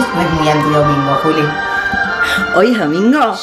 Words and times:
esto 0.00 0.14
no 0.14 0.22
es 0.22 0.30
muy 0.32 0.48
anti-domingo, 0.48 1.14
Juli. 1.22 1.44
¿Hoy 2.56 2.72
es 2.72 2.78
domingo? 2.78 3.34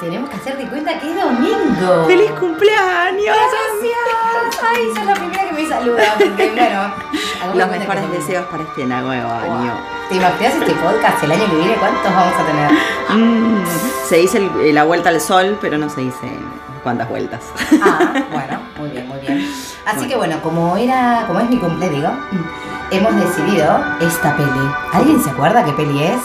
Tenemos 0.00 0.28
que 0.28 0.36
hacer 0.36 0.58
de 0.58 0.68
cuenta 0.68 0.98
que 0.98 1.10
es 1.10 1.22
domingo. 1.22 2.04
¡Feliz 2.06 2.30
cumpleaños! 2.32 3.24
Gracias. 3.24 4.62
Ay, 4.68 4.88
sos 4.94 5.04
la 5.06 5.14
primera 5.14 5.44
que 5.48 5.52
me 5.52 5.68
saluda. 5.68 6.02
Porque, 6.18 6.50
de 6.50 7.54
Los 7.58 7.68
que 7.70 7.78
mejores 7.78 8.10
deseos 8.12 8.44
para 8.46 8.62
este 8.62 8.84
nuevo 8.84 9.08
Wow. 9.08 9.56
año. 9.58 9.72
¿Te 10.08 10.16
imaginas 10.16 10.54
este 10.54 10.72
podcast 10.74 11.22
el 11.24 11.32
año 11.32 11.46
que 11.50 11.56
viene? 11.56 11.74
¿Cuántos 11.76 12.14
vamos 12.14 12.34
a 12.38 12.44
tener? 12.44 12.70
Mm, 13.10 13.64
se 14.08 14.16
dice 14.16 14.38
el- 14.38 14.74
la 14.74 14.84
vuelta 14.84 15.08
al 15.08 15.20
sol, 15.20 15.56
pero 15.60 15.78
no 15.78 15.88
se 15.88 16.02
dice 16.02 16.30
cuántas 16.82 17.08
vueltas. 17.08 17.40
Ah, 17.82 18.12
bueno, 18.30 18.60
muy 18.78 18.90
bien, 18.90 19.08
muy 19.08 19.18
bien. 19.20 19.50
Así 19.86 20.06
que 20.06 20.16
bueno, 20.16 20.40
como 20.42 20.76
era, 20.76 21.24
como 21.26 21.40
es 21.40 21.48
mi 21.48 21.56
cumple, 21.58 21.88
digo, 21.88 22.10
hemos 22.90 23.14
decidido 23.16 23.80
esta 24.00 24.36
peli. 24.36 24.70
¿Alguien 24.92 25.22
se 25.22 25.30
acuerda 25.30 25.64
qué 25.64 25.72
peli 25.72 26.02
es? 26.02 26.20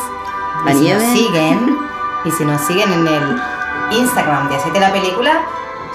Y 0.70 0.78
si 0.78 0.90
nos 0.94 1.04
siguen, 1.04 1.78
y 2.26 2.32
si 2.32 2.46
nos 2.46 2.62
siguen 2.62 2.92
en 2.94 3.08
el 3.08 3.42
Instagram 4.00 4.50
de 4.50 4.56
Hacete 4.56 4.80
la 4.80 4.92
Película, 4.92 5.42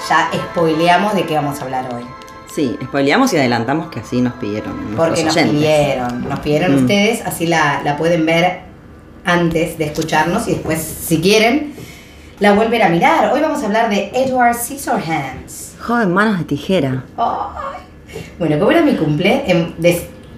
ya 0.09 0.31
spoileamos 0.35 1.15
de 1.15 1.25
qué 1.25 1.35
vamos 1.37 1.61
a 1.61 1.65
hablar 1.65 1.89
hoy. 1.95 2.05
Sí, 2.53 2.77
spoileamos 2.85 3.33
y 3.33 3.37
adelantamos 3.37 3.89
que 3.89 4.01
así 4.01 4.21
nos 4.21 4.33
pidieron. 4.35 4.73
Porque 4.97 5.25
nos 5.25 5.35
oyentes. 5.37 5.55
pidieron, 5.57 6.29
nos 6.29 6.41
pidieron 6.41 6.73
Mm. 6.75 6.79
ustedes, 6.81 7.27
así 7.27 7.47
la, 7.47 7.83
la 7.85 7.97
pueden 7.97 8.25
ver 8.27 8.63
antes 9.25 9.77
de 9.79 9.85
escucharnos 9.87 10.49
y 10.49 10.53
después, 10.53 10.81
si 10.81 11.21
quieren, 11.21 11.75
la 12.39 12.53
vuelven 12.53 12.83
a 12.83 12.89
mirar. 12.89 13.33
Hoy 13.33 13.41
vamos 13.41 13.63
a 13.63 13.67
hablar 13.67 13.91
de 13.91 14.11
Edward 14.15 14.55
Scissorhands. 14.55 15.75
Joven 15.87 16.13
manos 16.15 16.39
de 16.39 16.45
tijera. 16.45 17.05
Ay. 17.17 17.83
Bueno, 18.39 18.59
como 18.59 18.71
era 18.71 18.81
mi 18.83 18.95
cumple, 18.97 19.45
em, 19.47 19.73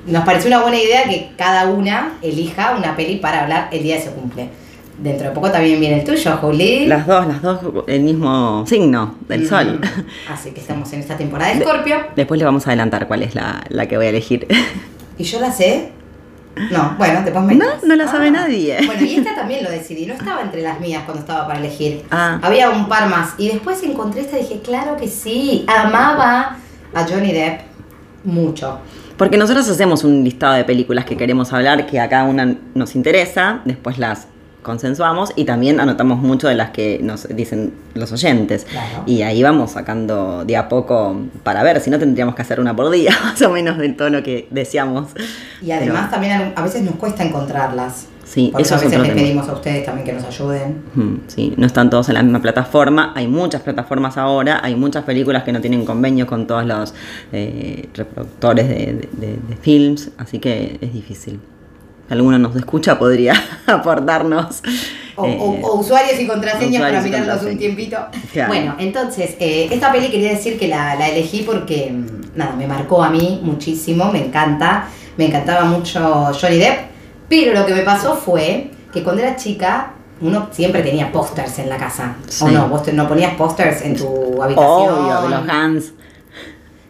nos 0.07 0.25
pareció 0.25 0.49
una 0.49 0.63
buena 0.63 0.79
idea 0.80 1.04
que 1.04 1.30
cada 1.37 1.66
una 1.66 2.15
elija 2.23 2.74
una 2.77 2.96
peli 2.96 3.16
para 3.16 3.43
hablar 3.43 3.68
el 3.73 3.82
día 3.82 3.96
de 3.96 4.02
su 4.05 4.10
cumple. 4.13 4.49
Dentro 4.99 5.29
de 5.29 5.35
poco 5.35 5.51
también 5.52 5.79
viene 5.79 6.01
el 6.01 6.05
tuyo, 6.05 6.37
Juli. 6.38 6.87
Las 6.87 7.07
dos, 7.07 7.27
las 7.29 7.40
dos, 7.40 7.60
el 7.87 8.01
mismo 8.02 8.65
signo 8.66 9.15
del 9.29 9.43
Mm. 9.45 9.49
sol. 9.49 9.80
Así 10.29 10.51
que 10.51 10.60
estamos 10.60 10.93
en 10.93 11.01
esta 11.01 11.16
temporada 11.16 11.55
de 11.55 11.60
Scorpio. 11.63 11.96
Después 12.16 12.38
le 12.38 12.45
vamos 12.45 12.66
a 12.66 12.71
adelantar 12.71 13.07
cuál 13.07 13.23
es 13.23 13.35
la, 13.37 13.63
la 13.68 13.87
que 13.87 13.96
voy 13.96 14.07
a 14.07 14.09
elegir. 14.09 14.49
¿Y 15.16 15.23
yo 15.24 15.38
la 15.40 15.52
sé? 15.52 15.93
No, 16.73 16.96
bueno, 16.99 17.21
después 17.23 17.45
me 17.45 17.55
No, 17.55 17.66
no 17.85 17.95
la 17.95 18.09
sabe 18.09 18.33
nadie. 18.33 18.77
Bueno, 18.87 19.05
y 19.05 19.15
esta 19.15 19.37
también 19.37 19.62
lo 19.62 19.71
decidí. 19.71 20.05
No 20.07 20.15
estaba 20.15 20.43
entre 20.43 20.62
las 20.62 20.80
mías 20.80 21.05
cuando 21.05 21.21
estaba 21.21 21.46
para 21.46 21.60
elegir. 21.60 22.02
Ah. 22.10 22.40
Había 22.43 22.68
un 22.71 22.88
par 22.88 23.09
más. 23.09 23.35
Y 23.38 23.46
después 23.51 23.80
encontré 23.85 24.23
esta 24.23 24.37
y 24.37 24.43
dije, 24.43 24.60
claro 24.65 24.96
que 24.96 25.07
sí. 25.07 25.65
Amaba 25.68 26.57
a 26.93 27.05
Johnny 27.09 27.30
Depp 27.33 27.60
mucho. 28.24 28.80
Porque 29.19 29.37
nosotros 29.37 29.69
hacemos 29.69 30.05
un 30.05 30.24
listado 30.24 30.55
de 30.55 30.65
películas 30.65 31.05
que 31.05 31.16
queremos 31.16 31.52
hablar, 31.52 31.87
que 31.87 32.01
a 32.01 32.09
cada 32.09 32.24
una 32.24 32.57
nos 32.74 32.95
interesa, 32.95 33.61
después 33.66 33.99
las 33.99 34.29
consensuamos 34.63 35.33
y 35.35 35.45
también 35.45 35.80
anotamos 35.80 36.19
mucho 36.21 36.47
de 36.47 36.55
las 36.55 36.71
que 36.71 37.01
nos 37.02 37.27
dicen 37.29 37.73
los 37.95 38.13
oyentes. 38.13 38.65
Claro. 38.65 39.02
Y 39.07 39.23
ahí 39.23 39.43
vamos 39.43 39.73
sacando 39.73 40.45
de 40.45 40.57
a 40.57 40.69
poco 40.69 41.21
para 41.43 41.63
ver, 41.63 41.80
si 41.80 41.91
no 41.91 41.99
tendríamos 41.99 42.35
que 42.35 42.43
hacer 42.43 42.61
una 42.61 42.77
por 42.77 42.91
día, 42.91 43.11
más 43.24 43.41
o 43.43 43.51
menos 43.51 43.79
del 43.79 43.96
tono 43.96 44.23
que 44.23 44.46
deseamos. 44.51 45.09
Y 45.63 45.71
además 45.73 45.99
Pero, 46.02 46.11
también 46.11 46.33
a- 46.57 46.61
a 46.61 46.63
veces 46.63 46.83
nos 46.83 46.95
cuesta 46.96 47.24
encontrarlas. 47.24 48.07
Sí, 48.29 48.51
Por 48.52 48.60
eso 48.60 48.74
a 48.74 48.76
es 48.76 48.84
veces 48.84 48.98
otro 48.98 49.07
les 49.07 49.15
tema. 49.16 49.26
pedimos 49.26 49.48
a 49.48 49.52
ustedes 49.54 49.87
también 49.87 50.07
que 50.07 50.12
nos 50.12 50.24
ayuden. 50.24 50.82
Sí, 51.29 51.54
no 51.57 51.66
están 51.66 51.88
todos 51.88 52.09
en 52.10 52.15
la 52.15 52.23
misma 52.23 52.43
plataforma. 52.43 53.12
Hay 53.16 53.26
muchas 53.26 53.62
plataformas 53.62 54.18
ahora. 54.18 54.60
Hay 54.62 54.74
muchas 54.74 55.04
películas 55.04 55.45
que 55.45 55.52
no 55.52 55.60
tienen 55.62 55.84
convenio 55.87 56.26
con 56.26 56.46
todos 56.46 56.66
los 56.66 56.93
eh, 57.32 57.88
reproductores 57.95 58.68
de, 58.68 58.74
de- 58.74 59.09
de- 59.12 59.37
de 59.49 59.56
films. 59.60 60.10
Así 60.18 60.38
que 60.40 60.76
es 60.80 60.93
difícil. 60.93 61.40
Si 62.06 62.12
alguno 62.15 62.38
nos 62.38 62.54
escucha, 62.54 62.99
podría 62.99 63.32
aportarnos. 63.66 64.62
O, 65.16 65.25
eh, 65.27 65.37
o- 65.41 65.66
o 65.66 65.81
usuarios 65.81 66.21
y 66.21 66.27
contraseñas 66.27 66.83
para 66.83 66.99
usuarios 66.99 67.22
mirarlos 67.22 67.50
un 67.50 67.59
tiempito. 67.59 67.97
Claro. 68.33 68.49
Bueno, 68.49 68.77
entonces, 68.78 69.37
eh, 69.41 69.69
esta 69.71 69.91
peli 69.91 70.09
quería 70.10 70.31
decir 70.33 70.59
que 70.59 70.69
la, 70.69 70.95
la 70.97 71.09
elegí 71.09 71.43
porque, 71.45 71.91
mm, 71.93 72.37
nada, 72.39 72.55
me 72.56 72.66
marcó 72.66 73.03
a 73.03 73.10
mí 73.10 73.41
muchísimo, 73.43 74.12
me 74.12 74.25
encanta, 74.27 74.89
me 75.16 75.27
encantaba 75.27 75.65
mucho 75.65 76.31
Johnny 76.39 76.59
Depp, 76.59 76.78
pero 77.28 77.53
lo 77.59 77.66
que 77.66 77.75
me 77.75 77.83
pasó 77.83 78.16
fue 78.16 78.71
que 78.93 79.03
cuando 79.03 79.22
era 79.22 79.37
chica, 79.37 79.93
uno 80.21 80.49
siempre 80.50 80.83
tenía 80.83 81.12
pósters 81.12 81.59
en 81.61 81.69
la 81.69 81.77
casa, 81.77 82.16
¿o 82.41 82.49
no? 82.49 82.69
¿Vos 82.69 82.83
te- 82.83 82.93
no 82.93 83.06
ponías 83.09 83.34
pósters 83.34 83.83
en 83.83 83.97
tu 83.97 84.43
habitación? 84.43 84.89
Obvio, 85.06 85.21
de 85.22 85.28
los 85.28 85.49
Hans. 85.49 85.93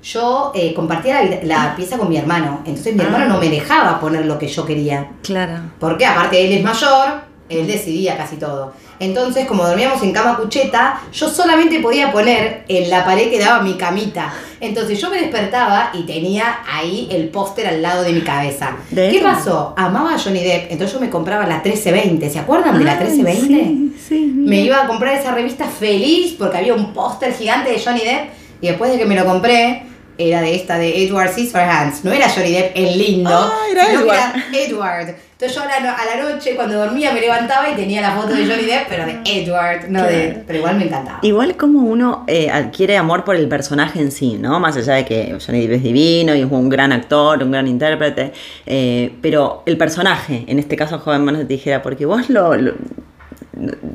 Yo 0.03 0.53
eh, 0.55 0.73
compartía 0.75 1.21
la 1.43 1.75
pieza 1.77 1.99
con 1.99 2.09
mi 2.09 2.17
hermano, 2.17 2.61
entonces 2.65 2.95
mi 2.95 3.01
Ah. 3.03 3.05
hermano 3.05 3.27
no 3.35 3.39
me 3.41 3.51
dejaba 3.51 4.01
poner 4.01 4.25
lo 4.25 4.39
que 4.39 4.47
yo 4.49 4.65
quería. 4.65 5.09
Claro. 5.23 5.55
Porque 5.79 6.07
aparte 6.07 6.43
él 6.47 6.53
es 6.53 6.63
mayor, 6.65 7.28
él 7.49 7.67
decidía 7.67 8.17
casi 8.17 8.37
todo. 8.37 8.73
Entonces, 9.01 9.47
como 9.47 9.65
dormíamos 9.65 10.03
en 10.03 10.13
cama 10.13 10.37
cucheta, 10.37 11.01
yo 11.13 11.29
solamente 11.29 11.81
podía 11.81 12.11
poner 12.11 12.65
en 12.69 12.91
la 12.91 13.05
pared 13.05 13.31
que 13.31 13.39
daba 13.39 13.63
mi 13.63 13.75
camita. 13.75 14.33
Entonces 14.61 15.01
yo 15.01 15.09
me 15.09 15.21
despertaba 15.21 15.91
y 15.95 16.03
tenía 16.03 16.59
ahí 16.69 17.09
el 17.11 17.29
póster 17.29 17.69
al 17.69 17.81
lado 17.81 18.03
de 18.03 18.13
mi 18.13 18.23
cabeza. 18.23 18.77
¿De 18.91 19.11
¿Qué 19.11 19.21
pasó? 19.21 19.73
Amaba 19.77 20.15
a 20.15 20.19
Johnny 20.19 20.43
Depp, 20.43 20.73
entonces 20.73 20.95
yo 20.95 21.01
me 21.01 21.11
compraba 21.11 21.47
la 21.47 21.63
1320. 21.63 22.29
¿Se 22.29 22.39
acuerdan 22.41 22.79
de 22.79 22.85
la 22.85 22.99
Ay, 22.99 23.07
1320? 23.07 23.55
Sí, 23.57 23.93
sí. 24.09 24.33
Me 24.35 24.63
iba 24.63 24.83
a 24.83 24.87
comprar 24.87 25.15
esa 25.15 25.33
revista 25.33 25.67
feliz 25.67 26.35
porque 26.37 26.59
había 26.59 26.75
un 26.75 26.93
póster 26.93 27.33
gigante 27.33 27.71
de 27.71 27.81
Johnny 27.81 28.01
Depp 28.01 28.31
y 28.61 28.67
después 28.67 28.91
de 28.91 28.99
que 28.99 29.07
me 29.07 29.15
lo 29.15 29.25
compré 29.25 29.85
era 30.19 30.41
de 30.43 30.55
esta 30.55 30.79
de 30.79 31.05
Edward 31.05 31.31
Scissorhands. 31.33 32.05
No 32.05 32.13
era 32.13 32.29
Johnny 32.29 32.51
Depp 32.53 32.73
el 32.77 32.99
lindo, 32.99 33.31
Ah, 33.33 33.53
era 33.71 33.87
sino 33.87 34.01
que 34.01 34.05
Edward. 34.07 34.19
era 34.19 34.65
Edward. 34.67 35.15
Entonces 35.41 35.57
yo 35.57 35.63
a 35.63 35.67
la, 35.81 35.93
a 35.95 36.05
la 36.17 36.31
noche 36.33 36.57
cuando 36.57 36.77
dormía 36.77 37.13
me 37.13 37.21
levantaba 37.21 37.71
y 37.71 37.77
tenía 37.77 38.01
la 38.01 38.11
foto 38.11 38.35
de 38.35 38.45
Johnny 38.45 38.65
Depp, 38.65 38.89
pero 38.89 39.07
de 39.07 39.21
Edward, 39.25 39.89
no 39.89 40.03
de... 40.03 40.25
Claro. 40.31 40.41
Pero 40.49 40.59
igual 40.59 40.77
me 40.79 40.85
encantaba. 40.87 41.19
Igual 41.23 41.57
como 41.57 41.79
uno 41.83 42.25
eh, 42.27 42.51
adquiere 42.51 42.97
amor 42.97 43.23
por 43.23 43.37
el 43.37 43.47
personaje 43.49 44.01
en 44.01 44.11
sí, 44.11 44.37
¿no? 44.41 44.59
Más 44.59 44.77
allá 44.77 44.95
de 44.95 45.05
que 45.05 45.39
Johnny 45.45 45.69
Depp 45.69 45.77
es 45.77 45.83
divino 45.85 46.35
y 46.35 46.41
es 46.41 46.51
un 46.51 46.69
gran 46.69 46.91
actor, 46.91 47.41
un 47.45 47.53
gran 47.53 47.69
intérprete, 47.69 48.33
eh, 48.67 49.13
pero 49.23 49.63
el 49.67 49.79
personaje, 49.79 50.43
en 50.49 50.59
este 50.59 50.75
caso 50.75 50.99
Joven 50.99 51.25
Manos 51.25 51.39
de 51.43 51.47
Tijera, 51.47 51.83
porque 51.83 52.05
vos 52.05 52.29
lo, 52.29 52.57
lo, 52.57 52.73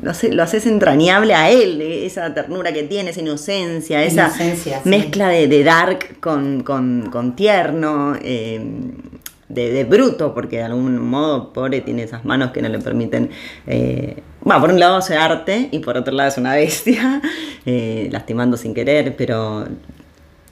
no 0.02 0.14
sé, 0.14 0.32
lo 0.32 0.42
haces 0.42 0.66
entrañable 0.66 1.34
a 1.34 1.50
él, 1.50 1.80
eh, 1.80 2.06
esa 2.06 2.32
ternura 2.34 2.72
que 2.72 2.82
tiene, 2.82 3.10
esa 3.10 3.20
inocencia, 3.20 4.02
esa 4.02 4.26
Inocencia, 4.26 4.80
sí. 4.82 4.88
mezcla 4.88 5.28
de, 5.28 5.48
de 5.48 5.64
dark 5.64 6.20
con, 6.20 6.62
con, 6.62 7.08
con 7.10 7.34
tierno. 7.36 8.14
eh, 8.22 8.60
de, 9.46 9.70
de 9.70 9.84
bruto, 9.84 10.34
porque 10.34 10.56
de 10.56 10.62
algún 10.64 10.98
modo, 10.98 11.52
pobre, 11.52 11.80
tiene 11.82 12.02
esas 12.02 12.24
manos 12.24 12.50
que 12.50 12.60
no 12.62 12.68
le 12.68 12.78
permiten. 12.80 13.30
Eh, 13.68 14.16
bueno, 14.40 14.60
por 14.60 14.70
un 14.70 14.80
lado 14.80 14.96
hace 14.96 15.16
arte 15.16 15.68
y 15.70 15.78
por 15.78 15.96
otro 15.96 16.12
lado 16.12 16.28
es 16.30 16.38
una 16.38 16.54
bestia, 16.54 17.20
eh, 17.66 18.08
lastimando 18.10 18.56
sin 18.56 18.74
querer, 18.74 19.14
pero 19.16 19.66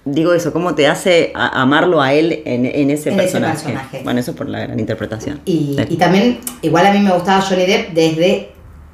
digo 0.04 0.34
eso, 0.34 0.52
¿cómo 0.52 0.74
te 0.76 0.86
hace 0.86 1.32
a- 1.34 1.62
amarlo 1.62 2.00
a 2.00 2.12
él 2.12 2.42
en, 2.44 2.64
en 2.66 2.90
ese, 2.90 3.08
En 3.10 3.14
ese 3.18 3.22
personaje? 3.22 3.52
personaje. 3.54 4.00
Bueno, 4.04 4.20
eso 4.20 4.34
por 4.36 4.48
la 4.48 4.60
gran 4.60 4.78
interpretación. 4.78 5.40
Y 5.46 5.74
también, 5.98 6.38
igual 6.60 6.86
a 6.86 6.92
mí 6.92 7.00
me 7.00 7.12
gustaba 7.12 7.40
Johnny 7.40 7.66
Depp 7.66 7.92
desde 7.94 8.50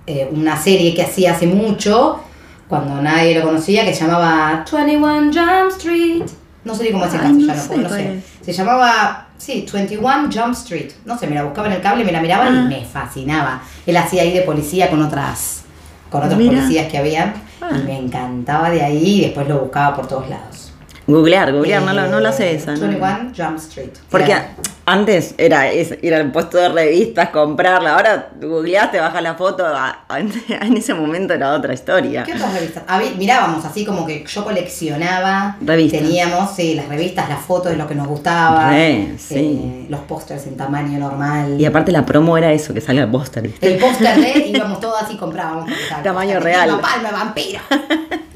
eh, 0.08 0.28
una 0.32 0.56
serie 0.56 0.94
que 0.94 1.02
hacía 1.02 1.32
hace 1.32 1.46
mucho, 1.46 2.20
cuando 2.68 3.00
nadie 3.02 3.34
lo 3.38 3.42
conocía, 3.44 3.84
que 3.84 3.94
se 3.94 4.04
llamaba 4.06 4.64
21 4.70 5.30
Jump 5.32 5.70
Street. 5.76 6.22
No 6.64 6.74
sé 6.74 6.84
ni 6.84 6.90
cómo 6.92 7.04
es 7.04 7.12
Ay, 7.14 7.32
no 7.32 7.46
castellano, 7.46 7.62
sé 7.62 7.76
no 7.78 7.88
sé. 7.88 8.14
es. 8.18 8.24
Se 8.46 8.52
llamaba, 8.52 9.26
sí, 9.38 9.66
21 9.72 10.28
Jump 10.32 10.52
Street. 10.54 10.90
No 11.04 11.18
sé, 11.18 11.26
me 11.26 11.34
la 11.34 11.44
buscaba 11.44 11.66
en 11.68 11.74
el 11.74 11.80
cable, 11.82 12.04
me 12.04 12.12
la 12.12 12.20
miraba 12.20 12.46
Ah. 12.46 12.50
y 12.50 12.68
me 12.68 12.84
fascinaba. 12.84 13.62
Él 13.86 13.96
hacía 13.96 14.22
ahí 14.22 14.32
de 14.32 14.42
policía 14.42 14.90
con 14.90 15.02
otras 15.02 15.62
con 16.10 16.22
otros 16.22 16.38
Mira. 16.38 16.52
policías 16.60 16.90
que 16.90 16.96
había 16.98 17.34
Ah. 17.60 17.68
y 17.78 17.82
me 17.84 17.98
encantaba 17.98 18.70
de 18.70 18.82
ahí 18.82 19.18
y 19.18 19.20
después 19.22 19.46
lo 19.46 19.58
buscaba 19.60 19.94
por 19.94 20.06
todos 20.08 20.28
lados. 20.30 20.72
Googlear, 21.06 21.52
googlear, 21.52 21.82
no, 21.82 21.92
la- 21.92 22.06
no 22.06 22.18
la 22.20 22.32
sé 22.32 22.50
Eh, 22.50 22.54
esa. 22.56 22.74
¿no? 22.74 22.80
21 22.80 23.32
Jump 23.36 23.56
Street. 23.58 23.90
Porque 24.10 24.32
Era- 24.32 24.54
antes 24.88 25.34
era 25.38 25.70
es- 25.70 25.96
ir 26.02 26.14
al 26.14 26.30
puesto 26.32 26.58
de 26.58 26.68
revistas, 26.68 27.28
comprarla. 27.30 27.94
Ahora 27.94 28.28
googleás, 28.40 28.90
te 28.90 28.98
bajas 29.00 29.22
la 29.22 29.34
foto. 29.34 29.66
a- 29.66 30.04
a- 30.08 30.18
en 30.20 30.76
ese 30.76 30.94
momento 30.94 31.34
era 31.34 31.52
otra 31.52 31.74
historia. 31.74 32.24
¿Qué 32.24 32.32
otras 32.32 32.52
revistas? 32.54 32.82
Habí- 32.86 33.14
mirábamos 33.16 33.64
así 33.64 33.84
como 33.84 34.06
que 34.06 34.24
yo 34.26 34.44
coleccionaba. 34.44 35.56
Revistas. 35.60 36.00
Teníamos, 36.00 36.54
sí, 36.54 36.74
las 36.74 36.88
revistas, 36.88 37.28
las 37.28 37.40
fotos 37.40 37.72
de 37.72 37.76
lo 37.78 37.86
que 37.86 37.94
nos 37.94 38.06
gustaba. 38.06 38.70
Re, 38.70 39.14
sí. 39.18 39.34
eh, 39.36 39.86
los 39.88 40.00
pósters 40.00 40.46
en 40.46 40.56
tamaño 40.56 40.98
normal. 40.98 41.60
Y 41.60 41.64
aparte 41.64 41.92
la 41.92 42.04
promo 42.06 42.36
era 42.38 42.52
eso, 42.52 42.72
que 42.74 42.80
salga 42.80 43.02
el 43.02 43.10
póster. 43.10 43.50
el 43.60 43.78
póster 43.78 44.16
de 44.20 44.38
íbamos 44.54 44.80
todos 44.80 45.02
y 45.10 45.16
comprábamos. 45.16 45.70
Tamaño 46.02 46.40
real. 46.40 46.68
Vilma 46.70 46.82
Palma, 46.82 47.10
vampiro. 47.12 47.60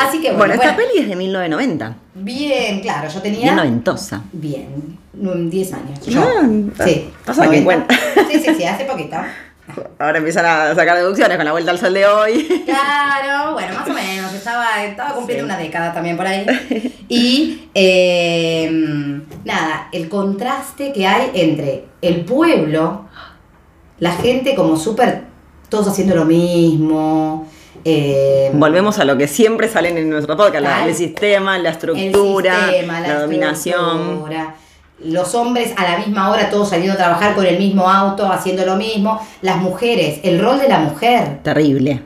así 0.00 0.20
que 0.20 0.28
bueno, 0.32 0.38
Bueno, 0.38 0.54
esta 0.54 0.74
bueno, 0.74 0.88
peli 0.90 1.02
es 1.02 1.08
de 1.08 1.16
1990. 1.16 1.96
bien, 2.14 2.80
claro, 2.80 3.08
yo 3.08 3.20
tenía. 3.22 3.40
Bien 3.42 3.56
noventosa. 3.56 4.22
Bien, 4.32 4.98
mm, 5.14 5.48
10 5.50 5.72
años. 5.74 6.06
Yo. 6.06 6.22
Ah, 6.22 6.84
sí. 6.84 7.10
pasa 7.24 7.42
que 7.42 7.60
90. 7.60 7.64
cuenta. 7.64 7.94
Sí, 8.30 8.40
sí, 8.44 8.54
sí, 8.56 8.64
hace 8.64 8.84
poquito. 8.84 9.16
Ahora 9.98 10.16
empiezan 10.18 10.46
a 10.46 10.74
sacar 10.74 10.96
deducciones 10.96 11.36
con 11.36 11.44
la 11.44 11.52
vuelta 11.52 11.70
al 11.72 11.78
sol 11.78 11.92
de 11.92 12.06
hoy. 12.06 12.62
Claro, 12.64 13.52
bueno, 13.52 13.74
más 13.74 13.88
o 13.88 13.92
menos. 13.92 14.32
Estaba, 14.32 14.82
estaba 14.84 15.14
cumpliendo 15.14 15.44
Sí. 15.44 15.50
una 15.50 15.58
década 15.58 15.92
también 15.92 16.16
por 16.16 16.26
ahí. 16.26 16.46
Y 17.10 17.68
eh, 17.74 18.70
nada, 19.44 19.88
el 19.92 20.08
contraste 20.10 20.92
que 20.92 21.06
hay 21.06 21.30
entre 21.34 21.84
el 22.02 22.24
pueblo 22.26 23.06
la 23.98 24.12
gente 24.12 24.54
como 24.54 24.76
súper, 24.76 25.24
todos 25.68 25.88
haciendo 25.88 26.14
lo 26.14 26.24
mismo. 26.24 27.48
Eh, 27.84 28.50
Volvemos 28.54 28.98
a 28.98 29.04
lo 29.04 29.16
que 29.16 29.28
siempre 29.28 29.68
salen 29.68 29.96
en 29.98 30.10
nuestro 30.10 30.36
podcast, 30.36 30.62
la- 30.64 30.86
el 30.86 30.94
sistema, 30.94 31.58
la 31.58 31.70
el 31.70 31.74
estructura, 31.74 32.68
sistema, 32.68 33.00
la, 33.00 33.20
dominación. 33.20 34.00
estructura. 34.00 34.54
Los 35.04 35.34
hombres 35.36 35.72
a 35.76 35.84
la 35.84 35.98
misma 35.98 36.30
hora, 36.30 36.50
todos 36.50 36.70
saliendo 36.70 36.94
a 36.94 36.96
trabajar 36.96 37.34
con 37.36 37.46
el 37.46 37.58
mismo 37.58 37.88
auto, 37.88 38.26
haciendo 38.30 38.66
lo 38.66 38.74
mismo. 38.76 39.20
Las 39.42 39.58
mujeres, 39.58 40.18
el 40.24 40.40
rol 40.40 40.58
de 40.58 40.68
la 40.68 40.80
mujer. 40.80 41.38
Terrible. 41.44 42.02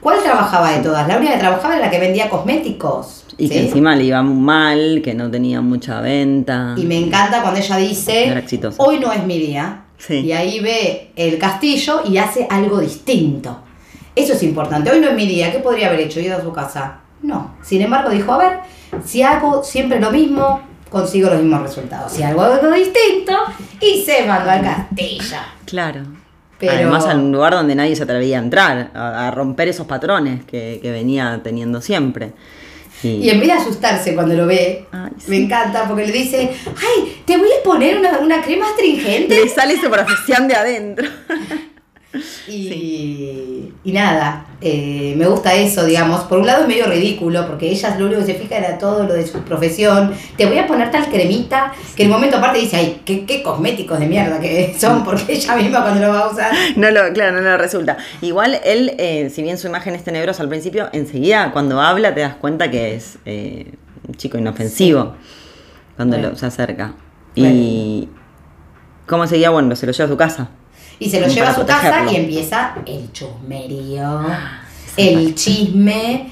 ¿Cuál 0.00 0.20
trabajaba 0.22 0.72
de 0.72 0.82
todas? 0.82 1.06
La 1.08 1.16
única 1.16 1.32
que 1.34 1.38
trabajaba 1.38 1.76
era 1.76 1.86
la 1.86 1.90
que 1.90 2.00
vendía 2.00 2.28
cosméticos. 2.28 3.24
Y 3.38 3.48
¿sí? 3.48 3.54
que 3.54 3.60
encima 3.66 3.96
le 3.96 4.04
iba 4.04 4.22
mal, 4.22 5.00
que 5.02 5.14
no 5.14 5.30
tenía 5.30 5.60
mucha 5.60 6.00
venta. 6.00 6.74
Y 6.76 6.84
me 6.84 6.98
encanta 6.98 7.40
cuando 7.40 7.60
ella 7.60 7.76
dice, 7.76 8.44
hoy 8.78 8.98
no 8.98 9.12
es 9.12 9.24
mi 9.24 9.38
día. 9.38 9.84
Sí. 9.96 10.16
Y 10.20 10.32
ahí 10.32 10.60
ve 10.60 11.12
el 11.16 11.38
castillo 11.38 12.02
y 12.04 12.18
hace 12.18 12.46
algo 12.50 12.80
distinto. 12.80 13.60
Eso 14.16 14.32
es 14.34 14.42
importante. 14.42 14.90
Hoy 14.90 15.00
no 15.00 15.08
es 15.08 15.14
mi 15.14 15.26
día. 15.26 15.50
¿Qué 15.52 15.58
podría 15.58 15.88
haber 15.88 16.00
hecho? 16.00 16.20
Ido 16.20 16.36
a 16.36 16.40
su 16.42 16.52
casa. 16.52 16.98
No. 17.22 17.54
Sin 17.62 17.80
embargo, 17.82 18.10
dijo, 18.10 18.32
a 18.32 18.38
ver, 18.38 18.58
si 19.04 19.22
hago 19.22 19.64
siempre 19.64 19.98
lo 20.00 20.10
mismo, 20.10 20.60
consigo 20.90 21.30
los 21.30 21.40
mismos 21.40 21.62
resultados. 21.62 22.12
Si 22.12 22.22
hago 22.22 22.42
algo 22.42 22.70
distinto, 22.70 23.32
y 23.80 24.02
se 24.04 24.24
mandó 24.26 24.50
al 24.50 24.62
castillo. 24.62 25.36
Claro. 25.66 26.02
Pero- 26.58 26.72
Además, 26.72 27.06
a 27.06 27.14
un 27.16 27.32
lugar 27.32 27.52
donde 27.54 27.74
nadie 27.74 27.96
se 27.96 28.04
atrevía 28.04 28.38
a 28.38 28.42
entrar, 28.42 28.90
a, 28.94 29.26
a 29.26 29.30
romper 29.32 29.68
esos 29.68 29.86
patrones 29.86 30.44
que, 30.44 30.78
que 30.80 30.90
venía 30.92 31.40
teniendo 31.42 31.80
siempre. 31.80 32.32
Y, 33.02 33.08
Y 33.08 33.30
en 33.30 33.40
vez 33.40 33.48
de 33.48 33.54
asustarse 33.54 34.14
cuando 34.14 34.34
lo 34.34 34.46
ve, 34.46 34.86
Ay, 34.92 35.10
sí. 35.18 35.30
me 35.30 35.36
encanta 35.38 35.86
porque 35.88 36.06
le 36.06 36.12
dice, 36.12 36.50
ay, 36.66 37.22
te 37.26 37.36
voy 37.36 37.48
a 37.48 37.62
poner 37.64 37.98
una, 37.98 38.18
una 38.20 38.40
crema 38.40 38.66
astringente. 38.70 39.34
le 39.44 39.48
sale 39.48 39.76
su 39.78 39.90
profesión 39.90 40.46
de 40.46 40.54
adentro. 40.54 41.08
Y, 42.48 43.72
y 43.84 43.92
nada, 43.92 44.46
eh, 44.60 45.14
me 45.16 45.26
gusta 45.26 45.54
eso, 45.54 45.84
digamos. 45.84 46.22
Por 46.24 46.38
un 46.38 46.46
lado 46.46 46.62
es 46.62 46.68
medio 46.68 46.86
ridículo, 46.86 47.46
porque 47.46 47.70
ella 47.70 47.96
lo 47.98 48.06
único 48.06 48.20
que 48.20 48.26
se 48.26 48.34
fija 48.34 48.56
era 48.58 48.78
todo 48.78 49.04
lo 49.04 49.14
de 49.14 49.26
su 49.26 49.38
profesión. 49.40 50.12
Te 50.36 50.46
voy 50.46 50.58
a 50.58 50.66
poner 50.66 50.90
tal 50.90 51.06
cremita, 51.08 51.72
que 51.96 52.04
en 52.04 52.10
un 52.10 52.14
momento 52.16 52.36
aparte 52.38 52.58
dice, 52.58 52.76
ay, 52.76 53.02
qué, 53.04 53.24
qué 53.26 53.42
cosméticos 53.42 53.98
de 53.98 54.06
mierda 54.06 54.40
que 54.40 54.74
son, 54.80 55.04
porque 55.04 55.34
ella 55.34 55.56
misma 55.56 55.82
cuando 55.82 56.06
lo 56.06 56.12
va 56.12 56.20
a 56.20 56.28
usar. 56.32 56.52
No 56.76 56.90
lo, 56.90 57.12
claro, 57.12 57.32
no 57.32 57.40
lo 57.40 57.56
resulta. 57.56 57.96
Igual 58.22 58.60
él, 58.64 58.94
eh, 58.98 59.30
si 59.30 59.42
bien 59.42 59.58
su 59.58 59.66
imagen 59.66 59.94
es 59.94 60.04
tenebrosa 60.04 60.42
al 60.42 60.48
principio, 60.48 60.88
enseguida 60.92 61.52
cuando 61.52 61.80
habla 61.80 62.14
te 62.14 62.20
das 62.20 62.34
cuenta 62.36 62.70
que 62.70 62.94
es 62.94 63.18
eh, 63.24 63.72
un 64.06 64.14
chico 64.14 64.38
inofensivo 64.38 65.14
cuando 65.96 66.16
Bueno. 66.16 66.30
lo, 66.32 66.36
se 66.36 66.46
acerca. 66.46 66.94
Y 67.36 68.08
cómo 69.06 69.26
seguía, 69.26 69.50
bueno, 69.50 69.74
se 69.76 69.86
lo 69.86 69.92
lleva 69.92 70.04
a 70.06 70.08
su 70.08 70.16
casa. 70.16 70.48
Y 70.98 71.10
se 71.10 71.20
lo 71.20 71.28
lleva 71.28 71.50
a 71.50 71.54
su 71.54 71.66
casa 71.66 72.04
y 72.10 72.16
empieza 72.16 72.74
el 72.86 73.12
chusmerío, 73.12 74.20
el 74.96 75.34
chisme. 75.34 76.30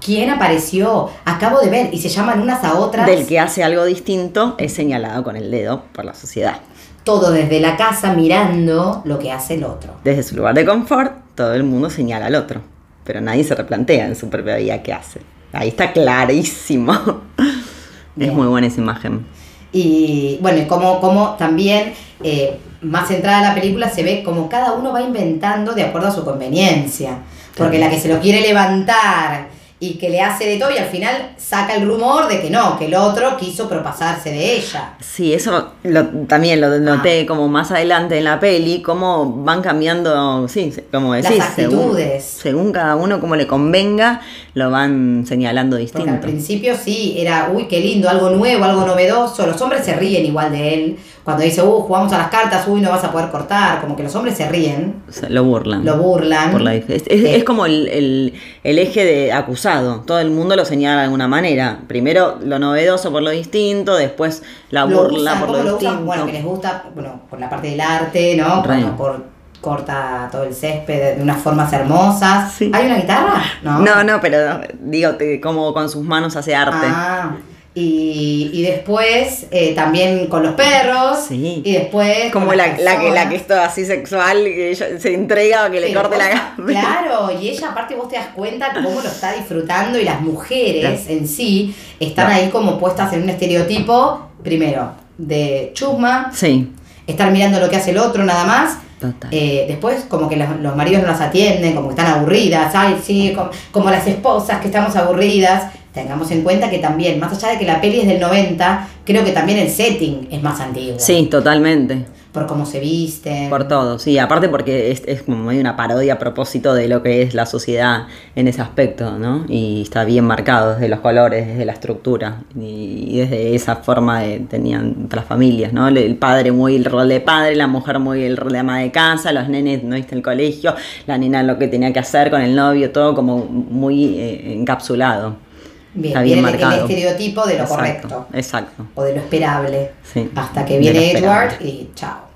¿Quién 0.00 0.30
apareció? 0.30 1.10
Acabo 1.24 1.60
de 1.60 1.68
ver, 1.68 1.90
y 1.92 1.98
se 1.98 2.08
llaman 2.08 2.40
unas 2.40 2.64
a 2.64 2.78
otras. 2.78 3.06
Del 3.06 3.26
que 3.26 3.38
hace 3.38 3.62
algo 3.62 3.84
distinto 3.84 4.54
es 4.58 4.72
señalado 4.72 5.22
con 5.22 5.36
el 5.36 5.50
dedo 5.50 5.84
por 5.92 6.04
la 6.04 6.14
sociedad. 6.14 6.56
Todo 7.04 7.30
desde 7.30 7.60
la 7.60 7.76
casa 7.76 8.14
mirando 8.14 9.02
lo 9.04 9.18
que 9.18 9.30
hace 9.30 9.54
el 9.54 9.64
otro. 9.64 9.94
Desde 10.02 10.22
su 10.22 10.36
lugar 10.36 10.54
de 10.54 10.64
confort, 10.64 11.12
todo 11.34 11.54
el 11.54 11.64
mundo 11.64 11.90
señala 11.90 12.26
al 12.26 12.34
otro, 12.34 12.62
pero 13.04 13.20
nadie 13.20 13.44
se 13.44 13.54
replantea 13.54 14.06
en 14.06 14.16
su 14.16 14.28
propia 14.28 14.56
vida 14.56 14.82
qué 14.82 14.92
hace. 14.92 15.20
Ahí 15.52 15.68
está 15.68 15.92
clarísimo. 15.92 17.22
Es 18.18 18.32
muy 18.32 18.48
buena 18.48 18.66
esa 18.66 18.80
imagen. 18.80 19.24
Y 19.72 20.38
bueno, 20.42 20.58
y 20.58 20.66
como, 20.66 21.00
como 21.00 21.36
también, 21.38 21.94
eh, 22.22 22.58
más 22.82 23.08
centrada 23.08 23.42
la 23.42 23.54
película, 23.54 23.88
se 23.88 24.02
ve 24.02 24.22
como 24.24 24.48
cada 24.48 24.72
uno 24.72 24.92
va 24.92 25.02
inventando 25.02 25.72
de 25.72 25.82
acuerdo 25.84 26.08
a 26.08 26.12
su 26.12 26.24
conveniencia. 26.24 27.18
Porque 27.56 27.78
la 27.78 27.90
que 27.90 27.98
se 28.00 28.08
lo 28.08 28.20
quiere 28.20 28.40
levantar 28.40 29.48
y 29.82 29.94
que 29.94 30.10
le 30.10 30.20
hace 30.20 30.44
de 30.46 30.58
todo 30.58 30.70
y 30.70 30.76
al 30.76 30.86
final 30.86 31.32
saca 31.38 31.74
el 31.74 31.86
rumor 31.88 32.28
de 32.28 32.40
que 32.42 32.50
no, 32.50 32.78
que 32.78 32.84
el 32.84 32.94
otro 32.94 33.36
quiso 33.38 33.66
propasarse 33.68 34.30
de 34.30 34.56
ella. 34.56 34.92
Sí, 35.00 35.32
eso 35.32 35.72
lo- 35.84 36.06
también 36.26 36.60
lo 36.60 36.66
Ah. 36.68 36.78
noté 36.78 37.24
como 37.26 37.48
más 37.48 37.70
adelante 37.70 38.18
en 38.18 38.24
la 38.24 38.38
peli, 38.38 38.82
cómo 38.82 39.26
van 39.42 39.62
cambiando, 39.62 40.46
sí, 40.48 40.72
como 40.92 41.14
decís, 41.14 41.38
Las 41.38 41.54
según, 41.54 41.78
actitudes. 41.78 42.24
según 42.24 42.72
cada 42.72 42.94
uno 42.96 43.20
como 43.20 43.36
le 43.36 43.46
convenga, 43.46 44.20
lo 44.54 44.70
van 44.70 45.24
señalando 45.26 45.76
Porque 45.76 45.92
al 45.92 46.04
distinto. 46.04 46.20
principio 46.20 46.74
sí, 46.76 47.14
era, 47.18 47.50
uy, 47.54 47.66
qué 47.68 47.80
lindo, 47.80 48.08
algo 48.08 48.30
nuevo, 48.30 48.64
algo 48.64 48.84
novedoso. 48.86 49.46
Los 49.46 49.60
hombres 49.62 49.84
se 49.84 49.94
ríen 49.94 50.26
igual 50.26 50.50
de 50.52 50.74
él. 50.74 50.96
Cuando 51.22 51.44
dice, 51.44 51.62
uh, 51.62 51.80
jugamos 51.82 52.12
a 52.12 52.18
las 52.18 52.28
cartas, 52.28 52.66
uy, 52.66 52.80
no 52.80 52.90
vas 52.90 53.04
a 53.04 53.12
poder 53.12 53.28
cortar. 53.30 53.80
Como 53.80 53.94
que 53.94 54.02
los 54.02 54.14
hombres 54.16 54.36
se 54.36 54.48
ríen, 54.48 55.02
O 55.08 55.12
sea, 55.12 55.28
lo 55.28 55.44
burlan. 55.44 55.84
lo 55.84 55.98
burlan. 55.98 56.50
Por 56.50 56.62
la 56.62 56.74
es, 56.74 56.88
es- 56.88 57.02
Eh, 57.08 57.36
es 57.36 57.44
como 57.44 57.66
el, 57.66 57.86
el- 57.88 58.32
el 58.64 58.78
eje 58.78 59.04
de 59.04 59.32
acusado. 59.32 60.00
Todo 60.06 60.18
el 60.18 60.30
mundo 60.30 60.56
lo 60.56 60.64
señala 60.64 60.98
de 61.00 61.04
alguna 61.04 61.28
manera. 61.28 61.80
Primero 61.86 62.38
lo 62.42 62.58
novedoso 62.58 63.12
por 63.12 63.22
lo 63.22 63.30
distinto, 63.30 63.94
después 63.96 64.42
la 64.70 64.86
lo 64.86 64.96
burla 65.02 65.32
usan, 65.34 65.38
por 65.40 65.46
¿cómo 65.48 65.58
lo 65.58 65.64
lo 65.64 65.70
distinto. 65.72 65.92
usan? 65.94 66.06
Bueno, 66.06 66.26
que 66.26 66.32
les 66.32 66.44
gusta, 66.44 66.84
bueno, 66.94 67.20
por 67.30 67.38
la 67.38 67.50
parte 67.50 67.68
del 67.70 67.80
arte, 67.80 68.36
¿no? 68.36 68.62
Cor- 68.96 69.24
corta 69.60 70.28
todo 70.30 70.44
el 70.44 70.54
césped 70.54 71.16
de 71.16 71.22
unas 71.22 71.42
formas 71.42 71.72
hermosas. 71.72 72.52
Sí. 72.52 72.70
¿Hay 72.72 72.86
una 72.86 72.96
guitarra? 72.96 73.42
No. 73.62 73.78
No, 73.80 74.04
no, 74.04 74.20
pero 74.20 74.60
digo, 74.80 75.12
como 75.42 75.72
con 75.72 75.88
sus 75.88 76.02
manos 76.04 76.36
hace 76.36 76.54
arte. 76.54 76.86
Ah, 76.86 77.36
y, 77.72 78.50
y 78.52 78.62
después 78.62 79.46
eh, 79.52 79.74
también 79.74 80.26
con 80.26 80.42
los 80.42 80.54
perros. 80.54 81.18
Sí. 81.28 81.62
Y 81.64 81.72
después. 81.72 82.32
Como 82.32 82.52
la, 82.52 82.76
la 82.78 82.98
que, 82.98 83.10
la 83.10 83.28
que 83.28 83.36
es 83.36 83.46
toda 83.46 83.66
así 83.66 83.84
sexual, 83.84 84.42
que 84.44 84.70
ella 84.70 84.98
se 84.98 85.14
entrega 85.14 85.64
a 85.64 85.70
que 85.70 85.80
le 85.80 85.94
corte 85.94 86.16
la 86.18 86.24
cabeza. 86.28 86.54
Claro, 86.66 87.30
y 87.40 87.48
ella 87.48 87.70
aparte 87.70 87.94
vos 87.94 88.08
te 88.08 88.16
das 88.16 88.28
cuenta 88.34 88.72
cómo 88.72 89.00
lo 89.00 89.08
está 89.08 89.32
disfrutando 89.32 89.98
y 89.98 90.04
las 90.04 90.20
mujeres 90.20 91.08
en 91.08 91.28
sí 91.28 91.74
están 92.00 92.30
ahí 92.30 92.50
como 92.50 92.78
puestas 92.78 93.12
en 93.12 93.22
un 93.22 93.30
estereotipo, 93.30 94.28
primero, 94.42 94.92
de 95.16 95.70
chusma, 95.74 96.30
Sí, 96.34 96.72
estar 97.06 97.30
mirando 97.30 97.60
lo 97.60 97.68
que 97.68 97.76
hace 97.76 97.90
el 97.90 97.98
otro 97.98 98.24
nada 98.24 98.44
más. 98.44 98.78
Total. 99.00 99.30
Eh, 99.32 99.64
después 99.68 100.04
como 100.08 100.28
que 100.28 100.36
los, 100.36 100.48
los 100.60 100.76
maridos 100.76 101.02
no 101.02 101.08
las 101.08 101.20
atienden, 101.20 101.74
como 101.74 101.88
que 101.88 101.94
están 101.94 102.18
aburridas, 102.18 102.72
ay 102.74 103.00
sí, 103.02 103.32
como, 103.34 103.50
como 103.72 103.90
las 103.90 104.06
esposas 104.06 104.60
que 104.60 104.66
estamos 104.66 104.94
aburridas. 104.96 105.72
Tengamos 105.92 106.30
en 106.30 106.42
cuenta 106.42 106.70
que 106.70 106.78
también, 106.78 107.18
más 107.18 107.32
allá 107.32 107.48
de 107.52 107.58
que 107.58 107.64
la 107.64 107.80
peli 107.80 108.00
es 108.00 108.06
del 108.06 108.20
90, 108.20 108.88
creo 109.04 109.24
que 109.24 109.32
también 109.32 109.58
el 109.58 109.68
setting 109.68 110.28
es 110.30 110.40
más 110.40 110.60
antiguo. 110.60 111.00
sí, 111.00 111.26
totalmente. 111.28 112.04
Por 112.32 112.46
cómo 112.46 112.64
se 112.64 112.78
visten. 112.78 113.50
Por 113.50 113.66
todo, 113.66 113.98
sí. 113.98 114.18
Aparte 114.18 114.48
porque 114.48 114.92
es, 114.92 115.02
es 115.06 115.22
como 115.22 115.48
una 115.48 115.76
parodia 115.76 116.14
a 116.14 116.18
propósito 116.18 116.74
de 116.74 116.86
lo 116.86 117.02
que 117.02 117.22
es 117.22 117.34
la 117.34 117.44
sociedad 117.44 118.06
en 118.36 118.46
ese 118.46 118.62
aspecto, 118.62 119.18
¿no? 119.18 119.44
Y 119.48 119.82
está 119.82 120.04
bien 120.04 120.24
marcado 120.24 120.74
desde 120.74 120.88
los 120.88 121.00
colores, 121.00 121.48
desde 121.48 121.64
la 121.64 121.72
estructura. 121.72 122.42
Y, 122.54 123.18
desde 123.18 123.56
esa 123.56 123.76
forma 123.76 124.20
de- 124.20 124.38
tenían 124.40 125.06
otras 125.06 125.24
familias, 125.24 125.72
¿no? 125.72 125.88
El, 125.88 126.16
padre 126.16 126.52
muy 126.52 126.76
el 126.76 126.84
rol 126.84 127.08
de 127.08 127.20
padre, 127.20 127.56
la 127.56 127.66
mujer 127.66 127.98
muy 127.98 128.22
el 128.22 128.36
rol 128.36 128.52
de 128.52 128.58
ama 128.58 128.78
de 128.78 128.92
casa, 128.92 129.32
los 129.32 129.48
nenes 129.48 129.82
no 129.82 129.96
viste 129.96 130.14
el 130.14 130.22
colegio, 130.22 130.74
la 131.06 131.18
nena 131.18 131.42
lo 131.42 131.58
que 131.58 131.66
tenía 131.66 131.92
que 131.92 131.98
hacer 131.98 132.30
con 132.30 132.40
el 132.42 132.54
novio, 132.54 132.92
todo 132.92 133.14
como 133.14 133.44
muy 133.46 134.18
eh, 134.18 134.54
encapsulado. 134.54 135.49
Bien, 135.94 136.06
está 136.12 136.22
bien 136.22 136.34
viene 136.36 136.48
el- 136.50 136.54
el, 136.54 136.60
marcado. 136.60 136.86
estereotipo 136.88 137.46
de 137.46 137.54
lo 137.54 137.62
Exacto, 137.62 137.76
correcto. 137.76 138.26
Exacto. 138.32 138.86
o 138.94 139.02
de 139.02 139.14
lo 139.14 139.20
esperable. 139.20 139.90
Sí, 140.04 140.30
Hasta 140.36 140.64
que 140.64 140.78
viene. 140.78 141.12
Edward 141.12 141.60
y 141.60 141.90
chao. 141.94 142.28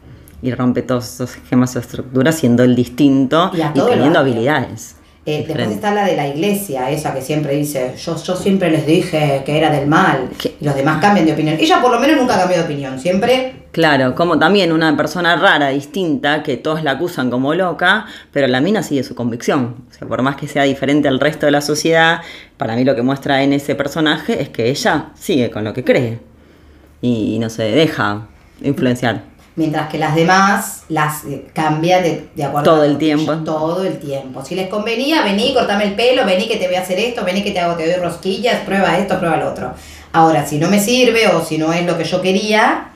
Y 0.42 0.52
rompe 0.52 0.82
todos 0.82 1.06
esos 1.14 1.37
esquemas 1.37 1.75
o 1.76 1.78
estructuras 1.78 2.34
siendo 2.34 2.64
el 2.64 2.75
distinto 2.76 3.50
Y 3.54 3.78
teniendo 3.80 4.18
habilidades. 4.18 4.96
Eh, 5.26 5.45
después 5.47 5.71
está 5.71 5.95
la 5.95 6.04
de 6.04 6.16
la 6.16 6.28
iglesia, 6.28 6.90
esa 6.90 7.14
que 7.14 7.23
siempre 7.23 7.54
dice, 7.54 7.95
yo, 7.97 8.23
yo 8.23 8.37
siempre 8.37 8.71
les 8.71 8.87
dije 8.87 9.43
que 9.47 9.57
era 9.57 9.71
del 9.71 9.87
mal. 9.87 10.28
¿Qué? 10.38 10.54
Y 10.61 10.64
los 10.64 10.75
demás 10.75 11.00
cambian 11.00 11.25
de 11.26 11.33
opinión. 11.33 11.57
Ella 11.59 11.81
por 11.81 11.90
lo 11.90 11.99
menos 11.99 12.19
nunca 12.19 12.37
cambió 12.37 12.59
de 12.59 12.64
opinión, 12.64 12.99
siempre 12.99 13.64
Claro, 13.75 14.14
como 14.14 14.38
también 14.38 14.71
una 14.71 14.97
persona 14.97 15.35
rara, 15.35 15.71
distinta, 15.71 16.45
que 16.45 16.57
todos 16.57 16.85
la 16.85 16.93
acusan 16.93 17.28
como 17.28 17.54
loca, 17.54 18.07
pero 18.31 18.47
la 18.47 18.61
mina 18.61 18.85
sigue 18.85 19.02
su 19.02 19.16
convicción. 19.16 19.75
O 19.90 19.93
sea, 19.93 20.07
por 20.07 20.23
más 20.23 20.37
que 20.37 20.47
sea 20.47 20.62
diferente 20.62 21.09
al 21.09 21.19
resto 21.19 21.47
de 21.47 21.50
la 21.50 21.61
sociedad, 21.61 22.21
para 22.57 22.76
mí 22.76 22.85
lo 22.85 22.95
que 22.95 23.02
muestra 23.02 23.43
en 23.43 23.52
ese 23.52 23.75
personaje 23.75 24.40
es 24.40 24.49
que 24.49 24.71
ella 24.71 25.07
sigue 25.16 25.50
con 25.50 25.64
lo 25.64 25.73
que 25.75 25.83
cree 25.83 26.21
y 27.00 27.37
no 27.40 27.50
se 27.50 27.64
deja 27.64 28.28
influenciar. 28.62 29.23
Mientras 29.56 29.88
que 29.88 29.99
las 29.99 30.14
demás 30.16 30.82
las 30.88 31.25
eh, 31.25 31.46
cambian 31.52 32.02
de, 32.02 32.28
de 32.34 32.44
acuerdo 32.44 32.73
Todo 32.73 32.82
a 32.82 32.87
el 32.87 32.99
tiempo. 32.99 33.32
Todo 33.44 33.84
el 33.84 33.99
tiempo. 33.99 34.44
Si 34.44 34.54
les 34.54 34.68
convenía, 34.68 35.23
vení, 35.23 35.54
cortame 35.54 35.84
el 35.84 35.94
pelo, 35.94 36.25
vení 36.25 36.49
que 36.49 36.56
te 36.56 36.66
voy 36.66 36.76
a 36.76 36.80
hacer 36.80 36.99
esto, 36.99 37.25
vení 37.25 37.44
que 37.44 37.52
te 37.52 37.61
hago, 37.61 37.76
te 37.76 37.87
doy 37.87 38.02
rosquillas, 38.02 38.62
prueba 38.62 38.99
esto, 38.99 39.18
prueba 39.18 39.37
lo 39.37 39.50
otro. 39.50 39.73
Ahora, 40.12 40.46
si 40.46 40.58
no 40.58 40.68
me 40.70 40.80
sirve 40.80 41.28
o 41.28 41.44
si 41.44 41.58
no 41.58 41.73
es 41.73 41.87
lo 41.87 41.96
que 41.96 42.04
yo 42.04 42.20
quería, 42.20 42.94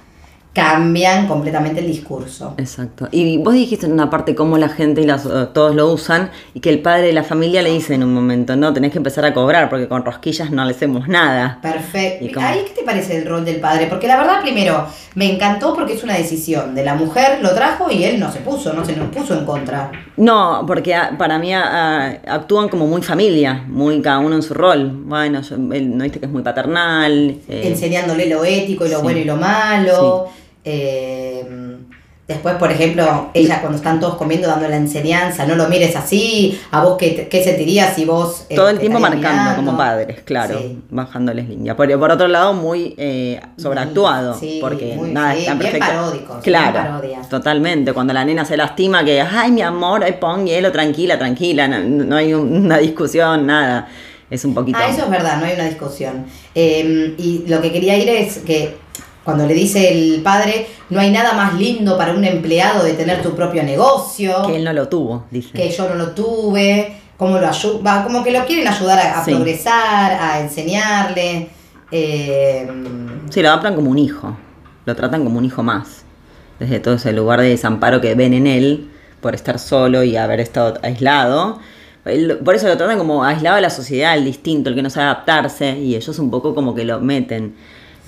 cambian 0.63 1.27
completamente 1.27 1.81
el 1.81 1.87
discurso. 1.87 2.55
Exacto. 2.59 3.09
Y 3.13 3.39
vos 3.39 3.55
dijiste 3.55 3.87
en 3.87 3.93
una 3.93 4.11
parte 4.11 4.35
cómo 4.35 4.59
la 4.59 4.69
gente 4.69 5.01
y 5.03 5.07
las, 5.07 5.25
eh, 5.27 5.47
todos 5.55 5.75
lo 5.75 5.91
usan 5.93 6.31
y 6.55 6.61
que 6.61 6.71
el 6.71 6.81
padre 6.81 7.07
de 7.07 7.13
la 7.13 7.23
familia 7.23 7.63
le 7.63 7.71
dice 7.71 7.95
en 7.95 8.03
un 8.03 8.13
momento, 8.13 8.57
no, 8.57 8.73
tenés 8.73 8.93
que 8.93 8.99
empezar 8.99 9.25
a 9.25 9.33
cobrar 9.33 9.69
porque 9.71 9.89
con 9.89 10.05
rosquillas 10.05 10.51
no 10.51 10.65
le 10.65 10.73
hacemos 10.73 11.07
nada. 11.09 11.59
Perfecto. 11.63 12.25
Y 12.25 12.33
como- 12.33 12.47
¿Ahí 12.47 12.61
qué 12.67 12.81
te 12.81 12.83
parece 12.85 13.19
el 13.19 13.27
rol 13.27 13.45
del 13.45 13.57
padre? 13.61 13.87
Porque 13.87 14.07
la 14.09 14.17
verdad, 14.19 14.41
primero, 14.43 14.87
me 15.15 15.33
encantó 15.33 15.75
porque 15.75 15.95
es 15.95 16.03
una 16.05 16.15
decisión 16.15 16.75
de 16.75 16.85
la 16.85 16.95
mujer, 16.95 17.39
lo 17.43 17.55
trajo 17.55 17.91
y 17.91 18.05
él 18.05 18.19
no 18.19 18.31
se 18.33 18.41
puso, 18.41 18.73
no 18.73 18.85
se 18.85 18.97
nos 18.97 19.09
puso 19.15 19.39
en 19.39 19.45
contra. 19.45 19.91
No, 20.17 20.65
porque 20.67 20.97
para 21.17 21.39
mí 21.39 21.53
actúan 21.55 22.69
como 22.69 22.87
muy 22.87 23.03
familia, 23.03 23.65
muy 23.69 24.01
cada 24.03 24.19
uno 24.19 24.37
en 24.37 24.43
su 24.43 24.55
rol. 24.55 24.91
Bueno, 25.05 25.41
yo- 25.43 25.57
él 25.73 25.97
no 25.97 26.05
viste 26.05 26.19
que 26.21 26.27
es 26.27 26.33
muy 26.33 26.43
paternal. 26.43 27.37
eh, 27.49 27.63
enseñándole 27.65 28.27
lo 28.29 28.45
ético 28.45 28.87
y 28.87 28.91
lo 28.91 28.97
sí. 28.99 29.03
bueno 29.03 29.19
y 29.21 29.25
lo 29.25 29.37
malo. 29.37 30.27
Eh, 30.71 31.47
después, 32.27 32.57
por 32.57 32.71
ejemplo, 32.71 33.31
ella 33.33 33.61
cuando 33.63 33.79
están 33.79 33.99
todos 34.01 34.17
comiendo 34.17 34.47
dando 34.49 34.69
la 34.69 34.77
enseñanza, 34.77 35.47
no 35.47 35.55
lo 35.55 35.67
mires 35.67 35.97
así, 35.97 36.61
a 36.71 36.83
vos 36.85 36.99
qué, 36.99 37.27
qué 37.31 37.43
sentirías 37.43 37.95
si 37.95 38.05
vos... 38.05 38.45
eh, 38.51 38.55
todo 38.55 38.69
el 38.69 38.79
tiempo 38.79 38.99
marcando 39.01 39.29
mirando? 39.29 39.57
como 39.57 39.79
padres, 39.79 40.21
claro, 40.27 40.59
Sí. 40.59 40.79
bajándoles 40.91 41.49
línea. 41.49 41.75
Por, 41.75 41.99
por 41.99 42.11
otro 42.11 42.29
lado, 42.29 42.53
muy 42.53 42.95
eh, 42.99 43.41
sobreactuado, 43.57 44.35
Sí, 44.39 44.59
porque 44.61 44.95
muy- 44.97 45.11
nada 45.13 45.33
sí, 45.33 45.41
es 45.41 45.47
tan 45.47 45.59
bien 45.59 45.73
perfecto. 45.73 45.95
paródicos, 45.97 46.37
claro, 46.43 47.01
bien 47.01 47.23
totalmente. 47.31 47.93
Cuando 47.95 48.13
la 48.13 48.25
nena 48.27 48.45
se 48.45 48.59
lastima, 48.59 49.03
que, 49.05 49.23
ay, 49.23 49.51
mi 49.51 49.63
amor, 49.63 50.05
ay, 50.05 50.17
pon 50.21 50.47
hielo, 50.47 50.71
tranquila, 50.71 51.19
tranquila, 51.19 51.67
no, 51.67 51.79
no 51.81 52.15
hay 52.17 52.35
un- 52.35 52.67
una 52.67 52.77
discusión, 52.77 53.47
nada. 53.47 53.89
Es 54.31 54.45
un 54.45 54.53
poquito. 54.53 54.77
Ah, 54.79 54.91
eso 54.91 55.05
es 55.05 55.11
verdad, 55.11 55.39
no 55.41 55.47
hay 55.47 55.55
una 55.55 55.65
discusión. 55.65 56.27
Eh, 56.55 57.15
y 57.17 57.45
lo 57.49 57.63
que 57.63 57.73
quería 57.73 57.97
ir 57.97 58.11
es 58.11 58.37
que 58.41 58.77
cuando 59.29 59.47
le 59.47 59.53
dice 59.53 59.93
el 59.93 60.23
padre, 60.23 60.67
no 60.89 60.99
hay 61.01 61.11
nada 61.11 61.35
más 61.35 61.53
lindo 61.55 61.99
para 61.99 62.15
un 62.15 62.25
empleado 62.25 62.83
de 62.83 62.95
tener 62.95 63.21
tu 63.21 63.35
propio 63.37 63.63
negocio. 63.63 64.33
Que 64.47 64.57
él 64.57 64.65
no 64.65 64.73
lo 64.73 64.89
tuvo, 64.89 65.25
dice. 65.31 65.51
que 65.53 65.71
yo 65.71 65.87
no 65.87 65.97
lo 65.97 66.13
tuve, 66.13 66.97
cómo 67.19 67.39
lo 67.39 67.47
ayuda, 67.47 68.05
como 68.05 68.25
que 68.25 68.31
lo 68.31 68.47
quieren 68.47 68.67
ayudar 68.67 68.99
a, 68.99 69.21
a 69.21 69.25
Sí. 69.27 69.33
progresar, 69.33 70.13
a 70.13 70.41
enseñarle. 70.41 71.51
eh, 71.91 72.67
Sí, 73.29 73.43
lo 73.43 73.51
adoptan 73.51 73.75
como 73.75 73.91
un 73.91 73.99
hijo. 73.99 74.35
Lo 74.87 74.97
tratan 74.97 75.25
como 75.25 75.37
un 75.39 75.45
hijo 75.45 75.63
más. 75.63 76.05
Desde 76.59 76.81
todo 76.81 76.95
ese 76.95 77.13
lugar 77.13 77.43
de 77.43 77.51
desamparo 77.51 78.01
que 78.01 78.15
ven 78.15 78.33
en 78.33 78.47
él 78.47 78.89
por 79.21 79.35
estar 79.35 79.59
solo 79.59 80.03
y 80.05 80.17
haber 80.17 80.41
estado 80.41 80.79
aislado. 80.83 81.59
Por 82.45 82.55
eso 82.55 82.67
lo 82.69 82.77
tratan 82.79 82.97
como 82.97 83.23
aislado 83.25 83.57
de 83.57 83.63
la 83.63 83.69
sociedad, 83.71 84.17
el 84.17 84.25
distinto, 84.25 84.71
el 84.71 84.75
que 84.77 84.81
no 84.83 84.89
sabe 84.89 85.07
adaptarse. 85.07 85.77
Y 85.79 85.95
ellos 85.97 86.19
un 86.19 86.31
poco 86.31 86.55
como 86.55 86.75
que 86.75 86.85
lo 86.87 87.01
meten. 87.01 87.55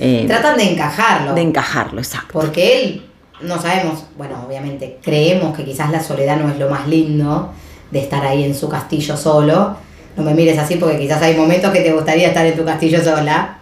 Eh, 0.00 0.24
tratan 0.26 0.56
de 0.56 0.72
encajarlo. 0.72 1.34
de 1.34 1.40
encajarlo, 1.42 2.00
exacto. 2.00 2.28
porque 2.32 2.82
él, 2.82 3.02
no 3.42 3.60
sabemos, 3.60 4.04
bueno, 4.16 4.44
obviamente, 4.46 4.98
creemos 5.02 5.56
que 5.56 5.64
quizás 5.64 5.90
la 5.90 6.02
soledad 6.02 6.36
no 6.38 6.48
es 6.50 6.58
lo 6.58 6.68
más 6.70 6.86
lindo 6.88 7.52
de 7.90 8.00
estar 8.00 8.24
ahí 8.26 8.44
en 8.44 8.54
su 8.54 8.68
castillo 8.68 9.16
solo. 9.16 9.76
No 10.16 10.24
me 10.24 10.34
mires 10.34 10.58
así 10.58 10.74
porque 10.76 10.98
quizás 10.98 11.22
hay 11.22 11.36
momentos 11.36 11.70
que 11.72 11.80
te 11.80 11.92
gustaría 11.92 12.28
estar 12.28 12.44
en 12.44 12.56
tu 12.56 12.64
castillo 12.64 13.02
sola. 13.02 13.58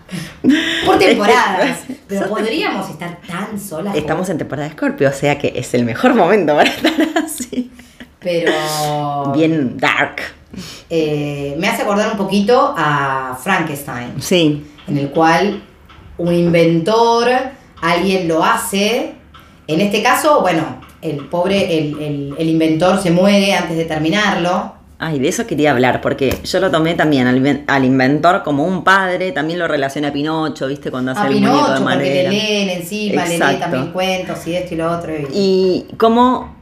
Por 0.87 0.99
temporadas. 0.99 1.81
Pero 2.09 2.27
podríamos 2.29 2.89
estar 2.89 3.19
tan 3.29 3.61
solas. 3.61 3.93
como- 3.93 3.97
Estamos 3.97 4.29
en 4.31 4.39
temporada 4.39 4.69
de 4.69 4.75
Scorpio, 4.75 5.09
o 5.11 5.13
sea 5.13 5.39
que 5.39 5.53
es 5.55 5.75
el 5.75 5.85
mejor 5.85 6.15
momento 6.15 6.55
para 6.57 6.71
estar 6.71 6.93
así. 7.25 7.71
Pero. 8.19 8.53
Bien 9.35 9.77
dark. 9.77 10.17
eh, 10.91 11.55
me 11.59 11.69
hace 11.69 11.83
acordar 11.83 12.11
un 12.11 12.17
poquito 12.17 12.75
a 12.77 13.39
Frankenstein. 13.43 14.15
Sí, 14.21 14.67
en 14.89 14.99
el 14.99 15.11
cual 15.11 15.63
un 16.19 16.33
inventor, 16.35 17.29
alguien 17.81 18.29
lo 18.29 18.45
hace. 18.45 19.15
En 19.67 19.81
este 19.81 20.03
caso, 20.03 20.41
bueno, 20.41 20.81
el 21.03 21.27
pobre, 21.29 21.79
el, 21.79 22.01
el- 22.01 22.35
el 22.39 22.49
inventor 22.49 23.01
se 23.01 23.11
muere 23.11 23.55
antes 23.55 23.77
de 23.77 23.85
terminarlo. 23.85 24.75
Ay, 25.01 25.21
de 25.21 25.29
eso 25.29 25.47
quería 25.47 25.71
hablar, 25.71 26.01
porque 26.01 26.39
yo 26.43 26.59
lo 26.59 26.73
tomé 26.73 26.95
también 26.95 27.29
al, 27.29 27.65
al 27.69 27.85
inventor 27.85 28.43
como 28.43 28.65
un 28.65 28.83
padre, 28.83 29.31
también 29.31 29.61
lo 29.61 29.69
relaciona 29.69 30.09
a 30.09 30.13
Pinocho, 30.13 30.67
¿viste? 30.67 30.91
Cuando 30.91 31.13
hace 31.13 31.21
A 31.21 31.27
el 31.29 31.35
muñeco 31.35 31.53
de 31.53 31.63
Pinocho, 31.63 31.85
porque 31.85 31.95
le 32.01 32.05
madera. 32.25 32.31
leen 32.31 32.69
encima, 32.71 33.23
le 33.23 33.29
leen 33.29 33.43
Exacto. 33.43 33.61
también 33.61 33.93
cuentos 33.93 34.45
y 34.49 34.57
esto 34.57 34.75
y 34.75 34.77
lo 34.77 34.91
otro. 34.91 35.13
y- 35.17 35.27
Y 35.91 35.97
cómo, 35.99 36.57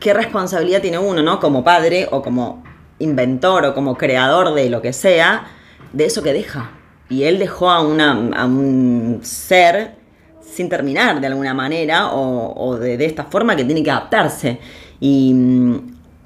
qué 0.00 0.12
responsabilidad 0.12 0.80
tiene 0.80 0.98
uno, 0.98 1.22
¿no? 1.22 1.38
Como 1.38 1.62
padre 1.62 2.08
o 2.10 2.20
como 2.20 2.64
inventor 2.98 3.64
o 3.66 3.74
como 3.74 3.96
creador 3.96 4.54
de 4.54 4.68
lo 4.68 4.82
que 4.82 4.92
sea, 4.92 5.44
de 5.92 6.06
eso 6.06 6.20
que 6.24 6.32
deja. 6.32 6.70
Y 7.12 7.24
él 7.24 7.38
dejó 7.38 7.70
a, 7.70 7.82
una, 7.82 8.12
a 8.34 8.46
un 8.46 9.20
ser 9.22 9.92
sin 10.40 10.68
terminar 10.68 11.20
de 11.20 11.26
alguna 11.26 11.52
manera 11.54 12.10
o, 12.12 12.76
de, 12.78 12.96
de 12.96 13.04
esta 13.06 13.24
forma 13.24 13.54
que 13.56 13.64
tiene 13.64 13.82
que 13.82 13.90
adaptarse. 13.90 14.58
Y 15.00 15.32
mm, 15.34 15.76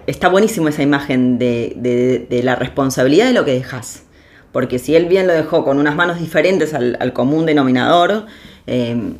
está 0.06 0.28
buenísimo 0.28 0.68
esa 0.68 0.82
imagen 0.82 1.38
de, 1.38 2.26
de- 2.28 2.42
la 2.42 2.54
responsabilidad 2.54 3.26
de 3.26 3.32
lo 3.32 3.44
que 3.44 3.52
dejas. 3.52 4.04
Porque 4.52 4.78
si 4.78 4.94
él 4.94 5.06
bien 5.06 5.26
lo 5.26 5.32
dejó 5.32 5.64
con 5.64 5.78
unas 5.78 5.96
manos 5.96 6.18
diferentes 6.20 6.72
al, 6.72 6.96
al 7.00 7.12
común 7.12 7.46
denominador, 7.46 8.26
eh, 8.66 9.12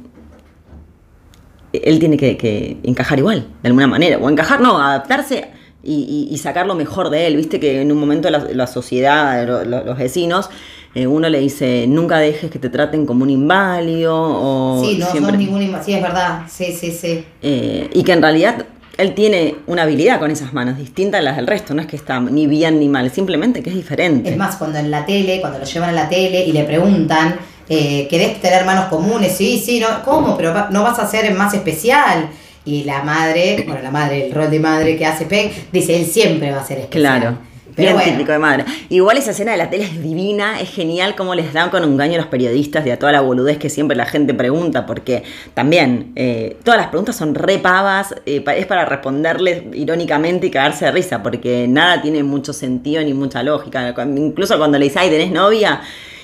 él 1.73 1.99
tiene 1.99 2.17
que, 2.17 2.37
que 2.37 2.79
encajar 2.85 3.19
igual, 3.19 3.47
de 3.63 3.69
alguna 3.69 3.87
manera. 3.87 4.19
O 4.19 4.31
encajar, 4.31 4.61
no, 4.61 4.81
adaptarse 4.81 5.49
y, 5.83 6.29
y- 6.31 6.39
sacar 6.39 6.67
lo 6.67 6.75
mejor 6.75 7.11
de 7.11 7.27
él. 7.27 7.37
Viste 7.37 7.61
que 7.61 7.81
en 7.83 7.93
un 7.93 7.99
momento 7.99 8.31
la, 8.31 8.39
la 8.39 8.67
sociedad, 8.67 9.47
lo- 9.47 9.65
lo- 9.65 9.85
los 9.85 9.99
vecinos, 9.99 10.49
eh, 10.97 11.07
uno 11.07 11.29
le 11.29 11.39
dice, 11.41 11.85
nunca 11.87 12.19
dejes 12.19 12.51
que 12.51 12.59
te 12.59 12.71
traten 12.71 13.05
como 13.05 13.23
un 13.23 13.31
inválido. 13.31 14.15
O 14.17 14.83
sí, 14.85 14.97
no 14.99 15.07
siempre- 15.11 15.33
son 15.33 15.39
ningún 15.39 15.61
inma- 15.63 15.83
Sí, 15.85 15.93
es 15.93 16.03
verdad. 16.03 16.41
Sí, 16.49 16.73
sí, 16.73 16.91
sí. 16.91 17.25
eh, 17.43 17.91
y 17.93 18.03
que 18.03 18.13
en 18.13 18.23
realidad 18.23 18.65
él 18.97 19.13
tiene 19.15 19.57
una 19.67 19.83
habilidad 19.83 20.19
con 20.19 20.31
esas 20.31 20.55
manos, 20.55 20.79
distinta 20.79 21.19
a 21.19 21.23
las 21.23 21.37
del 21.37 21.47
resto. 21.47 21.75
No 21.75 21.83
es 21.83 21.87
que 21.87 21.97
está 21.97 22.19
ni 22.21 22.47
bien 22.47 22.81
ni 22.81 22.89
mal, 22.89 23.11
simplemente 23.11 23.63
que 23.63 23.69
es 23.71 23.77
diferente. 23.77 24.31
Es 24.31 24.37
más, 24.39 24.57
cuando 24.57 24.79
en 24.79 24.91
la 24.91 25.05
tele, 25.05 25.41
cuando 25.43 25.59
lo 25.59 25.67
llevan 25.67 25.91
a 25.91 25.93
la 25.93 26.09
tele 26.09 26.47
y 26.47 26.53
le 26.53 26.65
preguntan, 26.65 27.37
eh, 27.69 28.07
¿querés 28.09 28.41
tener 28.41 28.65
manos 28.65 28.87
comunes? 28.87 29.33
Sí, 29.37 29.63
sí, 29.65 29.81
no, 29.81 30.03
¿cómo? 30.03 30.37
Pero 30.39 30.55
va- 30.55 30.69
no 30.71 30.83
vas 30.83 30.99
a 30.99 31.07
ser 31.07 31.31
más 31.35 31.53
especial. 31.53 32.31
Y 32.65 32.85
la 32.85 33.03
madre, 33.05 33.63
bueno, 33.67 33.83
la 33.83 33.91
madre, 33.91 34.27
el 34.29 34.33
rol 34.33 34.51
de 34.51 34.59
madre 34.61 34.97
que 34.97 35.05
hace 35.07 35.27
Peck, 35.27 35.71
dice, 35.71 35.95
él 36.01 36.07
siempre 36.07 36.51
va 36.51 36.63
a 36.63 36.67
ser 36.67 36.79
especial. 36.79 37.21
Claro. 37.21 37.39
Pero 37.77 37.89
Bien 37.89 37.95
bueno, 37.95 38.13
típico 38.13 38.33
de 38.33 38.39
madre. 38.39 38.65
Igual 38.89 39.19
esa 39.19 39.33
escena 39.33 39.53
de 39.53 39.59
la 39.59 39.69
tele 39.69 39.85
es 39.85 40.03
divina, 40.03 40.59
es 40.61 40.71
genial 40.71 41.15
cómo 41.15 41.35
les 41.35 41.53
dan 41.53 41.69
con 41.69 41.85
un 41.85 41.99
gaño 41.99 42.15
a 42.15 42.17
los 42.17 42.27
periodistas 42.27 42.87
y 42.87 42.91
a 42.91 42.99
toda 42.99 43.13
la 43.13 43.21
boludez 43.21 43.59
que 43.59 43.69
siempre 43.69 43.95
la 43.97 44.07
gente 44.07 44.33
pregunta, 44.33 44.87
porque 44.87 45.23
también 45.53 46.13
eh, 46.17 46.57
todas 46.65 46.81
las 46.81 46.89
preguntas 46.89 47.17
son 47.17 47.35
re 47.35 47.59
pavas, 47.59 48.15
eh, 48.25 48.43
es 48.57 48.65
para 48.67 48.87
responderles 48.87 49.63
irónicamente 49.75 50.47
y 50.47 50.51
cagarse 50.51 50.87
de 50.87 50.91
risa, 50.93 51.23
porque 51.23 51.67
nada 51.69 52.01
tiene 52.01 52.23
mucho 52.23 52.55
sentido 52.55 53.03
ni 53.05 53.13
mucha 53.13 53.43
lógica. 53.43 53.95
Incluso 54.17 54.57
cuando 54.57 54.79
le 54.79 54.87
dice, 54.87 54.99
ay, 55.01 55.11
¿tenés 55.11 55.31
novia? 55.31 55.83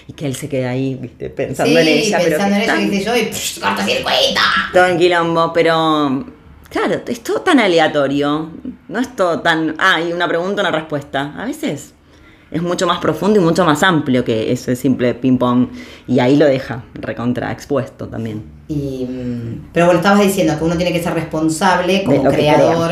Y 0.09 0.15
que 0.15 0.27
él 0.27 0.35
se 0.35 0.49
queda 0.49 0.71
ahí, 0.71 0.95
viste, 0.95 1.29
pensando 1.31 1.79
en 1.79 1.87
ella. 1.87 2.17
pero 2.19 2.31
pensando 2.39 2.57
en 2.57 2.63
ella, 2.63 2.75
tan- 2.75 2.91
yo, 2.91 3.17
y 3.17 3.31
psh, 3.33 3.61
cortocircuito. 3.61 4.41
todo 4.73 4.87
en 4.87 4.99
quilombo, 4.99 5.53
pero 5.53 6.25
claro, 6.73 7.01
es 7.07 7.21
todo 7.23 7.43
tan 7.43 7.61
aleatorio. 7.61 8.51
No 8.89 8.99
es 8.99 9.15
todo 9.15 9.41
tan. 9.41 9.75
Ah, 9.79 10.01
y 10.01 10.13
una 10.13 10.27
pregunta, 10.27 10.63
una 10.63 10.71
respuesta. 10.73 11.35
A 11.37 11.45
veces 11.45 11.95
es 12.51 12.63
mucho 12.63 12.87
más 12.87 12.99
profundo 12.99 13.41
y 13.41 13.43
mucho 13.43 13.65
más 13.65 13.83
amplio 13.83 14.25
que 14.25 14.51
ese 14.53 14.75
simple 14.77 15.15
ping-pong. 15.15 15.69
Y 16.07 16.19
ahí 16.19 16.37
lo 16.37 16.47
deja 16.47 16.85
recontra 16.95 17.53
expuesto 17.53 18.09
también. 18.09 18.43
Y, 18.69 19.07
mm, 19.09 19.69
pero 19.73 19.87
bueno, 19.87 20.01
estabas 20.01 20.21
diciendo 20.23 20.55
que 20.59 20.65
uno 20.65 20.77
tiene 20.77 20.93
que 20.93 21.03
ser 21.03 21.15
responsable 21.15 22.05
como 22.05 22.25
creador 22.25 22.91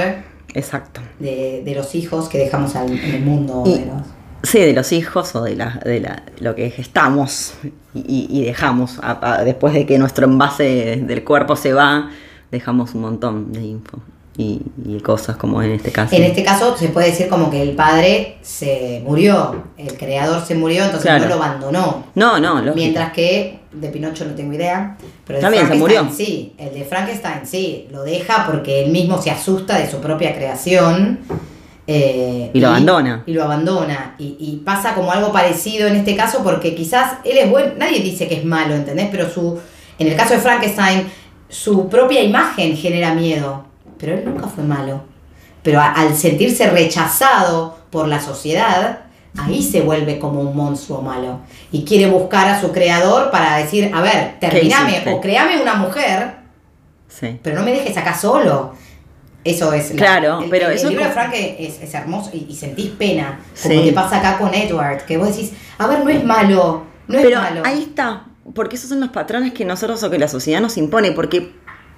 Exacto. 0.55 1.01
de, 1.19 1.63
de 1.65 1.75
los 1.75 1.95
hijos 1.95 2.29
que 2.29 2.39
dejamos 2.39 2.75
al- 2.77 2.91
en 2.93 3.15
el 3.15 3.23
mundo. 3.23 3.63
Y- 3.67 3.79
de 3.79 3.87
los- 3.87 4.07
Sí, 4.43 4.59
de 4.59 4.73
los 4.73 4.91
hijos 4.93 5.35
o 5.37 5.43
de, 5.43 5.55
la, 5.55 5.79
de 5.85 6.01
la, 6.01 6.23
lo 6.39 6.55
que 6.55 6.71
gestamos 6.71 7.53
y, 7.95 8.27
y 8.31 8.43
dejamos. 8.47 8.99
a- 9.03 9.19
a- 9.41 9.45
después 9.45 9.75
de 9.75 9.85
que 9.85 9.99
nuestro 9.99 10.25
envase 10.25 11.03
del 11.07 11.23
cuerpo 11.25 11.57
se 11.57 11.75
va, 11.75 12.09
dejamos 12.51 12.95
un 12.95 13.03
montón 13.03 13.53
de 13.53 13.63
info 13.63 13.99
y, 14.37 14.61
y 14.87 14.99
cosas 15.01 15.37
como 15.37 15.63
en 15.63 15.73
este 15.73 15.91
caso. 15.93 16.15
En 16.15 16.23
este 16.23 16.43
caso 16.43 16.77
se 16.77 16.89
puede 16.89 17.09
decir 17.09 17.29
como 17.29 17.51
que 17.51 17.61
el 17.63 17.73
padre 17.73 18.39
se 18.43 19.03
murió, 19.05 19.65
el 19.77 19.97
creador 19.97 20.45
se 20.45 20.55
murió, 20.55 20.85
entonces 20.85 21.03
Claro. 21.11 21.25
no 21.29 21.37
lo 21.37 21.43
abandonó. 21.43 22.05
No, 22.15 22.39
no, 22.39 22.55
lógico. 22.57 22.75
Mientras 22.77 23.13
que 23.13 23.61
de 23.73 23.89
Pinocho 23.89 24.25
no 24.25 24.35
tengo 24.35 24.53
idea, 24.53 24.97
pero 25.27 25.39
el 25.39 25.43
de 25.43 25.47
También 25.47 25.63
se 25.65 25.69
Frankenstein 25.69 26.05
murió. 26.07 26.17
sí, 26.17 26.55
el 26.59 26.75
de 26.75 26.85
Frankenstein 26.85 27.41
sí, 27.47 27.87
lo 27.93 28.03
deja 28.03 28.47
porque 28.51 28.85
él 28.85 28.91
mismo 28.91 29.21
se 29.21 29.31
asusta 29.31 29.79
de 29.79 29.91
su 29.91 29.99
propia 29.99 30.35
creación. 30.35 31.21
eh, 31.87 32.51
Y 32.53 32.61
lo 32.61 32.69
abandona. 32.69 33.23
Y 33.27 33.33
lo 33.33 33.45
abandona. 33.45 34.15
Y, 34.19 34.37
y 34.39 34.63
pasa 34.65 34.95
como 34.95 35.11
algo 35.13 35.33
parecido 35.33 35.87
en 35.89 35.97
este 35.97 36.17
caso 36.17 36.43
porque 36.43 36.75
quizás 36.75 37.15
él 37.25 37.39
es 37.39 37.51
bueno, 37.51 37.73
nadie 37.79 38.01
dice 38.01 38.27
que 38.29 38.37
es 38.37 38.45
malo, 38.45 38.75
¿entendés? 38.75 39.09
Pero 39.11 39.29
su, 39.31 39.59
en 39.99 40.07
el 40.09 40.17
caso 40.17 40.35
de 40.35 40.41
Frankenstein, 40.41 41.07
su 41.51 41.89
propia 41.91 42.23
imagen 42.23 42.75
genera 42.77 43.13
miedo. 43.15 43.65
Pero 43.99 44.15
él 44.15 44.23
nunca 44.25 44.47
fue 44.49 44.65
malo. 44.65 45.03
Pero 45.63 45.79
a- 45.81 45.93
al 45.93 46.17
sentirse 46.17 46.71
rechazado 46.71 47.77
por 47.91 48.09
la 48.09 48.19
sociedad, 48.21 49.01
ahí 49.39 49.63
se 49.63 49.83
vuelve 49.83 50.19
como 50.19 50.41
un 50.41 50.57
monstruo 50.57 51.03
malo. 51.03 51.41
Y 51.71 51.85
quiere 51.85 52.07
buscar 52.11 52.49
a 52.49 52.59
su 52.61 52.73
creador 52.73 53.31
para 53.31 53.59
decir, 53.59 53.91
a 53.95 54.01
ver, 54.01 54.37
terminame 54.41 55.03
o 55.13 55.21
creame 55.21 55.61
una 55.61 55.75
mujer 55.75 56.37
Sí. 57.09 57.39
pero 57.43 57.59
no 57.59 57.65
me 57.65 57.73
dejes 57.73 57.97
acá 57.97 58.17
solo. 58.17 58.73
Eso 59.43 59.73
es. 59.73 59.91
la- 59.91 59.97
Claro, 59.97 60.41
el, 60.43 60.51
pero 60.51 60.67
el- 60.67 60.73
el 60.73 60.79
eso 60.79 60.89
libro 60.91 61.03
es 61.05 61.09
de 61.09 61.15
Frank 61.15 61.33
es, 61.35 61.81
es 61.83 61.95
hermoso 61.95 62.31
y, 62.33 62.47
y 62.49 62.55
sentís 62.55 62.91
pena, 62.91 63.41
como 63.63 63.75
Sí. 63.75 63.87
te 63.87 63.93
pasa 63.93 64.19
acá 64.19 64.39
con 64.39 64.55
Edward, 64.55 65.05
que 65.07 65.17
vos 65.19 65.29
decís, 65.29 65.53
a 65.79 65.87
ver, 65.87 66.05
no 66.05 66.11
es 66.11 66.23
malo, 66.25 66.83
no 67.09 67.19
es 67.19 67.35
malo. 67.37 67.63
ahí 67.65 67.83
está, 67.89 68.25
porque 68.55 68.77
esos 68.77 68.89
son 68.89 69.01
los 69.01 69.11
patrones 69.11 69.53
que 69.53 69.65
nosotros 69.65 70.03
o 70.03 70.11
que 70.11 70.19
la 70.19 70.29
sociedad 70.29 70.61
nos 70.61 70.77
impone, 70.77 71.13
porque 71.13 71.53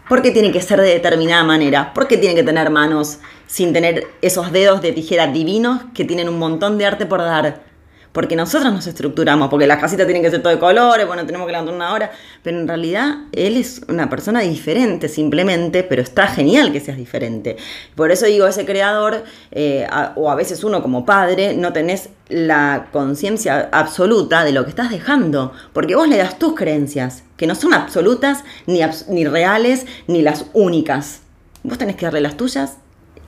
¿por 0.08 0.22
qué 0.22 0.30
tiene 0.30 0.52
que 0.52 0.61
ser 0.61 0.80
de 0.80 0.88
determinada 0.88 1.44
manera? 1.44 1.92
¿Por 1.94 2.08
qué 2.08 2.16
tiene 2.16 2.34
que 2.34 2.42
tener 2.42 2.70
manos 2.70 3.18
sin 3.46 3.72
tener 3.72 4.06
esos 4.22 4.52
dedos 4.52 4.82
de 4.82 4.92
tijera 4.92 5.26
divinos 5.28 5.82
que 5.94 6.04
tienen 6.04 6.28
un 6.28 6.38
montón 6.38 6.78
de 6.78 6.87
arte 6.87 7.06
por 7.06 7.20
dar? 7.20 7.72
Porque 8.12 8.37
nosotros 8.37 8.73
nos 8.73 8.87
estructuramos, 8.87 9.49
porque 9.49 9.66
las 9.66 9.78
casitas 9.78 10.07
tienen 10.07 10.23
que 10.23 10.31
ser 10.31 10.42
todo 10.42 10.52
de 10.52 10.59
colores, 10.59 11.07
bueno, 11.07 11.25
tenemos 11.25 11.47
que 11.47 11.52
levantar 11.52 11.75
una 11.75 11.92
hora, 11.95 12.12
pero 12.42 12.59
en 12.59 12.69
realidad 12.69 13.14
él 13.33 13.57
es 13.57 13.81
una 13.88 14.11
persona 14.11 14.40
diferente 14.40 15.09
simplemente, 15.09 15.83
pero 15.83 16.02
está 16.02 16.26
genial 16.26 16.73
que 16.73 16.81
seas 16.81 16.99
diferente. 16.99 17.57
Por 17.95 18.11
eso 18.11 18.26
digo, 18.26 18.47
ese 18.47 18.66
creador, 18.66 19.25
eh, 19.50 19.87
o 20.16 20.31
a 20.31 20.35
veces 20.35 20.62
uno 20.62 20.83
como 20.83 21.07
padre, 21.07 21.54
no 21.54 21.73
tenés 21.73 22.11
la 22.28 22.88
conciencia 22.92 23.71
absoluta 23.73 24.45
de 24.45 24.52
lo 24.52 24.64
que 24.64 24.71
estás 24.71 24.90
dejando, 24.90 25.52
porque 25.73 25.95
vos 25.95 26.09
le 26.09 26.19
das 26.19 26.38
tus 26.38 26.54
creencias, 26.54 27.25
que 27.37 27.47
no 27.47 27.54
son 27.54 27.73
absolutas, 27.73 28.45
ni, 28.66 28.81
ni 29.09 29.25
reales, 29.25 29.87
ni 30.07 30.21
las 30.21 30.47
únicas. 30.52 31.23
Vos 31.62 31.78
tenés 31.78 31.97
que 31.97 32.04
darle 32.04 32.21
las 32.21 32.37
tuyas 32.37 32.76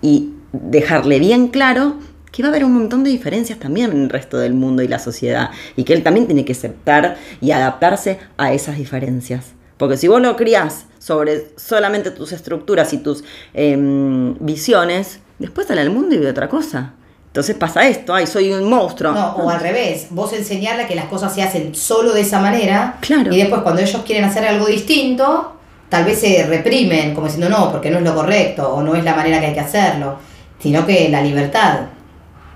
y 0.03 0.35
dejarle 0.53 1.19
bien 1.19 1.49
claro 1.49 1.97
que 2.35 2.43
va 2.43 2.49
a 2.49 2.50
haber 2.50 2.64
un 2.64 2.73
montón 2.73 3.05
de 3.05 3.11
diferencias 3.11 3.61
también 3.61 3.93
en 3.93 4.03
el 4.03 4.11
resto 4.11 4.38
del 4.38 4.55
mundo 4.55 4.83
y 4.83 4.88
la 4.88 4.99
sociedad, 4.99 5.50
y 5.76 5.85
que 5.85 5.93
él 5.93 6.03
también 6.03 6.26
tiene 6.26 6.45
que 6.45 6.50
aceptar 6.50 7.17
y 7.41 7.53
adaptarse 7.53 8.19
a 8.37 8.53
esas 8.53 8.76
diferencias. 8.76 9.53
Porque 9.76 9.97
si 9.97 10.09
vos 10.09 10.21
lo 10.21 10.35
criás 10.35 10.87
sobre 10.99 11.53
solamente 11.57 12.11
tus 12.11 12.33
estructuras 12.33 12.93
y 12.93 12.99
tus 12.99 13.23
em, 13.53 14.35
visiones, 14.41 15.21
después 15.38 15.69
sale 15.69 15.83
al 15.83 15.91
mundo 15.91 16.17
y 16.17 16.19
ve 16.19 16.29
otra 16.29 16.49
cosa. 16.49 16.95
Entonces 17.29 17.55
pasa 17.55 17.87
esto, 17.87 18.12
ay, 18.12 18.26
soy 18.26 18.53
un 18.53 18.69
monstruo. 18.69 19.12
No, 19.12 19.37
o 19.37 19.49
al 19.49 19.61
revés, 19.61 20.09
vos 20.11 20.33
enseñarle 20.33 20.88
que 20.88 20.97
las 20.97 21.05
cosas 21.05 21.33
se 21.33 21.41
hacen 21.41 21.73
solo 21.76 22.12
de 22.12 22.23
esa 22.23 22.41
manera 22.41 22.97
Claro. 23.00 23.33
y 23.33 23.37
después 23.37 23.62
cuando 23.62 23.81
ellos 23.81 24.03
quieren 24.05 24.25
hacer 24.25 24.45
algo 24.45 24.67
distinto, 24.67 25.53
tal 25.88 26.05
vez 26.05 26.19
se 26.19 26.45
reprimen 26.49 27.14
como 27.14 27.29
diciendo 27.29 27.49
no, 27.49 27.71
porque 27.71 27.91
no 27.91 27.99
es 27.99 28.05
lo 28.05 28.12
correcto 28.12 28.75
o 28.75 28.83
no 28.83 28.97
es 28.97 29.05
la 29.05 29.14
manera 29.14 29.38
que 29.38 29.47
hay 29.47 29.55
que 29.55 29.61
hacerlo, 29.61 30.17
sino 30.59 30.85
que 30.85 31.09
la 31.09 31.23
libertad. 31.23 31.94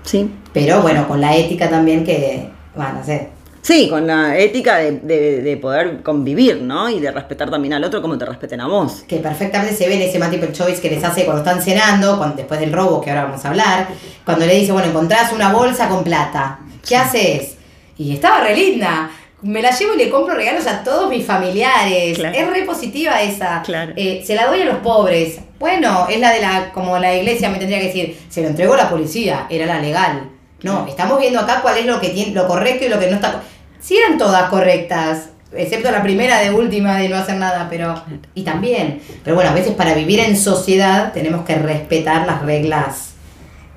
Sí. 0.03 0.29
Pero 0.53 0.81
bueno, 0.81 1.07
con 1.07 1.21
la 1.21 1.35
ética 1.35 1.69
también 1.69 2.03
que 2.03 2.49
van 2.75 2.97
a 2.97 2.99
hacer. 3.01 3.29
Sí, 3.61 3.89
con 3.89 4.07
la 4.07 4.37
ética 4.37 4.77
de, 4.77 4.93
de- 4.99 5.41
de 5.41 5.57
poder 5.57 6.01
convivir, 6.01 6.61
¿no? 6.61 6.89
Y 6.89 6.99
de 7.01 7.11
respetar 7.11 7.49
también 7.51 7.73
al 7.73 7.83
otro 7.83 8.01
como 8.01 8.17
te 8.17 8.25
respeten 8.25 8.61
a 8.61 8.67
vos. 8.67 9.03
Que 9.07 9.17
perfectamente 9.17 9.75
se 9.75 9.87
ve 9.87 9.95
en 9.95 10.01
ese 10.03 10.17
multiple 10.17 10.51
choice 10.53 10.81
que 10.81 10.89
les 10.89 11.03
hace 11.03 11.25
cuando 11.25 11.43
están 11.43 11.61
cenando, 11.61 12.17
cuando, 12.17 12.37
después 12.37 12.59
del 12.59 12.71
robo 12.71 13.01
que 13.01 13.09
ahora 13.11 13.25
vamos 13.25 13.43
a 13.43 13.49
hablar, 13.49 13.89
cuando 14.25 14.45
le 14.45 14.55
dice, 14.55 14.71
bueno, 14.71 14.87
encontrás 14.87 15.33
una 15.33 15.51
bolsa 15.51 15.89
con 15.89 16.03
plata, 16.05 16.59
¿qué 16.87 16.95
haces? 16.95 17.55
Y 17.97 18.13
estaba 18.13 18.39
re 18.41 18.55
linda. 18.55 19.11
Me 19.41 19.61
la 19.61 19.71
llevo 19.71 19.93
y 19.93 19.97
le 19.97 20.09
compro 20.09 20.35
regalos 20.35 20.67
a 20.67 20.83
todos 20.83 21.09
mis 21.09 21.25
familiares. 21.25 22.17
Claro. 22.17 22.37
Es 22.37 22.49
re 22.49 22.63
positiva 22.63 23.21
esa. 23.21 23.61
Claro. 23.63 23.93
Eh, 23.95 24.21
se 24.25 24.35
la 24.35 24.47
doy 24.47 24.61
a 24.61 24.65
los 24.65 24.77
pobres. 24.77 25.39
Bueno, 25.59 26.07
es 26.09 26.19
la 26.19 26.31
de 26.31 26.41
la, 26.41 26.71
como 26.73 26.97
la 26.99 27.15
iglesia 27.15 27.49
me 27.49 27.57
tendría 27.57 27.79
que 27.79 27.87
decir, 27.87 28.19
se 28.29 28.41
lo 28.41 28.49
entregó 28.49 28.75
la 28.75 28.89
policía, 28.89 29.47
era 29.49 29.65
la 29.65 29.79
legal. 29.79 30.29
No, 30.61 30.85
estamos 30.87 31.19
viendo 31.19 31.39
acá 31.39 31.61
cuál 31.61 31.77
es 31.77 31.85
lo 31.85 32.01
que 32.01 32.09
tiene, 32.09 32.33
lo 32.33 32.47
correcto 32.47 32.85
y 32.85 32.89
lo 32.89 32.99
que 32.99 33.07
no 33.07 33.15
está. 33.15 33.41
Sí 33.79 33.95
eran 33.97 34.17
todas 34.17 34.49
correctas, 34.49 35.29
excepto 35.53 35.89
la 35.89 36.03
primera 36.03 36.39
de 36.39 36.51
última 36.51 36.97
de 36.97 37.07
no 37.07 37.15
hacer 37.15 37.35
nada, 37.35 37.67
pero. 37.69 38.01
Y 38.35 38.43
también. 38.43 39.01
Pero 39.23 39.35
bueno, 39.35 39.51
a 39.51 39.53
veces 39.53 39.73
para 39.73 39.93
vivir 39.93 40.19
en 40.19 40.35
sociedad 40.35 41.13
tenemos 41.13 41.45
que 41.45 41.55
respetar 41.55 42.27
las 42.27 42.41
reglas. 42.41 43.13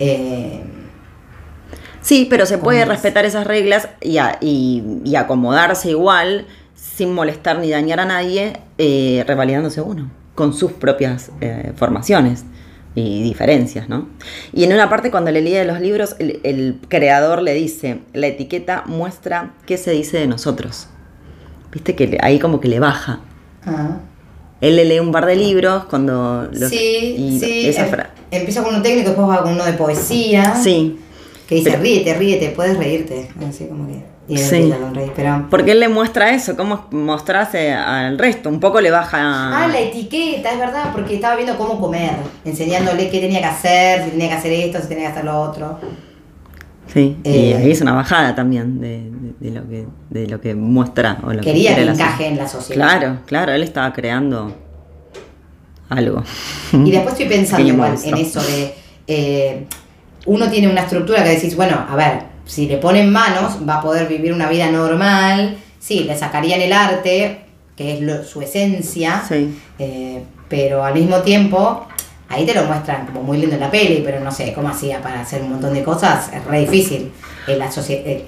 eh, 0.01 0.61
Sí, 2.03 2.27
pero 2.29 2.47
se 2.47 2.59
puede 2.59 2.85
respetar 2.85 3.25
esas 3.25 3.47
reglas 3.47 3.89
y, 4.01 4.19
a- 4.19 4.39
y- 4.41 4.83
y 5.05 5.17
acomodarse 5.17 5.91
igual 5.91 6.47
sin 6.75 7.15
molestar 7.15 7.59
ni 7.61 7.71
dañar 7.71 8.01
a 8.01 8.05
nadie, 8.05 8.55
eh, 8.79 9.25
revalidándose 9.27 9.81
uno 9.81 10.11
con 10.35 10.53
sus 10.53 10.73
propias 10.73 11.31
eh, 11.41 11.73
formaciones 11.77 12.45
y 12.95 13.23
diferencias, 13.23 13.89
¿no? 13.89 14.09
Y 14.53 14.65
en 14.65 14.73
una 14.73 14.89
parte 14.91 15.11
cuando 15.11 15.31
le 15.31 15.41
lee 15.43 15.65
los 15.65 15.81
libros, 15.81 16.17
el, 16.19 16.41
el 16.43 16.79
creador 16.89 17.41
le 17.43 17.55
dice, 17.55 18.01
la 18.13 18.27
etiqueta 18.27 18.83
muestra 18.87 19.55
qué 19.67 19.77
se 19.79 19.93
dice 19.93 20.19
de 20.19 20.27
nosotros. 20.27 20.89
Viste 21.73 21.95
que 21.95 22.07
le- 22.07 22.19
ahí 22.21 22.39
como 22.39 22.61
que 22.61 22.69
le 22.69 22.81
baja. 22.81 23.21
ah. 23.65 23.99
Él 24.61 24.77
le 24.77 24.85
lee 24.85 25.01
un 25.01 25.11
par 25.11 25.27
de 25.27 25.35
libros 25.37 25.85
cuando... 25.85 26.49
los- 26.53 26.71
sí, 26.71 27.17
y 27.19 27.41
sí. 27.41 27.67
esa 27.69 27.87
em- 27.89 27.97
empieza 28.31 28.63
con 28.63 28.75
uno 28.75 28.83
técnico, 28.83 29.09
después 29.11 29.29
va 29.29 29.43
con 29.43 29.53
uno 29.55 29.65
de 29.65 29.73
poesía. 29.73 30.55
Sí, 30.55 30.99
Que 31.53 31.57
dice, 31.59 31.71
Pero- 31.73 31.83
ríete, 31.83 32.15
ríete, 32.15 32.49
puedes 32.51 32.79
reírte. 32.79 33.29
Así 33.47 33.67
como 33.67 33.87
que. 33.87 34.03
Y 34.27 34.39
Sí. 34.39 34.73
reír, 34.73 35.13
pero. 35.15 35.47
porque 35.51 35.73
él 35.73 35.81
le 35.81 35.89
muestra 35.89 36.31
eso, 36.33 36.57
cómo 36.57 36.87
mostrarse 36.93 37.73
al 37.73 38.17
resto. 38.19 38.49
Un 38.49 38.61
poco 38.61 38.81
le 38.81 38.91
baja... 38.91 39.19
Ah, 39.65 39.69
la 39.69 39.81
etiqueta, 39.81 40.53
es 40.53 40.59
verdad, 40.59 40.93
porque 40.93 41.17
estaba 41.17 41.35
viendo 41.37 41.59
cómo 41.59 41.79
comer, 41.79 42.13
enseñándole 42.45 43.11
qué 43.11 43.21
tenía 43.21 43.41
que 43.41 43.47
hacer, 43.47 44.05
si 44.05 44.11
tenía 44.13 44.29
que 44.29 44.35
hacer 44.35 44.53
esto, 44.53 44.81
si 44.81 44.89
tenía 44.89 45.07
que 45.09 45.13
hacer 45.13 45.25
lo 45.25 45.39
otro. 45.41 45.79
Sí, 46.87 47.17
y 47.25 47.29
Eh, 47.29 47.57
ahí 47.57 47.71
es 47.73 47.81
una 47.83 47.93
bajada 47.95 48.35
también 48.35 48.81
de, 48.81 49.11
de- 49.11 49.35
de 49.41 49.51
lo 49.61 49.69
que 49.69 49.87
de 50.11 50.27
lo 50.29 50.41
que 50.41 50.55
muestra 50.55 51.19
o 51.25 51.33
lo 51.33 51.41
Quería 51.43 51.75
que 51.75 51.85
que 51.85 51.91
encaje 51.91 52.27
en 52.29 52.37
la 52.39 52.49
sociedad. 52.49 52.87
Claro, 52.99 53.19
claro, 53.27 53.53
él 53.53 53.63
estaba 53.63 53.93
creando 53.93 54.55
algo. 55.89 56.23
Y 56.73 56.91
después 56.91 57.13
estoy 57.15 57.29
pensando 57.29 57.67
igual 57.73 57.97
en 58.05 58.17
eso 58.17 58.41
de. 58.43 58.75
eh, 59.07 59.67
uno 60.27 60.49
tiene 60.51 60.69
una 60.69 60.83
estructura 60.83 61.23
que 61.25 61.31
decís, 61.31 61.57
bueno, 61.57 61.85
a 61.89 61.97
ver, 61.97 62.23
si 62.47 62.67
le 62.67 62.77
ponen 62.79 63.11
manos, 63.11 63.59
va 63.69 63.77
a 63.77 63.81
poder 63.83 64.07
vivir 64.09 64.33
una 64.33 64.49
vida 64.49 64.71
normal. 64.71 65.57
Sí, 65.79 66.01
le 66.05 66.17
sacarían 66.17 66.61
el 66.61 66.73
arte, 66.73 67.41
que 67.77 67.95
es 67.95 68.01
lo- 68.01 68.25
su 68.25 68.41
esencia. 68.43 69.23
Sí. 69.27 69.59
eh, 69.79 70.23
pero 70.49 70.85
al 70.85 70.93
mismo 70.95 71.17
tiempo, 71.23 71.87
ahí 72.29 72.45
te 72.45 72.55
lo 72.55 72.65
muestran 72.65 73.07
como 73.07 73.23
muy 73.23 73.39
lindo 73.39 73.55
en 73.55 73.61
la 73.63 73.71
peli, 73.71 74.03
pero 74.05 74.21
no 74.21 74.31
sé 74.31 74.53
cómo 74.53 74.69
hacía 74.69 75.01
para 75.01 75.21
hacer 75.23 75.41
un 75.43 75.51
montón 75.51 75.73
de 75.73 75.83
cosas. 75.83 76.31
Es 76.33 76.45
re 76.45 76.61
difícil. 76.61 77.11
En 77.47 77.59
la 77.59 77.73
sociedad. 77.73 78.21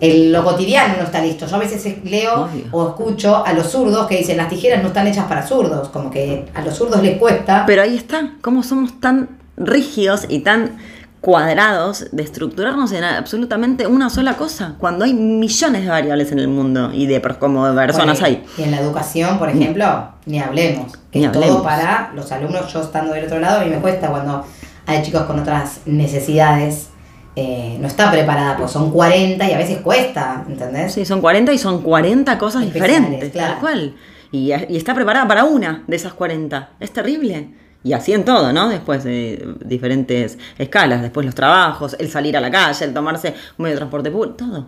en 0.00 0.30
lo 0.32 0.44
cotidiano 0.44 0.94
no 0.98 1.04
está 1.04 1.20
listo. 1.20 1.46
Yo 1.46 1.56
a 1.56 1.58
veces 1.58 2.04
leo 2.04 2.44
Obvio. 2.44 2.64
o 2.70 2.88
escucho 2.90 3.44
a 3.44 3.52
los 3.52 3.66
zurdos 3.72 4.06
que 4.06 4.18
dicen 4.18 4.36
las 4.36 4.48
tijeras 4.48 4.80
no 4.82 4.88
están 4.88 5.06
hechas 5.08 5.26
para 5.26 5.44
zurdos, 5.44 5.88
como 5.88 6.10
que 6.10 6.44
a 6.54 6.60
los 6.62 6.76
zurdos 6.76 7.02
les 7.02 7.16
cuesta. 7.18 7.64
Pero 7.66 7.82
ahí 7.82 7.96
está, 7.96 8.34
cómo 8.40 8.62
somos 8.62 9.00
tan 9.00 9.28
rígidos 9.56 10.26
y 10.28 10.40
tan 10.40 10.76
cuadrados 11.20 12.06
de 12.12 12.22
estructurarnos 12.22 12.92
en 12.92 13.04
absolutamente 13.04 13.86
una 13.86 14.08
sola 14.08 14.36
cosa, 14.36 14.74
cuando 14.78 15.04
hay 15.04 15.14
millones 15.14 15.82
de 15.82 15.88
variables 15.88 16.30
en 16.32 16.38
el 16.38 16.48
mundo 16.48 16.90
y 16.92 17.06
de 17.06 17.20
como 17.20 17.66
de 17.66 17.74
personas 17.74 18.20
Bueno, 18.20 18.36
hay. 18.36 18.44
Y 18.56 18.62
en 18.62 18.70
la 18.70 18.80
educación, 18.80 19.38
por 19.38 19.48
ejemplo, 19.50 20.08
ni 20.26 20.38
hablemos. 20.40 20.92
Que 21.10 21.18
Ni 21.20 21.24
es 21.26 21.32
todo 21.32 21.62
para 21.62 22.12
los 22.14 22.30
alumnos, 22.32 22.72
yo 22.72 22.82
estando 22.82 23.12
del 23.14 23.24
otro 23.24 23.40
lado, 23.40 23.60
a 23.60 23.64
mí 23.64 23.70
me 23.70 23.78
cuesta 23.78 24.08
cuando 24.08 24.44
hay 24.86 25.02
chicos 25.02 25.22
con 25.22 25.38
otras 25.40 25.80
necesidades. 25.86 26.88
eh, 27.36 27.76
no 27.80 27.86
está 27.86 28.10
preparada, 28.10 28.56
pues 28.56 28.70
son 28.72 28.90
40 28.90 29.48
y 29.48 29.52
a 29.52 29.58
veces 29.58 29.78
cuesta, 29.78 30.44
¿entendés? 30.48 30.92
Sí, 30.92 31.04
son 31.04 31.20
40 31.20 31.52
y 31.52 31.58
son 31.58 31.82
40 31.82 32.36
cosas 32.38 32.64
Especiales, 32.64 32.96
diferentes, 33.00 33.32
claro. 33.32 33.52
tal 33.52 33.60
cual. 33.60 33.96
Y, 34.32 34.52
y 34.68 34.76
está 34.76 34.94
preparada 34.94 35.26
para 35.28 35.44
una 35.44 35.84
de 35.86 35.96
esas 35.96 36.12
40. 36.14 36.70
Es 36.80 36.90
terrible. 36.92 37.50
Y 37.84 37.92
así 37.92 38.12
en 38.12 38.24
todo, 38.24 38.52
¿no? 38.52 38.68
Después 38.68 39.04
de 39.04 39.54
diferentes 39.64 40.36
escalas, 40.58 41.00
después 41.00 41.24
los 41.24 41.34
trabajos, 41.34 41.96
el 41.98 42.10
salir 42.10 42.36
a 42.36 42.40
la 42.40 42.50
calle, 42.50 42.84
el 42.84 42.92
tomarse 42.92 43.34
un 43.56 43.62
medio 43.62 43.74
de 43.74 43.78
transporte 43.78 44.10
público, 44.10 44.34
todo. 44.36 44.66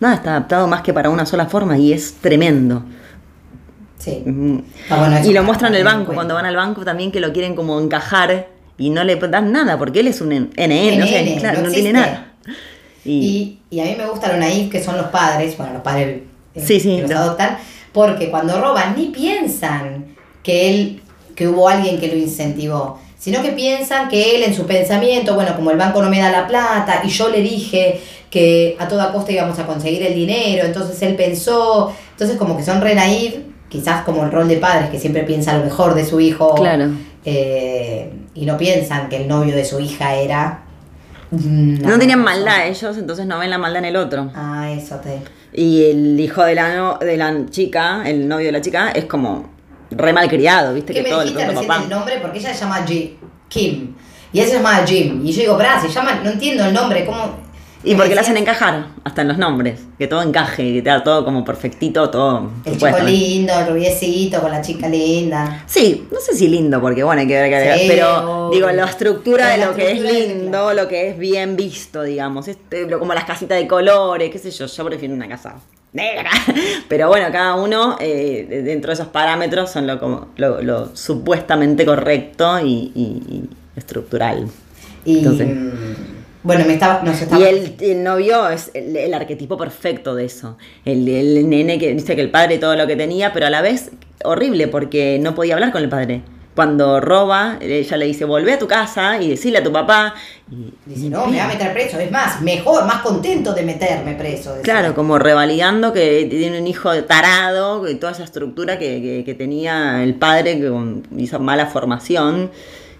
Nada 0.00 0.14
está 0.14 0.30
adaptado 0.30 0.66
más 0.66 0.82
que 0.82 0.92
para 0.92 1.10
una 1.10 1.24
sola 1.24 1.46
forma 1.46 1.78
y 1.78 1.92
es 1.92 2.14
tremendo. 2.14 2.84
Sí. 3.98 4.22
Mm. 4.26 4.58
Ah, 4.90 4.98
bueno, 4.98 5.24
y 5.24 5.32
lo 5.32 5.44
muestran 5.44 5.72
en 5.72 5.78
el 5.78 5.84
banco, 5.84 6.12
cuando 6.12 6.34
van 6.34 6.44
al 6.44 6.56
banco 6.56 6.84
también 6.84 7.12
que 7.12 7.20
lo 7.20 7.32
quieren 7.32 7.54
como 7.54 7.80
encajar 7.80 8.48
y 8.76 8.90
no 8.90 9.04
le 9.04 9.16
dan 9.16 9.52
nada, 9.52 9.78
porque 9.78 10.00
él 10.00 10.08
es 10.08 10.20
un 10.20 10.30
NN, 10.30 10.98
no, 10.98 11.06
sé, 11.06 11.36
claro, 11.38 11.60
no 11.60 11.66
no, 11.68 11.72
tiene 11.72 11.92
nada. 11.92 12.32
Y, 13.04 13.58
Y, 13.70 13.76
y 13.76 13.80
a 13.80 13.84
mí 13.84 13.94
me 13.96 14.06
gusta 14.06 14.32
lo 14.32 14.38
naif 14.38 14.70
que 14.70 14.82
son 14.82 14.96
los 14.96 15.06
padres, 15.06 15.56
bueno, 15.56 15.74
los 15.74 15.82
padres 15.82 16.22
eh, 16.54 16.60
Sí, 16.60 16.80
sí, 16.80 16.96
que 16.96 17.02
los 17.02 17.10
no. 17.10 17.18
adoptan, 17.18 17.58
porque 17.92 18.30
cuando 18.30 18.60
roban 18.60 18.96
ni 18.96 19.06
piensan 19.06 20.16
que 20.42 20.70
él, 20.70 21.01
que 21.34 21.48
hubo 21.48 21.68
alguien 21.68 21.98
que 21.98 22.08
lo 22.08 22.16
incentivó, 22.16 22.98
sino 23.18 23.40
que 23.42 23.50
piensan 23.52 24.08
que 24.08 24.36
él 24.36 24.42
en 24.42 24.54
su 24.54 24.66
pensamiento, 24.66 25.34
bueno, 25.34 25.54
como 25.56 25.70
el 25.70 25.76
banco 25.78 26.02
no 26.02 26.10
me 26.10 26.18
da 26.18 26.30
la 26.30 26.46
plata 26.46 27.02
y 27.04 27.08
yo 27.08 27.28
le 27.28 27.40
dije 27.40 28.00
que 28.30 28.76
a 28.78 28.88
toda 28.88 29.12
costa 29.12 29.30
íbamos 29.32 29.58
a 29.58 29.66
conseguir 29.66 30.02
el 30.02 30.14
dinero, 30.14 30.64
entonces 30.66 31.00
él 31.02 31.14
pensó, 31.16 31.92
entonces 32.12 32.36
como 32.36 32.56
que 32.56 32.62
son 32.64 32.80
re 32.80 32.94
naif, 32.94 33.34
quizás 33.68 34.02
como 34.04 34.24
el 34.24 34.32
rol 34.32 34.48
de 34.48 34.56
padres 34.56 34.90
que 34.90 34.98
siempre 34.98 35.22
piensa 35.22 35.56
lo 35.56 35.64
mejor 35.64 35.94
de 35.94 36.04
su 36.04 36.18
hijo, 36.20 36.54
Claro. 36.54 36.88
eh, 37.24 38.10
y 38.34 38.44
no 38.46 38.56
piensan 38.56 39.08
que 39.08 39.16
el 39.18 39.28
novio 39.28 39.54
de 39.54 39.64
su 39.64 39.78
hija 39.80 40.14
era... 40.16 40.62
no 41.30 41.98
tenían 41.98 42.22
maldad 42.22 42.66
ellos, 42.66 42.96
entonces 42.98 43.26
no 43.26 43.38
ven 43.38 43.50
la 43.50 43.58
maldad 43.58 43.78
en 43.80 43.84
el 43.86 43.96
otro. 43.96 44.30
Ah, 44.34 44.70
eso 44.76 44.96
te. 44.96 45.18
Y 45.54 45.84
el 45.90 46.18
hijo 46.18 46.42
de 46.44 46.54
la, 46.54 46.74
no- 46.74 46.98
de 46.98 47.16
la 47.16 47.34
chica, 47.50 48.02
el 48.06 48.26
novio 48.28 48.46
de 48.46 48.52
la 48.52 48.60
chica, 48.60 48.90
es 48.90 49.04
como 49.04 49.50
re 49.96 50.12
mal 50.12 50.28
criado, 50.28 50.74
viste 50.74 50.92
¿Qué 50.92 50.98
que 51.00 51.04
me 51.04 51.10
todo 51.10 51.20
dijiste 51.22 51.46
recién 51.46 51.66
papá. 51.68 51.82
el 51.82 51.88
nombre? 51.88 52.18
Porque 52.20 52.38
ella 52.38 52.52
se 52.54 52.60
llama 52.60 52.84
Ji- 52.86 53.16
Kim. 53.48 53.94
Y 54.32 54.40
él 54.40 54.46
se 54.48 54.54
llama 54.54 54.82
Jim. 54.86 55.20
Y 55.26 55.32
yo 55.32 55.40
digo, 55.42 55.56
pará, 55.58 55.80
se 55.80 55.88
llama, 55.88 56.14
no 56.24 56.30
entiendo 56.30 56.64
el 56.64 56.72
nombre, 56.72 57.04
¿cómo? 57.04 57.36
Y 57.84 57.94
porque 57.96 58.14
le 58.14 58.20
hacen 58.20 58.36
encajar, 58.36 58.86
hasta 59.02 59.22
en 59.22 59.28
los 59.28 59.38
nombres, 59.38 59.80
que 59.98 60.06
todo 60.06 60.22
encaje, 60.22 60.72
que 60.74 60.82
te 60.82 60.88
da 60.88 61.02
todo 61.02 61.24
como 61.24 61.44
perfectito, 61.44 62.08
todo. 62.10 62.50
El 62.64 62.74
chico 62.78 62.98
lindo, 63.04 63.52
el 63.58 63.66
rubiecito, 63.68 64.40
con 64.40 64.52
la 64.52 64.62
chica 64.62 64.88
linda. 64.88 65.64
Sí, 65.66 66.06
no 66.12 66.20
sé 66.20 66.34
si 66.36 66.46
lindo, 66.46 66.80
porque 66.80 67.02
bueno, 67.02 67.22
hay 67.22 67.26
que 67.26 67.34
ver 67.34 67.50
que 67.50 67.78
Sí, 67.80 67.84
pero 67.88 68.50
digo, 68.52 68.70
la 68.70 68.84
estructura 68.84 69.48
de 69.48 69.56
la 69.58 69.66
lo 69.66 69.74
que 69.74 69.90
es 69.92 70.02
de- 70.02 70.12
lindo, 70.12 70.72
lo 70.74 70.86
que 70.86 71.08
es 71.10 71.18
bien 71.18 71.56
visto, 71.56 72.02
digamos, 72.04 72.46
este, 72.46 72.88
como 72.88 73.14
las 73.14 73.24
casitas 73.24 73.58
de 73.58 73.66
colores, 73.66 74.30
qué 74.30 74.38
sé 74.38 74.50
yo, 74.52 74.66
yo 74.66 74.84
prefiero 74.84 75.14
una 75.14 75.26
casa 75.28 75.56
negra. 75.92 76.30
Pero 76.88 77.08
bueno, 77.08 77.26
cada 77.32 77.54
uno 77.56 77.96
eh, 77.98 78.46
de- 78.48 78.62
dentro 78.62 78.90
de 78.90 78.94
esos 78.94 79.08
parámetros 79.08 79.70
son 79.70 79.88
lo, 79.88 79.98
como, 79.98 80.28
lo, 80.36 80.62
lo 80.62 80.94
supuestamente 80.94 81.84
correcto 81.84 82.60
y, 82.60 82.92
y- 82.94 83.22
y 83.28 83.48
estructural. 83.76 84.46
Y 85.04 85.18
Entonces- 85.18 85.48
mm, 85.48 86.11
bueno, 86.42 86.64
me 86.66 86.74
estaba, 86.74 87.02
nos 87.02 87.20
estaba 87.20 87.40
Y 87.40 87.44
el, 87.44 87.76
el 87.80 88.02
novio 88.02 88.48
es 88.48 88.70
el, 88.74 88.96
el 88.96 89.14
arquetipo 89.14 89.56
perfecto 89.56 90.14
de 90.14 90.24
eso. 90.24 90.56
El, 90.84 91.08
el 91.08 91.48
nene 91.48 91.78
que 91.78 91.94
dice 91.94 92.14
que 92.16 92.22
el 92.22 92.30
padre 92.30 92.58
todo 92.58 92.76
lo 92.76 92.86
que 92.86 92.96
tenía, 92.96 93.32
pero 93.32 93.46
a 93.46 93.50
la 93.50 93.62
vez 93.62 93.90
horrible 94.24 94.68
porque 94.68 95.18
no 95.20 95.34
podía 95.34 95.54
hablar 95.54 95.72
con 95.72 95.82
el 95.82 95.88
padre. 95.88 96.22
Cuando 96.54 97.00
roba, 97.00 97.56
ella 97.62 97.96
le 97.96 98.04
dice, 98.04 98.26
volvé 98.26 98.52
a 98.52 98.58
tu 98.58 98.66
casa 98.68 99.18
y 99.22 99.30
decirle 99.30 99.60
a 99.60 99.62
tu 99.64 99.72
papá. 99.72 100.12
Y, 100.50 100.74
Dice, 100.84 101.08
no, 101.08 101.26
me 101.26 101.38
va 101.38 101.44
a 101.44 101.48
meter 101.48 101.72
preso. 101.72 101.98
Es 101.98 102.10
más, 102.10 102.42
mejor, 102.42 102.84
más 102.84 103.00
contento 103.00 103.54
de 103.54 103.62
meterme 103.62 104.12
preso. 104.16 104.56
Claro, 104.62 104.94
como 104.94 105.18
revalidando 105.18 105.94
que 105.94 106.26
tiene 106.28 106.60
un 106.60 106.66
hijo 106.66 106.92
tarado 107.04 107.88
y 107.88 107.94
toda 107.94 108.12
esa 108.12 108.24
estructura 108.24 108.78
que, 108.78 109.00
que- 109.00 109.22
que 109.24 109.32
tenía 109.34 110.02
el 110.04 110.14
padre 110.16 110.60
que 110.60 110.68
con- 110.68 111.04
hizo 111.16 111.40
mala 111.40 111.66
formación 111.68 112.50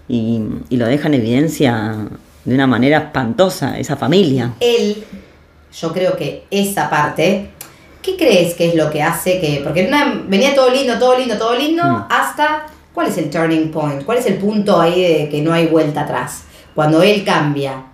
y, 0.09 0.41
y 0.71 0.77
lo 0.79 0.87
deja 0.87 1.09
en 1.09 1.15
evidencia 1.15 1.95
de 2.45 2.55
una 2.55 2.67
manera 2.67 2.99
espantosa, 2.99 3.79
esa 3.79 3.97
familia. 3.97 4.53
Él, 4.61 5.05
yo 5.81 5.93
creo 5.93 6.17
que 6.17 6.45
esa 6.51 6.91
parte, 6.91 7.51
¿qué 8.03 8.17
crees 8.17 8.55
que 8.55 8.69
es 8.69 8.75
lo 8.75 8.91
que 8.91 9.03
hace 9.03 9.41
que.? 9.41 9.61
Porque 9.63 9.87
una- 9.87 10.23
venía 10.27 10.55
todo 10.55 10.71
lindo, 10.71 10.99
todo 10.99 11.17
lindo, 11.19 11.37
todo 11.39 11.57
lindo, 11.57 11.83
Mm. 11.85 12.05
hasta. 12.11 12.67
¿Cuál 12.95 13.07
es 13.09 13.17
el 13.17 13.31
turning 13.31 13.71
point? 13.71 14.05
¿Cuál 14.05 14.19
es 14.19 14.27
el 14.27 14.35
punto 14.37 14.79
ahí 14.81 15.03
de 15.03 15.29
que 15.31 15.41
no 15.41 15.53
hay 15.53 15.67
vuelta 15.67 16.03
atrás? 16.03 16.43
Cuando 16.75 17.03
él 17.03 17.25
cambia. 17.25 17.85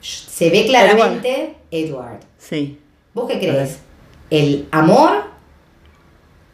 Se 0.00 0.50
ve 0.50 0.64
claramente 0.66 1.56
Edward. 1.70 2.20
Sí. 2.38 2.78
¿Vos 3.14 3.28
qué 3.28 3.38
crees? 3.38 3.78
¿El 4.30 4.66
amor 4.70 5.24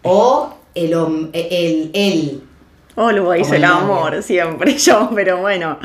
o 0.03 0.55
el, 0.75 0.93
el, 1.33 1.91
el, 1.95 2.43
Como 2.95 3.33
el 3.33 3.55
el 3.55 3.65
amor 3.65 4.23
siempre 4.23 4.77
yo, 4.79 5.11
pero 5.15 5.39
bueno. 5.39 5.79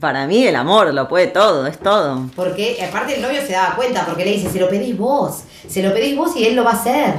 Para 0.00 0.26
mí 0.26 0.46
el 0.46 0.56
amor 0.56 0.92
lo 0.94 1.06
puede 1.08 1.26
todo, 1.26 1.66
es 1.66 1.78
todo. 1.78 2.30
Porque 2.34 2.82
aparte 2.82 3.16
el 3.16 3.22
novio 3.22 3.40
se 3.46 3.52
daba 3.52 3.76
cuenta, 3.76 4.06
porque 4.06 4.24
le 4.24 4.32
dice, 4.32 4.48
se 4.50 4.58
lo 4.58 4.68
pedís 4.68 4.96
vos, 4.96 5.42
se 5.68 5.82
lo 5.82 5.92
pedís 5.92 6.16
vos 6.16 6.34
y 6.36 6.46
él 6.46 6.56
lo 6.56 6.64
va 6.64 6.70
a 6.70 6.74
hacer. 6.74 7.14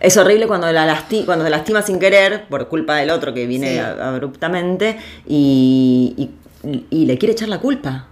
Es 0.00 0.16
horrible 0.16 0.46
cuando 0.46 0.70
la 0.72 0.86
lasti 0.86 1.24
cuando 1.24 1.44
se 1.44 1.50
lastima 1.50 1.82
sin 1.82 1.98
querer 1.98 2.46
por 2.48 2.68
culpa 2.68 2.96
del 2.96 3.10
otro 3.10 3.32
que 3.34 3.46
viene 3.46 3.72
Sí. 3.74 3.78
abruptamente 3.78 4.98
y, 5.26 6.30
y- 6.62 6.84
y 6.90 7.06
le 7.06 7.18
quiere 7.18 7.32
echar 7.32 7.48
la 7.48 7.58
culpa. 7.60 8.06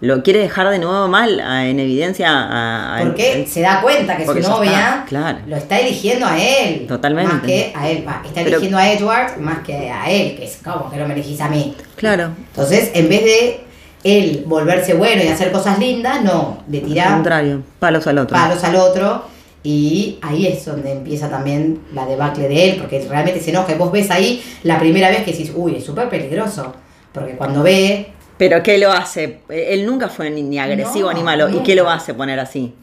Lo 0.00 0.22
quiere 0.22 0.40
dejar 0.40 0.68
de 0.68 0.78
nuevo 0.78 1.08
mal 1.08 1.40
a- 1.40 1.66
en 1.66 1.80
evidencia 1.80 2.28
a, 2.30 2.98
a- 2.98 3.02
Porque 3.02 3.46
se 3.48 3.62
da 3.62 3.80
cuenta 3.80 4.16
que 4.16 4.26
su 4.26 4.34
novia 4.40 4.70
está, 4.70 5.04
claro. 5.08 5.38
lo 5.46 5.56
está 5.56 5.78
eligiendo 5.80 6.26
a 6.26 6.38
él. 6.38 6.86
Totalmente. 6.86 7.32
Más 7.32 7.42
que 7.42 7.72
a 7.74 7.88
él. 7.90 7.98
Está 7.98 8.22
Pero- 8.34 8.48
eligiendo 8.48 8.76
a 8.78 8.92
Edward 8.92 9.38
más 9.38 9.58
que 9.60 9.90
a 9.90 10.10
él, 10.10 10.36
que 10.36 10.44
es 10.44 10.58
como 10.62 10.90
que 10.90 10.96
no 10.98 11.08
me 11.08 11.14
elegís 11.14 11.40
a 11.40 11.48
mí. 11.48 11.74
Claro. 11.96 12.30
Entonces, 12.50 12.90
en 12.94 13.08
vez 13.08 13.24
de 13.24 13.60
él 14.04 14.44
volverse 14.46 14.92
bueno 14.94 15.22
y 15.24 15.28
hacer 15.28 15.50
cosas 15.50 15.78
lindas, 15.78 16.22
no, 16.22 16.62
le 16.68 16.78
Al 16.80 16.84
tira 16.84 17.06
contrario, 17.14 17.62
palos 17.78 18.06
al 18.06 18.18
otro. 18.18 18.36
palos 18.36 18.62
al 18.64 18.76
otro. 18.76 19.24
Y 19.62 20.18
ahí 20.22 20.46
es 20.46 20.64
donde 20.64 20.92
empieza 20.92 21.28
también 21.28 21.80
la 21.92 22.06
debacle 22.06 22.48
de 22.48 22.68
él, 22.70 22.76
porque 22.78 23.04
realmente 23.08 23.40
se 23.40 23.50
enoja. 23.50 23.72
Y 23.72 23.76
vos 23.76 23.90
ves 23.90 24.10
ahí 24.12 24.40
la 24.62 24.78
primera 24.78 25.08
vez 25.08 25.24
que 25.24 25.32
decís, 25.32 25.50
uy, 25.54 25.74
es 25.76 25.84
súper 25.84 26.08
peligroso. 26.08 26.72
Porque 27.12 27.32
cuando 27.32 27.62
ve, 27.64 28.12
Pero 28.38 28.62
¿qué 28.62 28.78
lo 28.78 28.92
hace? 28.92 29.40
Él 29.48 29.86
nunca 29.86 30.08
fue 30.08 30.30
ni, 30.30 30.58
agresivo 30.58 31.10
No, 31.10 31.16
ni 31.18 31.22
malo. 31.22 31.48
¿Y 31.48 31.60
qué 31.62 31.74
lo 31.74 31.88
hace 31.88 32.12
poner 32.14 32.38
así? 32.38 32.74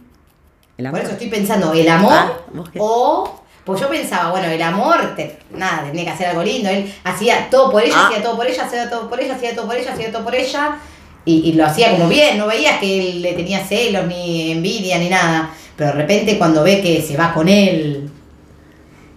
El 0.78 0.86
por 0.86 0.88
amor. 0.88 1.02
eso 1.02 1.12
estoy 1.12 1.28
pensando, 1.30 1.72
el 1.74 1.88
amor 1.88 2.14
Ah, 2.14 2.32
o... 2.80 3.40
Pues 3.64 3.80
yo 3.80 3.88
pensaba, 3.88 4.30
bueno, 4.32 4.48
el 4.48 4.62
amor, 4.62 5.16
te- 5.16 5.40
nada, 5.52 5.84
tenía 5.86 6.04
que 6.04 6.10
hacer 6.10 6.28
algo 6.28 6.44
lindo. 6.44 6.68
Él 6.70 6.94
hacía 7.06 7.50
todo 7.50 7.72
por 7.72 7.82
ella, 7.82 7.94
Ah. 7.96 8.08
hacía 8.08 8.22
todo 8.22 8.36
por 8.36 8.46
ella, 8.46 8.66
hacía 8.66 8.90
todo 8.90 9.10
por 9.10 9.20
ella, 9.22 9.36
hacía 9.36 9.56
todo 9.56 9.68
por 9.68 9.76
ella, 9.78 9.94
hacía 9.94 10.12
todo 10.12 10.24
por 10.26 10.36
ella. 10.36 10.76
Y, 11.24 11.50
y 11.50 11.54
lo 11.54 11.66
hacía 11.66 11.92
como 11.92 12.10
bien, 12.10 12.38
no 12.38 12.48
veías 12.48 12.80
que 12.80 13.00
él 13.12 13.22
le 13.22 13.32
tenía 13.34 13.64
celos, 13.64 14.06
ni 14.06 14.52
envidia, 14.52 14.98
ni 15.00 15.08
nada. 15.08 15.50
Pero 15.78 15.92
de 15.92 15.96
repente 15.96 16.38
cuando 16.38 16.62
ve 16.62 16.82
que 16.82 17.02
se 17.02 17.16
va 17.16 17.34
con 17.34 17.48
él, 17.48 18.10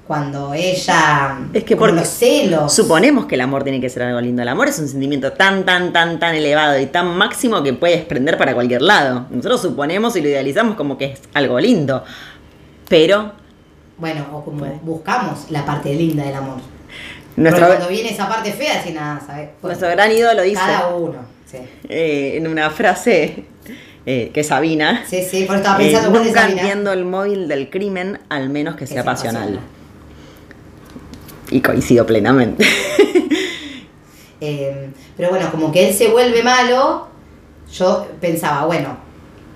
cuando 0.06 0.54
ella... 0.54 1.38
Es 1.52 1.64
que 1.64 1.76
porque 1.76 1.96
los 1.96 2.06
celos. 2.08 2.72
Suponemos 2.72 3.26
que 3.26 3.34
el 3.34 3.40
amor 3.40 3.64
tiene 3.64 3.80
que 3.80 3.88
ser 3.90 4.04
algo 4.04 4.20
lindo. 4.20 4.42
El 4.42 4.48
amor 4.48 4.68
es 4.68 4.78
un 4.78 4.88
sentimiento 4.88 5.32
tan, 5.32 5.64
tan, 5.64 5.92
tan, 5.92 6.18
tan 6.18 6.34
elevado 6.34 6.78
y 6.78 6.86
tan 6.86 7.16
máximo 7.16 7.62
que 7.62 7.72
puede 7.72 7.96
desprender 7.96 8.38
para 8.38 8.54
cualquier 8.54 8.82
lado. 8.82 9.26
Nosotros 9.30 9.62
suponemos 9.62 10.14
y 10.16 10.20
lo 10.20 10.28
idealizamos 10.28 10.76
como 10.76 10.96
que 10.96 11.06
es 11.06 11.20
algo 11.34 11.58
lindo. 11.58 12.04
Pero 12.88 13.32
Bueno, 13.98 14.26
o 14.32 14.44
como 14.44 14.64
buscamos 14.82 15.50
la 15.50 15.64
parte 15.64 15.92
linda 15.94 16.24
del 16.24 16.34
amor. 16.36 16.58
nuestro, 17.36 17.66
cuando 17.66 17.88
viene 17.88 18.10
esa 18.10 18.28
parte 18.28 18.52
fea, 18.52 18.78
así 18.80 18.92
nada, 18.92 19.20
¿sabes? 19.26 19.48
nuestro 19.62 19.88
gran 19.88 20.12
ídolo 20.12 20.42
dice 20.42 20.60
Cada 20.60 20.94
uno, 20.94 21.18
sí. 21.50 21.58
eh, 21.88 22.34
en 22.36 22.46
una 22.46 22.70
frase 22.70 23.44
eh, 24.06 24.30
que 24.32 24.44
Sabina. 24.44 25.04
Sí, 25.08 25.22
sí, 25.28 25.44
por 25.46 25.56
estaba 25.56 25.82
eh, 25.82 25.90
pensando 25.90 26.20
es 26.20 26.26
nunca 26.26 26.42
Sabina. 26.42 26.92
el 26.92 27.04
móvil 27.04 27.48
del 27.48 27.68
crimen 27.70 28.20
al 28.28 28.48
menos 28.50 28.76
que 28.76 28.86
sea 28.86 29.02
sea 29.02 29.04
pasional. 29.04 29.42
pasional. 29.42 29.60
Y 31.50 31.60
coincido 31.60 32.06
plenamente. 32.06 32.64
Eh, 34.38 34.90
pero 35.16 35.30
bueno, 35.30 35.50
como 35.50 35.72
que 35.72 35.88
él 35.88 35.94
se 35.94 36.08
vuelve 36.08 36.42
malo, 36.42 37.08
yo 37.72 38.06
pensaba, 38.20 38.66
bueno, 38.66 38.98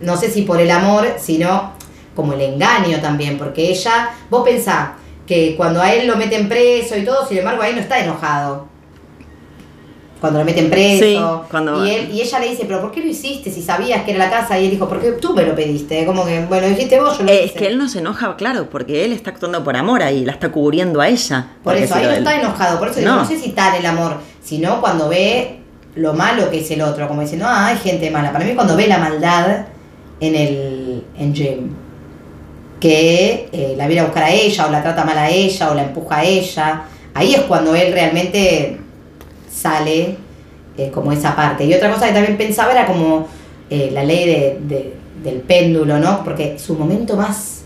no 0.01 0.17
sé 0.17 0.31
si 0.31 0.41
por 0.41 0.59
el 0.59 0.71
amor, 0.71 1.17
sino 1.19 1.75
como 2.17 2.33
el 2.33 2.41
engaño 2.41 2.99
también, 2.99 3.37
porque 3.37 3.69
ella, 3.69 4.15
vos 4.31 4.43
pensás 4.43 4.93
que 5.27 5.55
cuando 5.55 5.83
a 5.83 5.93
él 5.93 6.07
lo 6.07 6.17
meten 6.17 6.49
preso 6.49 6.97
y 6.97 7.05
todo, 7.05 7.29
sin 7.29 7.39
embargo, 7.39 7.63
ahí 7.63 7.75
no 7.75 7.81
está 7.81 8.03
enojado. 8.03 8.70
Cuando 10.21 10.39
lo 10.41 10.45
meten 10.45 10.69
preso. 10.69 11.05
Sí, 11.05 11.19
cuando- 11.51 11.87
y, 11.87 11.91
él, 11.91 12.11
y 12.13 12.21
ella 12.21 12.39
le 12.41 12.51
dice, 12.51 12.65
pero 12.67 12.81
¿por 12.83 12.93
qué 12.93 13.01
lo 13.01 13.07
hiciste 13.07 13.51
si 13.51 13.63
sabías 13.63 14.03
que 14.05 14.11
era 14.11 14.27
la 14.27 14.31
casa? 14.31 14.59
Y 14.59 14.67
él 14.67 14.71
dijo, 14.73 14.87
porque 14.89 15.13
tú 15.13 15.33
me 15.33 15.43
lo 15.45 15.55
pediste. 15.55 16.05
Como 16.05 16.27
que, 16.27 16.45
bueno, 16.45 16.67
dijiste 16.69 17.01
vos, 17.01 17.17
yo 17.19 17.25
lo 17.25 17.31
Eh, 17.31 17.45
es 17.45 17.53
que 17.53 17.67
él 17.67 17.79
no 17.79 17.89
se 17.89 18.01
enoja, 18.01 18.37
claro, 18.37 18.69
porque 18.69 19.05
él 19.07 19.13
está 19.13 19.31
actuando 19.31 19.65
por 19.65 19.77
amor 19.77 20.03
ahí, 20.03 20.25
la 20.27 20.33
está 20.33 20.51
cubriendo 20.53 21.01
a 21.01 21.09
ella. 21.09 21.47
Por 21.65 21.75
eso, 21.77 21.95
ahí 21.95 22.05
no 22.05 22.11
está 22.13 22.39
enojado, 22.39 22.79
por 22.79 22.89
eso 22.89 23.01
No. 23.01 23.17
no 23.17 23.25
sé 23.25 23.39
si 23.41 23.51
tal 23.53 23.75
el 23.77 23.87
amor, 23.87 24.19
sino 24.43 24.81
cuando 24.83 25.09
ve 25.09 25.61
lo 25.97 26.13
malo 26.13 26.51
que 26.51 26.61
es 26.61 26.71
el 26.71 26.83
otro, 26.83 27.09
como 27.09 27.23
diciendo, 27.23 27.47
ah, 27.49 27.69
hay 27.69 27.79
gente 27.79 28.11
mala. 28.11 28.31
Para 28.33 28.45
mí 28.45 28.53
cuando 28.55 28.77
ve 28.77 28.87
la 28.87 28.99
maldad 28.99 29.67
en 30.21 30.35
el 30.35 31.05
en 31.19 31.35
Jim, 31.35 31.71
que 32.79 33.49
eh, 33.53 33.75
la 33.77 33.87
viene 33.87 34.01
a 34.03 34.05
buscar 34.05 34.25
a 34.25 34.31
ella, 34.31 34.67
o 34.67 34.71
la 34.71 34.83
trata 34.83 35.05
mal 35.05 35.17
a 35.19 35.29
ella, 35.31 35.71
o 35.71 35.75
la 35.75 35.83
empuja 35.85 36.19
a 36.19 36.25
ella, 36.25 36.83
ahí 37.15 37.35
es 37.35 37.43
cuando 37.43 37.75
él 37.75 37.93
realmente 37.93 38.79
sale 39.51 40.17
eh, 40.77 40.91
como 40.93 41.13
esa 41.13 41.35
parte. 41.37 41.65
Y 41.65 41.75
otra 41.75 41.93
cosa 41.93 42.07
que 42.07 42.13
también 42.15 42.37
pensaba 42.37 42.73
era 42.73 42.87
como 42.87 43.27
eh, 43.69 43.91
la 43.93 44.05
ley 44.05 44.27
de- 44.27 44.59
de- 44.63 44.95
del 45.23 45.41
péndulo, 45.41 45.99
¿no? 45.99 46.25
Porque 46.25 46.59
su 46.59 46.75
momento 46.75 47.17
más... 47.17 47.63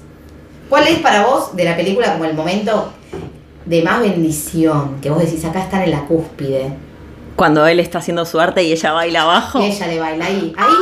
¿Cuál 0.68 0.88
es 0.88 0.98
para 0.98 1.26
vos 1.26 1.54
de 1.54 1.64
la 1.64 1.76
película 1.76 2.12
como 2.12 2.24
el 2.24 2.34
momento 2.34 2.90
de 3.66 3.82
más 3.82 4.00
bendición? 4.00 5.00
Que 5.00 5.10
vos 5.10 5.20
decís, 5.20 5.44
acá 5.44 5.60
están 5.60 5.82
en 5.82 5.90
la 5.92 6.00
cúspide. 6.06 6.72
Cuando 7.36 7.66
él 7.66 7.78
está 7.80 7.98
haciendo 7.98 8.24
su 8.24 8.40
arte 8.40 8.62
y 8.64 8.72
ella 8.72 8.92
baila 8.92 9.22
abajo. 9.22 9.60
Y 9.60 9.66
ella 9.66 9.86
le 9.86 10.00
baila 10.00 10.24
ahí. 10.24 10.52
Ahí, 10.56 10.74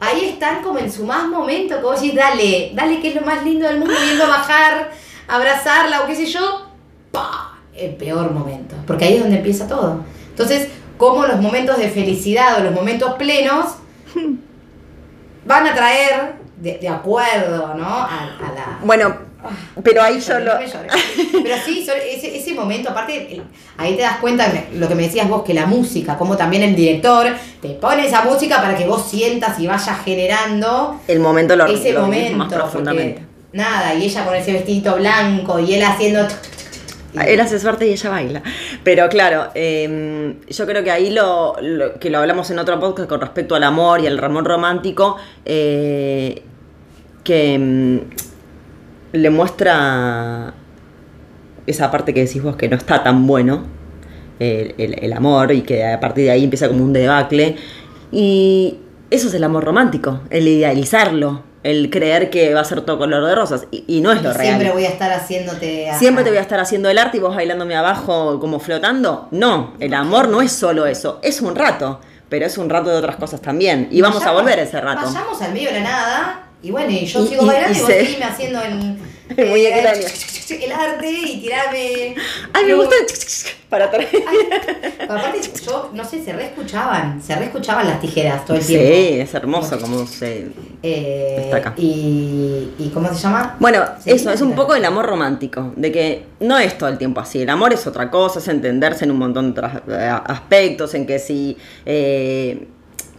ahí 0.00 0.24
están 0.30 0.62
como 0.62 0.78
en 0.78 0.90
su 0.90 1.04
más 1.04 1.26
momento, 1.28 1.76
que 1.76 1.82
vos 1.82 2.00
decís, 2.00 2.14
dale, 2.16 2.72
dale 2.74 3.00
que 3.00 3.08
es 3.08 3.14
lo 3.16 3.22
más 3.22 3.42
lindo 3.44 3.66
del 3.66 3.78
mundo, 3.78 3.94
viendo 4.02 4.26
bajar, 4.28 4.90
abrazarla 5.28 6.02
o 6.02 6.06
qué 6.06 6.14
sé 6.14 6.26
yo. 6.26 6.66
¡Pah! 7.10 7.58
El 7.76 7.94
peor 7.96 8.30
momento. 8.32 8.76
Porque 8.86 9.04
ahí 9.06 9.14
es 9.14 9.20
donde 9.20 9.36
empieza 9.38 9.66
todo. 9.66 9.98
Entonces, 10.34 10.68
como 10.98 11.26
los 11.26 11.40
momentos 11.40 11.78
de 11.78 11.88
felicidad 11.88 12.58
o 12.60 12.64
los 12.64 12.72
momentos 12.74 13.14
plenos 13.14 13.66
van 15.46 15.66
a 15.66 15.74
traer, 15.74 16.34
de, 16.56 16.78
de 16.78 16.88
acuerdo, 16.88 17.74
¿no? 17.74 17.84
A, 17.86 18.06
a 18.06 18.52
la, 18.54 18.78
Bueno, 18.84 19.14
pero 19.82 20.02
ahí 20.02 20.18
yo 20.20 20.38
lo... 20.40 20.52
Pero 21.42 21.56
sí, 21.64 21.86
ese, 22.10 22.36
ese 22.36 22.54
momento, 22.54 22.90
aparte, 22.90 23.42
ahí 23.76 23.94
te 23.94 24.02
das 24.02 24.16
cuenta 24.18 24.50
lo 24.74 24.88
que 24.88 24.94
me 24.94 25.02
decías 25.02 25.28
vos, 25.28 25.42
que 25.42 25.52
la 25.52 25.66
música, 25.66 26.16
como 26.16 26.36
también 26.36 26.62
el 26.62 26.74
director 26.74 27.26
te 27.60 27.70
pone 27.70 28.06
esa 28.06 28.22
música 28.22 28.62
para 28.62 28.76
que 28.76 28.86
vos 28.86 29.06
sientas 29.10 29.58
y 29.58 29.66
vayas 29.66 30.02
generando 30.04 31.00
El 31.06 31.20
momento 31.20 31.54
lo, 31.56 31.66
ese 31.66 31.92
lo 31.92 32.02
momento. 32.02 32.38
más 32.38 32.52
profundamente. 32.52 33.20
porque, 33.20 33.56
nada, 33.56 33.94
y 33.94 34.04
ella 34.04 34.24
con 34.24 34.34
ese 34.34 34.52
vestidito 34.54 34.96
blanco 34.96 35.58
y 35.58 35.74
él 35.74 35.82
haciendo 35.84 36.26
tuc, 36.26 36.40
tuc, 36.40 36.63
Él 37.26 37.40
hace 37.40 37.58
suerte 37.60 37.86
y 37.86 37.92
ella 37.92 38.10
baila. 38.10 38.42
Pero 38.82 39.08
claro, 39.08 39.48
eh, 39.54 40.34
yo 40.48 40.66
creo 40.66 40.82
que 40.82 40.90
ahí 40.90 41.10
lo, 41.10 41.54
que 42.00 42.10
lo 42.10 42.18
hablamos 42.18 42.50
en 42.50 42.58
otro 42.58 42.78
podcast 42.80 43.08
con 43.08 43.20
respecto 43.20 43.54
al 43.54 43.62
amor 43.64 44.00
y 44.00 44.06
al 44.06 44.22
amor 44.22 44.44
romántico, 44.44 45.16
eh, 45.44 46.42
que 47.22 47.58
mm, 47.58 47.98
le 49.16 49.30
muestra 49.30 50.54
esa 51.66 51.90
parte 51.90 52.12
que 52.12 52.24
decís 52.24 52.42
vos 52.42 52.56
que 52.56 52.68
no 52.68 52.76
está 52.76 53.02
tan 53.02 53.26
bueno, 53.26 53.64
el- 54.38 54.74
el 54.78 55.12
amor, 55.12 55.52
y 55.52 55.62
que 55.62 55.84
a 55.86 56.00
partir 56.00 56.24
de 56.24 56.30
ahí 56.32 56.44
empieza 56.44 56.68
como 56.68 56.84
un 56.84 56.92
debacle. 56.92 57.56
Y 58.12 58.78
eso 59.10 59.28
es 59.28 59.34
el 59.34 59.44
amor 59.44 59.64
romántico, 59.64 60.20
el 60.30 60.46
idealizarlo, 60.48 61.42
el 61.64 61.90
creer 61.90 62.30
que 62.30 62.54
va 62.54 62.60
a 62.60 62.64
ser 62.64 62.82
todo 62.82 62.98
color 62.98 63.24
de 63.26 63.34
rosas, 63.34 63.66
y, 63.72 63.82
y 63.88 64.00
no 64.00 64.12
es 64.12 64.22
lo 64.22 64.32
real. 64.32 64.46
Siempre 64.56 64.70
voy 64.70 64.84
a 64.84 64.90
estar 64.90 65.10
haciéndote. 65.10 65.88
¿Siempre 65.98 66.22
te 66.22 66.30
voy 66.30 66.38
a 66.38 66.42
estar 66.42 66.60
haciendo 66.60 66.88
el 66.90 66.98
arte 66.98 67.16
y 67.16 67.20
vos 67.20 67.34
bailándome 67.34 67.74
abajo 67.74 68.38
como 68.38 68.60
flotando? 68.60 69.26
No, 69.32 69.74
el 69.80 69.92
amor 69.94 70.28
no 70.28 70.40
es 70.42 70.52
solo 70.52 70.86
eso, 70.86 71.18
es 71.22 71.40
un 71.40 71.56
rato, 71.56 72.00
pero 72.28 72.46
es 72.46 72.56
un 72.58 72.70
rato 72.70 72.90
de 72.90 72.96
otras 72.96 73.16
cosas 73.16 73.40
también. 73.40 73.88
Y 73.90 74.00
vamos 74.00 74.24
a 74.24 74.30
volver 74.32 74.58
ese 74.60 74.80
rato. 74.80 75.06
Vayamos 75.06 75.42
al 75.42 75.52
medio 75.52 75.70
de 75.72 75.80
la 75.80 75.84
nada. 75.84 76.40
Y 76.62 76.70
bueno, 76.70 76.90
y 76.90 77.04
yo 77.04 77.22
Y- 77.24 77.28
sigo 77.28 77.44
bailando 77.46 77.72
y 77.74 77.76
y, 77.76 77.80
vos 77.82 77.90
se- 77.90 78.24
haciendo 78.24 78.62
el. 78.62 78.98
El 79.36 79.48
eh, 79.48 79.82
de- 80.48 80.64
el 80.64 80.72
arte 80.72 81.10
y 81.10 81.40
tirarme. 81.40 82.14
Ay, 82.52 82.64
me 82.66 82.74
gusta 82.74 82.94
para 83.70 83.86
atrás. 83.86 84.06
Aparte, 85.08 85.40
yo 85.66 85.90
no 85.94 86.04
sé, 86.04 86.22
se 86.22 86.32
reescuchaban. 86.32 87.20
Se 87.22 87.34
reescuchaban 87.34 87.86
las 87.88 88.00
tijeras 88.00 88.44
todo 88.44 88.56
el 88.58 88.62
Sí, 88.62 88.74
tiempo. 88.76 89.22
es 89.22 89.34
hermoso 89.34 89.80
como 89.80 90.06
se... 90.06 90.48
Eh, 90.82 91.36
Destaca. 91.50 91.72
y, 91.78 92.68
¿Y 92.78 92.90
cómo 92.92 93.08
se 93.08 93.14
llama? 93.14 93.56
Bueno, 93.58 93.84
Sí, 94.02 94.10
eso 94.10 94.30
es 94.30 94.40
un 94.42 94.54
poco 94.54 94.74
el 94.74 94.84
amor 94.84 95.06
romántico, 95.06 95.72
de 95.76 95.90
que 95.90 96.26
no 96.40 96.58
es 96.58 96.76
todo 96.76 96.90
el 96.90 96.98
tiempo 96.98 97.20
así. 97.22 97.40
El 97.42 97.48
amor 97.50 97.72
es 97.72 97.86
otra 97.86 98.10
cosa, 98.10 98.38
es 98.38 98.48
entenderse 98.48 99.04
en 99.04 99.12
un 99.12 99.18
montón 99.18 99.54
de 99.54 99.60
otros 99.60 99.82
eh, 99.88 100.10
aspectos, 100.26 100.94
en 100.94 101.06
que 101.06 101.18
si 101.18 101.56
eh, 101.86 102.68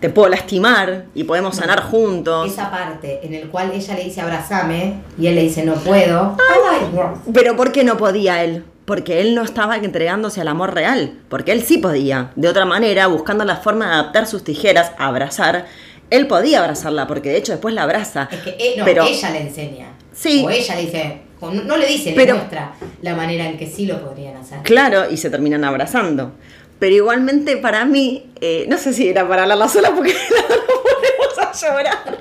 te 0.05 0.11
puedo 0.11 0.29
lastimar 0.29 1.05
y 1.15 1.23
podemos 1.23 1.55
sanar 1.55 1.81
juntos. 1.81 2.51
Esa 2.51 2.69
parte 2.69 3.21
en 3.23 3.33
el 3.33 3.49
cual 3.49 3.71
ella 3.73 3.95
le 3.95 4.03
dice 4.03 4.21
abrazame 4.21 4.99
y 5.17 5.25
él 5.25 5.33
le 5.33 5.41
dice 5.41 5.65
no 5.65 5.73
puedo. 5.73 6.37
Ay. 6.47 6.85
Pero 7.33 7.55
¿por 7.55 7.71
qué 7.71 7.83
no 7.83 7.97
podía 7.97 8.43
él? 8.43 8.63
Porque 8.85 9.19
él 9.19 9.33
no 9.33 9.41
estaba 9.41 9.77
entregándose 9.77 10.41
al 10.41 10.47
amor 10.47 10.75
real, 10.75 11.17
porque 11.27 11.53
él 11.53 11.63
sí 11.63 11.79
podía. 11.79 12.29
De 12.35 12.47
otra 12.47 12.65
manera, 12.65 13.07
buscando 13.07 13.45
la 13.45 13.55
forma 13.55 13.87
de 13.87 13.93
adaptar 13.93 14.27
sus 14.27 14.43
tijeras 14.43 14.91
a 14.99 15.07
abrazar, 15.07 15.65
él 16.11 16.27
podía 16.27 16.59
abrazarla, 16.59 17.07
porque 17.07 17.29
de 17.29 17.37
hecho 17.37 17.53
después 17.53 17.73
la 17.73 17.81
abraza. 17.81 18.29
Es 18.31 18.41
que 18.41 18.55
eh, 18.59 18.75
no, 18.77 18.85
pero 18.85 19.05
ella 19.05 19.31
le 19.31 19.41
enseña. 19.41 19.87
Sí. 20.13 20.43
O 20.45 20.51
ella 20.51 20.75
le 20.75 20.81
dice, 20.81 21.21
o 21.39 21.49
no, 21.49 21.63
no 21.63 21.77
le 21.77 21.87
dice, 21.87 22.11
le 22.11 22.15
Pero- 22.15 22.35
muestra 22.35 22.73
la 23.01 23.15
manera 23.15 23.47
en 23.49 23.57
que 23.57 23.65
sí 23.65 23.87
lo 23.87 23.99
podrían 24.05 24.37
hacer. 24.37 24.59
Claro, 24.61 25.09
y 25.09 25.17
se 25.17 25.31
terminan 25.31 25.63
abrazando. 25.63 26.33
Pero 26.79 26.95
igualmente 26.95 27.57
para 27.57 27.85
mí, 27.85 28.31
eh, 28.41 28.65
no 28.69 28.77
sé 28.77 28.93
si 28.93 29.07
era 29.09 29.27
para 29.27 29.43
hablarla 29.43 29.67
sola 29.69 29.91
porque 29.95 30.13
no 30.29 30.45
podemos 30.47 31.37
a 31.39 31.67
llorar. 31.75 32.17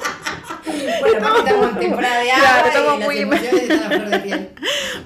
Bueno, 1.01 1.17
estamos 1.39 1.71
en 1.71 1.79
temporada 1.79 2.21
de 2.21 2.31
agua 2.31 2.49
Claro, 2.63 2.69
estamos 2.69 2.95
y 2.95 2.99
las 2.99 3.07
muy- 3.07 3.19
emociones 3.19 3.63
están 3.63 3.83
a 3.83 3.87
flor 3.97 4.09
de 4.11 4.19
piel. 4.21 4.49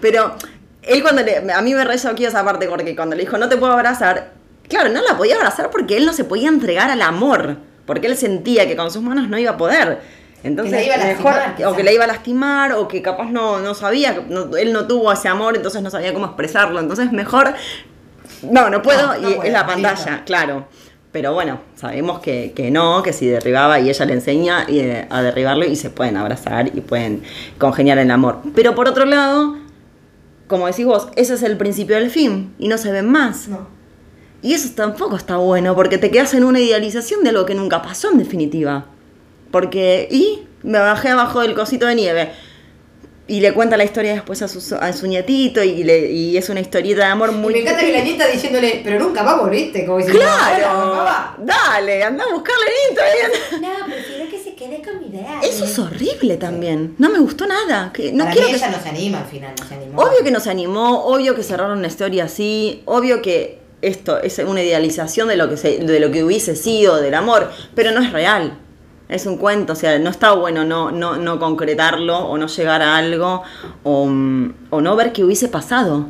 Pero 0.00 0.34
él 0.82 1.02
cuando 1.02 1.22
le, 1.22 1.52
a 1.52 1.60
mí 1.62 1.74
me 1.74 1.84
re 1.84 1.94
esa 1.94 2.44
parte 2.44 2.68
porque 2.68 2.94
cuando 2.94 3.16
le 3.16 3.22
dijo 3.22 3.38
no 3.38 3.48
te 3.48 3.56
puedo 3.56 3.72
abrazar, 3.72 4.32
claro, 4.68 4.90
no 4.90 5.02
la 5.02 5.16
podía 5.16 5.36
abrazar 5.36 5.70
porque 5.70 5.96
él 5.96 6.06
no 6.06 6.12
se 6.12 6.24
podía 6.24 6.48
entregar 6.48 6.90
al 6.90 7.02
amor, 7.02 7.56
porque 7.86 8.06
él 8.06 8.16
sentía 8.16 8.66
que 8.68 8.76
con 8.76 8.90
sus 8.90 9.02
manos 9.02 9.28
no 9.28 9.38
iba 9.38 9.52
a 9.52 9.56
poder. 9.56 9.98
Entonces, 10.44 10.72
Que 10.82 10.86
la 10.88 10.94
iba 10.96 11.04
a 11.04 11.06
mejor, 11.08 11.34
lastimar, 11.34 11.72
o 11.72 11.76
que 11.76 11.82
la 11.82 11.92
iba 11.92 12.04
a 12.04 12.06
lastimar, 12.06 12.72
o 12.74 12.86
que 12.86 13.02
capaz 13.02 13.28
no, 13.30 13.58
no 13.58 13.74
sabía, 13.74 14.22
no- 14.28 14.56
él 14.56 14.72
no 14.72 14.86
tuvo 14.86 15.10
ese 15.12 15.26
amor, 15.26 15.56
entonces 15.56 15.82
no 15.82 15.90
sabía 15.90 16.14
cómo 16.14 16.26
expresarlo. 16.26 16.78
Entonces, 16.78 17.10
mejor, 17.10 17.54
no, 18.42 18.70
no 18.70 18.82
puedo, 18.82 19.06
No, 19.14 19.18
no 19.18 19.30
y 19.30 19.34
puedo, 19.34 19.42
es 19.44 19.52
la 19.52 19.66
pantalla, 19.66 19.94
listo. 20.10 20.24
claro. 20.24 20.66
Pero 21.10 21.32
bueno, 21.32 21.60
sabemos 21.74 22.20
que, 22.20 22.52
que 22.54 22.70
no, 22.70 23.02
que 23.02 23.14
si 23.14 23.26
derribaba 23.26 23.80
y 23.80 23.88
ella 23.88 24.04
le 24.04 24.12
enseña 24.12 24.66
y, 24.68 24.80
eh, 24.80 25.06
a 25.08 25.22
derribarlo 25.22 25.64
y 25.64 25.74
se 25.74 25.88
pueden 25.88 26.18
abrazar 26.18 26.68
y 26.76 26.80
pueden 26.82 27.22
congeniar 27.56 27.96
en 27.98 28.04
el 28.08 28.10
amor. 28.10 28.40
Pero 28.54 28.74
por 28.74 28.88
otro 28.88 29.06
lado, 29.06 29.56
como 30.48 30.66
decís 30.66 30.84
vos, 30.84 31.08
ese 31.16 31.34
es 31.34 31.42
el 31.42 31.56
principio 31.56 31.96
del 31.96 32.10
fin 32.10 32.54
y 32.58 32.68
no 32.68 32.76
se 32.76 32.92
ven 32.92 33.10
más. 33.10 33.48
No. 33.48 33.66
Y 34.42 34.52
eso 34.52 34.68
tampoco 34.76 35.16
está 35.16 35.38
bueno 35.38 35.74
porque 35.74 35.96
te 35.98 36.10
quedas 36.10 36.34
en 36.34 36.44
una 36.44 36.60
idealización 36.60 37.24
de 37.24 37.30
algo 37.30 37.46
que 37.46 37.54
nunca 37.54 37.80
pasó 37.80 38.10
en 38.10 38.18
definitiva. 38.18 38.84
Porque, 39.50 40.08
y 40.10 40.46
me 40.62 40.78
bajé 40.78 41.08
abajo 41.08 41.40
del 41.40 41.54
cosito 41.54 41.86
de 41.86 41.94
nieve. 41.94 42.32
Y 43.30 43.40
le 43.40 43.52
cuenta 43.52 43.76
la 43.76 43.84
historia 43.84 44.14
después 44.14 44.40
a 44.40 44.48
su, 44.48 44.74
a 44.74 44.90
su 44.94 45.06
nietito 45.06 45.62
y, 45.62 45.84
le, 45.84 46.10
y 46.10 46.38
es 46.38 46.48
una 46.48 46.60
historieta 46.60 47.04
de 47.04 47.10
amor 47.10 47.30
muy... 47.32 47.52
y 47.52 47.56
me 47.56 47.62
encanta 47.62 47.82
que 47.82 47.92
la 47.92 48.00
nieta 48.02 48.26
diciéndole, 48.26 48.80
pero 48.82 48.98
nunca 48.98 49.22
vamos, 49.22 49.50
¿viste? 49.50 49.84
Como 49.84 49.98
diciendo, 49.98 50.22
¡Claro! 50.22 50.56
"Hola, 50.56 50.94
mamá". 50.94 51.36
Dale, 51.38 52.02
anda 52.02 52.24
a 52.24 52.32
buscarle 52.32 52.64
en 52.64 52.90
Instagram. 52.90 53.60
No, 53.60 53.84
prefiero 53.94 54.30
que 54.30 54.38
se 54.38 54.54
quede 54.54 54.82
con 54.82 54.98
mi 55.00 55.08
idea. 55.08 55.40
Eso 55.42 55.66
es 55.66 55.78
horrible 55.78 56.38
también. 56.38 56.94
No 56.96 57.10
me 57.10 57.18
gustó 57.18 57.46
nada. 57.46 57.92
Que, 57.92 58.12
no 58.12 58.24
Para 58.24 58.32
quiero 58.32 58.48
mí 58.48 58.54
que 58.54 58.58
ella 58.60 58.70
no 58.70 58.82
se 58.82 58.88
anima 58.88 59.18
al 59.18 59.26
final, 59.26 59.52
no 59.60 59.68
se 59.68 59.74
animó. 59.74 60.02
Obvio 60.02 60.24
que 60.24 60.30
nos 60.30 60.46
animó, 60.46 61.04
obvio 61.04 61.34
que 61.34 61.42
cerraron 61.42 61.76
una 61.78 61.88
historia 61.88 62.24
así, 62.24 62.80
obvio 62.86 63.20
que 63.20 63.58
esto 63.82 64.18
es 64.22 64.38
una 64.38 64.62
idealización 64.62 65.28
de 65.28 65.36
lo 65.36 65.50
que 65.50 65.58
se, 65.58 65.78
de 65.78 66.00
lo 66.00 66.10
que 66.10 66.24
hubiese 66.24 66.56
sido 66.56 66.96
del 66.96 67.12
amor, 67.14 67.52
pero 67.74 67.90
no 67.90 68.00
es 68.02 68.10
real. 68.10 68.58
Es 69.08 69.24
un 69.26 69.36
cuento, 69.38 69.72
o 69.72 69.76
sea, 69.76 69.98
no 69.98 70.10
está 70.10 70.32
bueno 70.32 70.64
no, 70.64 70.90
no, 70.90 71.16
no 71.16 71.38
concretarlo 71.38 72.18
o 72.18 72.36
no 72.36 72.46
llegar 72.46 72.82
a 72.82 72.96
algo 72.96 73.42
o, 73.82 74.06
mm, 74.06 74.52
o 74.70 74.80
no 74.80 74.96
ver 74.96 75.12
qué 75.12 75.24
hubiese 75.24 75.48
pasado. 75.48 76.06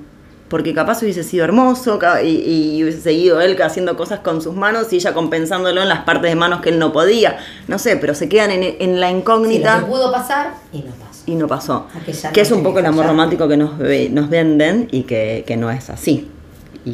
Porque 0.49 0.73
capaz 0.73 1.03
hubiese 1.03 1.23
sido 1.25 1.45
hermoso 1.45 1.99
y, 2.25 2.29
y 2.77 2.83
hubiese 2.83 3.03
seguido 3.03 3.39
él 3.43 3.61
haciendo 3.63 3.99
cosas 3.99 4.21
con 4.21 4.41
sus 4.41 4.55
manos 4.55 4.91
y 4.93 4.97
ella 4.97 5.13
compensándolo 5.13 5.83
en 5.83 5.89
las 5.91 6.05
partes 6.05 6.31
de 6.31 6.37
manos 6.37 6.63
que 6.63 6.71
él 6.71 6.79
no 6.79 6.91
podía. 6.91 7.37
No 7.69 7.79
sé, 7.79 7.99
pero 7.99 8.15
se 8.15 8.31
quedan 8.31 8.51
en, 8.53 8.63
en 8.81 8.99
la 8.99 9.09
Sí, 9.09 9.13
lo 9.13 9.19
incógnita 9.19 9.81
que 9.81 9.85
pudo 9.85 10.11
pasar 10.11 10.55
y 10.73 10.79
no 10.79 10.93
pasó. 10.95 11.23
y 11.27 11.35
no 11.35 11.47
pasó. 11.49 11.87
Que 12.33 12.41
es 12.41 12.51
un 12.51 12.63
poco 12.63 12.79
el 12.79 12.87
amor 12.87 13.05
romántico 13.07 13.47
que 13.47 13.59
nos, 13.59 13.77
ve- 13.77 14.09
nos 14.11 14.31
venden 14.31 14.89
y 14.91 15.03
que, 15.03 15.45
que 15.47 15.59
no 15.59 15.71
es 15.71 15.91
así. 15.91 16.31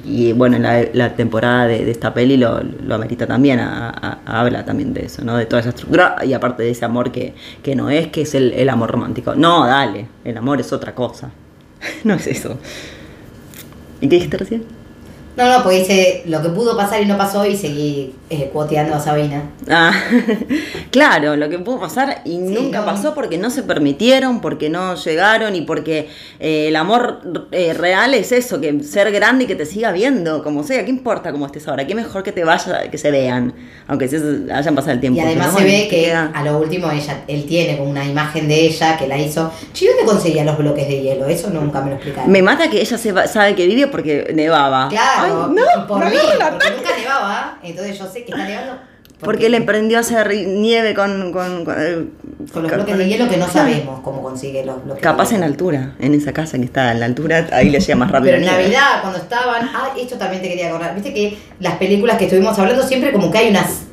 Y, 0.04 0.28
y, 0.28 0.32
bueno, 0.32 0.58
la, 0.58 0.84
la 0.92 1.14
temporada 1.14 1.66
de, 1.66 1.90
esta 1.90 2.12
peli 2.14 2.36
lo, 2.36 2.60
amerita 2.94 3.26
también, 3.26 3.60
a- 3.60 3.90
a- 3.90 4.18
a- 4.26 4.40
habla 4.40 4.64
también 4.64 4.94
de 4.94 5.04
eso, 5.06 5.24
¿no? 5.24 5.36
De 5.36 5.46
toda 5.46 5.60
esa 5.60 5.70
estructura 5.70 6.16
y 6.24 6.32
aparte 6.32 6.62
de 6.62 6.70
ese 6.70 6.84
amor 6.84 7.12
que, 7.12 7.34
que 7.62 7.76
no 7.76 7.90
es, 7.90 8.08
que 8.08 8.22
es 8.22 8.34
el, 8.34 8.52
el 8.52 8.68
amor 8.70 8.90
romántico. 8.90 9.34
No, 9.34 9.66
dale, 9.66 10.06
el 10.24 10.36
amor 10.36 10.60
es 10.60 10.72
otra 10.72 10.94
cosa. 10.94 11.30
no 12.04 12.14
es 12.14 12.26
eso. 12.26 12.58
¿Y 14.00 14.08
qué 14.08 14.16
dijiste 14.16 14.36
recién? 14.36 14.64
No, 15.36 15.50
no, 15.50 15.62
porque 15.64 15.78
dice 15.80 16.22
lo 16.26 16.40
que 16.42 16.48
pudo 16.50 16.76
pasar 16.76 17.02
y 17.02 17.06
no 17.06 17.16
pasó 17.18 17.44
y 17.44 17.56
seguí 17.56 18.14
eh, 18.30 18.50
cuoteando 18.52 18.94
a 18.94 19.00
Sabina. 19.00 19.42
Ah, 19.68 19.92
claro, 20.90 21.36
lo 21.36 21.48
que 21.48 21.58
pudo 21.58 21.80
pasar 21.80 22.22
y 22.24 22.38
nunca 22.38 22.80
no. 22.80 22.86
pasó 22.86 23.14
porque 23.14 23.38
no 23.38 23.50
se 23.50 23.62
permitieron, 23.62 24.40
porque 24.40 24.70
no 24.70 24.94
llegaron 24.94 25.54
y 25.56 25.62
porque 25.62 26.08
eh, 26.40 26.68
el 26.68 26.76
amor 26.76 27.20
eh, 27.52 27.74
real 27.74 28.14
es 28.14 28.32
eso, 28.32 28.60
que 28.60 28.82
ser 28.84 29.10
grande 29.12 29.44
y 29.44 29.46
que 29.46 29.56
te 29.56 29.66
siga 29.66 29.92
viendo, 29.92 30.42
como 30.42 30.62
sea, 30.62 30.84
¿qué 30.84 30.90
importa 30.90 31.32
cómo 31.32 31.46
estés 31.46 31.66
ahora? 31.68 31.86
¿Qué 31.86 31.94
mejor 31.94 32.22
que 32.22 32.32
te 32.32 32.44
vaya, 32.44 32.90
que 32.90 32.98
se 32.98 33.10
vean, 33.10 33.52
aunque 33.88 34.08
se 34.08 34.16
hayan 34.52 34.74
pasado 34.74 34.92
el 34.92 35.00
tiempo? 35.00 35.18
Y 35.20 35.24
además 35.24 35.54
se 35.56 35.64
ve 35.64 35.88
que 35.90 36.04
queda- 36.04 36.30
a 36.34 36.44
lo 36.44 36.58
último 36.58 36.90
ella, 36.90 37.24
él 37.28 37.44
tiene 37.46 37.76
como 37.76 37.90
una 37.90 38.04
imagen 38.04 38.46
de 38.48 38.66
ella 38.66 38.96
que 38.96 39.06
la 39.08 39.18
hizo. 39.18 39.50
Che, 39.72 39.86
¿dónde 39.88 40.04
conseguía 40.04 40.44
los 40.44 40.56
bloques 40.58 40.86
de 40.88 41.00
hielo? 41.02 41.26
Eso 41.26 41.50
nunca 41.50 41.80
me 41.80 41.90
lo 41.90 41.96
explicaron. 41.96 42.30
Me 42.30 42.40
mata 42.42 42.70
que 42.70 42.80
ella 42.80 42.96
sepa- 42.98 43.26
sabe 43.26 43.54
que 43.54 43.66
vive 43.66 43.88
porque 43.88 44.30
nevaba. 44.34 44.88
Claro, 44.88 45.23
Ay, 45.24 45.32
no, 45.54 45.86
por 45.86 46.04
me 46.04 46.10
mí, 46.10 46.16
porque 46.22 46.42
ataque. 46.44 46.70
nunca 46.76 46.96
nevaba, 46.98 47.58
entonces 47.62 47.98
yo 47.98 48.06
sé 48.06 48.24
que 48.24 48.32
está 48.32 48.44
nevando. 48.46 48.72
Porque 49.20 49.48
le 49.48 49.56
emprendió 49.56 49.96
a 49.96 50.00
hacer 50.00 50.28
nieve 50.48 50.92
con... 50.92 51.32
Con, 51.32 51.64
con, 51.64 51.74
eh, 51.78 52.04
Con 52.52 52.62
los 52.64 52.70
con- 52.72 52.80
bloques 52.82 52.98
de 52.98 53.08
hielo 53.08 53.28
que 53.28 53.36
no 53.38 53.48
sabemos 53.48 54.00
cómo 54.00 54.22
consigue 54.22 54.64
los 54.66 54.84
bloques 54.84 55.02
Capaz 55.02 55.32
en 55.32 55.42
altura, 55.44 55.94
en 55.98 56.12
esa 56.14 56.32
casa 56.32 56.58
que 56.58 56.64
está 56.64 56.90
en 56.92 57.00
la 57.00 57.06
altura, 57.06 57.46
ahí 57.52 57.70
le 57.70 57.80
llega 57.80 57.96
más 57.96 58.10
rápido. 58.10 58.32
Pero 58.32 58.36
en 58.38 58.42
nieve. 58.50 58.62
Navidad, 58.64 59.00
cuando 59.00 59.18
estaban. 59.20 59.70
Ah, 59.72 59.90
esto 59.98 60.16
también 60.16 60.42
te 60.42 60.48
quería 60.48 60.68
acordar. 60.68 60.94
Viste 60.94 61.14
que 61.14 61.38
las 61.60 61.76
películas 61.76 62.18
que 62.18 62.24
estuvimos 62.24 62.58
hablando 62.58 62.82
siempre 62.82 63.12
como 63.12 63.30
que 63.30 63.38
hay 63.38 63.48
unas. 63.50 63.84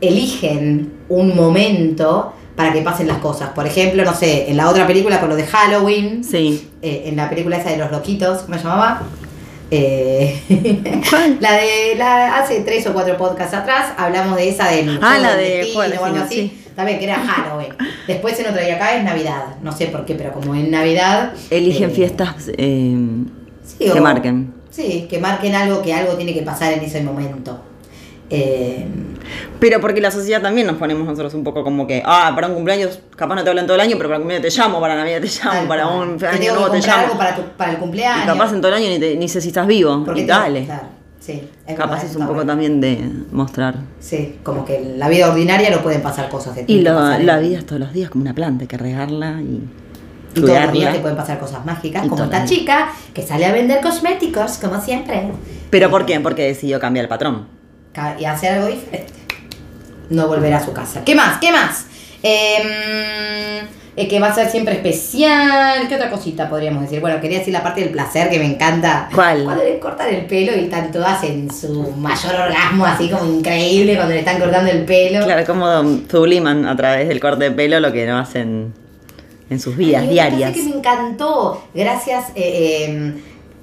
eligen 0.00 0.92
un 1.08 1.36
momento 1.36 2.32
para 2.56 2.72
que 2.72 2.82
pasen 2.82 3.06
las 3.06 3.18
cosas. 3.18 3.50
Por 3.50 3.66
ejemplo, 3.66 4.04
no 4.04 4.14
sé, 4.14 4.50
en 4.50 4.56
la 4.56 4.68
otra 4.68 4.86
película 4.86 5.20
con 5.20 5.28
lo 5.28 5.36
de 5.36 5.46
Halloween, 5.46 6.24
Sí. 6.24 6.70
eh, 6.82 7.04
en 7.06 7.16
la 7.16 7.28
película 7.30 7.56
esa 7.56 7.70
de 7.70 7.76
los 7.76 7.90
loquitos, 7.90 8.38
¿cómo 8.42 8.56
se 8.58 8.64
llamaba? 8.64 9.02
Eh, 9.74 10.38
¿Cuál? 11.08 11.38
la 11.40 11.52
de 11.54 11.94
la 11.96 12.36
hace 12.38 12.60
tres 12.60 12.86
o 12.86 12.92
cuatro 12.92 13.16
podcasts 13.16 13.54
atrás 13.54 13.92
hablamos 13.96 14.36
de 14.36 14.50
esa 14.50 14.68
del 14.68 14.98
Ah, 15.00 15.18
la 15.18 15.34
del 15.34 15.38
de 15.48 15.56
destino 15.56 15.78
o 15.78 15.82
algo 15.82 16.04
Destino, 16.04 16.24
así 16.24 16.34
sí. 16.34 16.64
también 16.76 16.98
que 16.98 17.04
era 17.06 17.16
Halloween 17.20 17.72
después 18.06 18.38
en 18.38 18.48
otra 18.48 18.68
y 18.68 18.70
acá 18.70 18.94
es 18.96 19.02
Navidad 19.02 19.56
no 19.62 19.72
sé 19.72 19.86
por 19.86 20.04
qué 20.04 20.14
pero 20.14 20.30
como 20.32 20.54
en 20.54 20.70
Navidad 20.70 21.32
Eligen 21.48 21.88
eh, 21.88 21.94
fiestas 21.94 22.50
eh, 22.58 22.96
sí, 23.64 23.78
que 23.90 23.92
o- 23.98 24.02
marquen. 24.02 24.52
sí 24.70 25.06
que 25.08 25.18
marquen 25.18 25.54
algo 25.54 25.80
que 25.80 25.94
algo 25.94 26.12
tiene 26.16 26.34
que 26.34 26.42
pasar 26.42 26.74
en 26.74 26.80
ese 26.80 27.02
momento 27.02 27.58
Eh, 28.34 28.86
Pero 29.60 29.80
porque 29.80 30.00
la 30.00 30.10
sociedad 30.10 30.42
también 30.42 30.66
nos 30.66 30.76
ponemos 30.76 31.06
nosotros 31.06 31.32
un 31.34 31.44
poco 31.44 31.62
como 31.62 31.86
que, 31.86 32.02
ah, 32.04 32.32
para 32.34 32.48
un 32.48 32.54
cumpleaños 32.54 32.98
capaz 33.16 33.34
no 33.36 33.44
te 33.44 33.50
hablan 33.50 33.66
todo 33.66 33.76
el 33.76 33.80
año, 33.80 33.96
pero 33.96 34.08
para 34.08 34.18
un 34.18 34.22
cumpleaños 34.24 34.52
te 34.54 34.58
llamo, 34.60 34.80
para 34.80 34.96
Navidad 34.96 35.20
te 35.20 35.28
llamo, 35.28 35.52
tal 35.58 35.68
para 35.68 35.86
un 35.88 36.18
Te 36.18 36.26
año 36.26 36.54
nuevo 36.54 36.70
te 36.70 36.80
llamo. 36.80 37.02
algo 37.04 37.16
para, 37.18 37.36
tu- 37.36 37.42
para 37.56 37.72
el 37.72 37.78
cumpleaños. 37.78 38.24
Y 38.24 38.26
capaz 38.26 38.52
en 38.52 38.60
todo 38.60 38.68
el 38.68 38.74
año 38.74 38.88
ni, 38.88 38.98
te- 38.98 39.16
ni 39.16 39.28
sé 39.28 39.40
si 39.40 39.48
estás 39.48 39.66
vivo. 39.66 40.02
Porque 40.04 40.22
Y 40.22 40.26
dale. 40.26 40.64
claro, 40.64 40.82
sí, 41.20 41.48
es 41.66 41.76
Capaz 41.76 41.90
verdad, 41.96 42.10
es 42.10 42.16
un 42.16 42.26
poco 42.26 42.44
también 42.44 42.80
de 42.80 42.98
mostrar. 43.30 43.76
Sí, 44.00 44.38
como 44.42 44.64
que 44.64 44.76
en 44.76 44.98
la 44.98 45.08
vida 45.08 45.30
ordinaria 45.30 45.70
no 45.70 45.82
pueden 45.82 46.02
pasar 46.02 46.28
cosas 46.28 46.56
de 46.56 46.62
Y 46.66 46.78
que 46.78 46.82
la, 46.82 46.94
pasar 46.94 47.20
en- 47.20 47.26
la 47.26 47.38
vida 47.38 47.58
es 47.58 47.66
todos 47.66 47.80
los 47.80 47.92
días 47.92 48.10
como 48.10 48.22
una 48.22 48.34
planta, 48.34 48.62
hay 48.64 48.68
que 48.68 48.78
regarla 48.78 49.40
y 49.40 49.62
Y 50.34 50.40
todos 50.40 50.60
los 50.62 50.72
días 50.72 50.94
te 50.94 51.00
pueden 51.00 51.16
pasar 51.16 51.38
cosas 51.38 51.64
mágicas, 51.64 52.04
Y 52.04 52.08
como 52.08 52.24
esta 52.24 52.44
chica 52.44 52.88
que 53.14 53.22
sale 53.22 53.46
a 53.46 53.52
vender 53.52 53.80
cosméticos, 53.80 54.58
como 54.58 54.80
siempre. 54.80 55.28
¿Pero 55.70 55.90
por 55.90 56.04
qué? 56.06 56.18
Porque 56.20 56.42
decidió 56.42 56.80
cambiar 56.80 57.04
el 57.04 57.08
patrón. 57.08 57.46
Y 58.18 58.24
hacer 58.24 58.54
algo 58.54 58.66
diferente. 58.68 59.12
No 60.10 60.28
volver 60.28 60.52
a 60.54 60.64
su 60.64 60.72
casa. 60.72 61.02
¿Qué 61.04 61.14
más? 61.14 61.38
¿Qué 61.38 61.52
más? 61.52 61.86
Em, 62.22 63.66
eh, 63.96 64.08
que 64.08 64.18
va 64.20 64.28
a 64.28 64.34
ser 64.34 64.48
siempre 64.50 64.74
especial. 64.74 65.86
¿Qué 65.88 65.94
otra 65.96 66.10
cosita 66.10 66.48
podríamos 66.48 66.82
decir? 66.82 67.00
Bueno, 67.00 67.20
quería 67.20 67.38
decir 67.38 67.52
la 67.52 67.62
parte 67.62 67.80
del 67.82 67.90
placer 67.90 68.30
que 68.30 68.38
me 68.38 68.46
encanta. 68.46 69.08
¿Cuál? 69.14 69.44
Cuando 69.44 69.62
le 69.64 69.78
cortan 69.78 70.08
el 70.14 70.24
pelo 70.26 70.52
y 70.56 70.64
están 70.64 70.90
todas 70.90 71.22
en 71.24 71.52
su 71.52 71.92
mayor 71.92 72.34
orgasmo, 72.34 72.86
así 72.86 73.08
como 73.10 73.26
increíble 73.26 73.94
cuando 73.96 74.14
le 74.14 74.20
están 74.20 74.38
cortando 74.40 74.70
el 74.70 74.84
pelo. 74.84 75.24
Claro, 75.24 75.44
como 75.46 76.00
subliman 76.10 76.66
a 76.66 76.76
través 76.76 77.08
del 77.08 77.20
corte 77.20 77.44
de 77.44 77.50
pelo 77.50 77.80
lo 77.80 77.92
que 77.92 78.06
no 78.06 78.18
hacen 78.18 78.72
en 79.50 79.60
sus 79.60 79.76
vidas 79.76 80.02
Ay, 80.02 80.08
diarias. 80.08 80.52
que 80.52 80.62
me 80.62 80.76
encantó. 80.76 81.62
Gracias. 81.74 82.30
eh, 82.34 82.86
eh, 82.88 83.14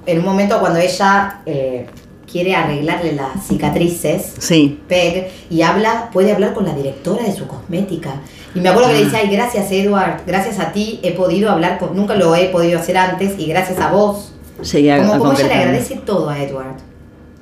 en 0.05 0.19
un 0.19 0.25
momento 0.25 0.59
cuando 0.59 0.79
ella 0.79 1.41
eh, 1.45 1.85
quiere 2.29 2.55
arreglarle 2.55 3.13
las 3.13 3.45
cicatrices, 3.47 4.33
Sí. 4.39 4.79
Peg, 4.87 5.29
y 5.49 5.61
habla, 5.61 6.09
puede 6.11 6.31
hablar 6.31 6.53
con 6.53 6.65
la 6.65 6.73
directora 6.73 7.23
de 7.23 7.33
su 7.33 7.47
cosmética. 7.47 8.21
Y 8.55 8.59
me 8.61 8.69
acuerdo 8.69 8.89
que 8.89 8.95
le 8.99 9.03
dice, 9.05 9.17
ay, 9.17 9.29
gracias 9.29 9.71
Edward, 9.71 10.21
gracias 10.25 10.59
a 10.59 10.71
ti 10.71 10.99
he 11.03 11.11
podido 11.11 11.49
hablar 11.51 11.77
con, 11.79 11.95
nunca 11.95 12.15
lo 12.15 12.33
he 12.35 12.49
podido 12.49 12.79
hacer 12.79 12.97
antes, 12.97 13.37
y 13.39 13.45
gracias 13.47 13.79
a 13.79 13.91
vos. 13.91 14.33
Llegué 14.73 14.97
Como, 14.97 15.13
a 15.13 15.17
como 15.17 15.31
ella 15.33 15.47
le 15.47 15.53
agradece 15.53 15.95
todo 16.05 16.29
a 16.29 16.41
Edward. 16.41 16.75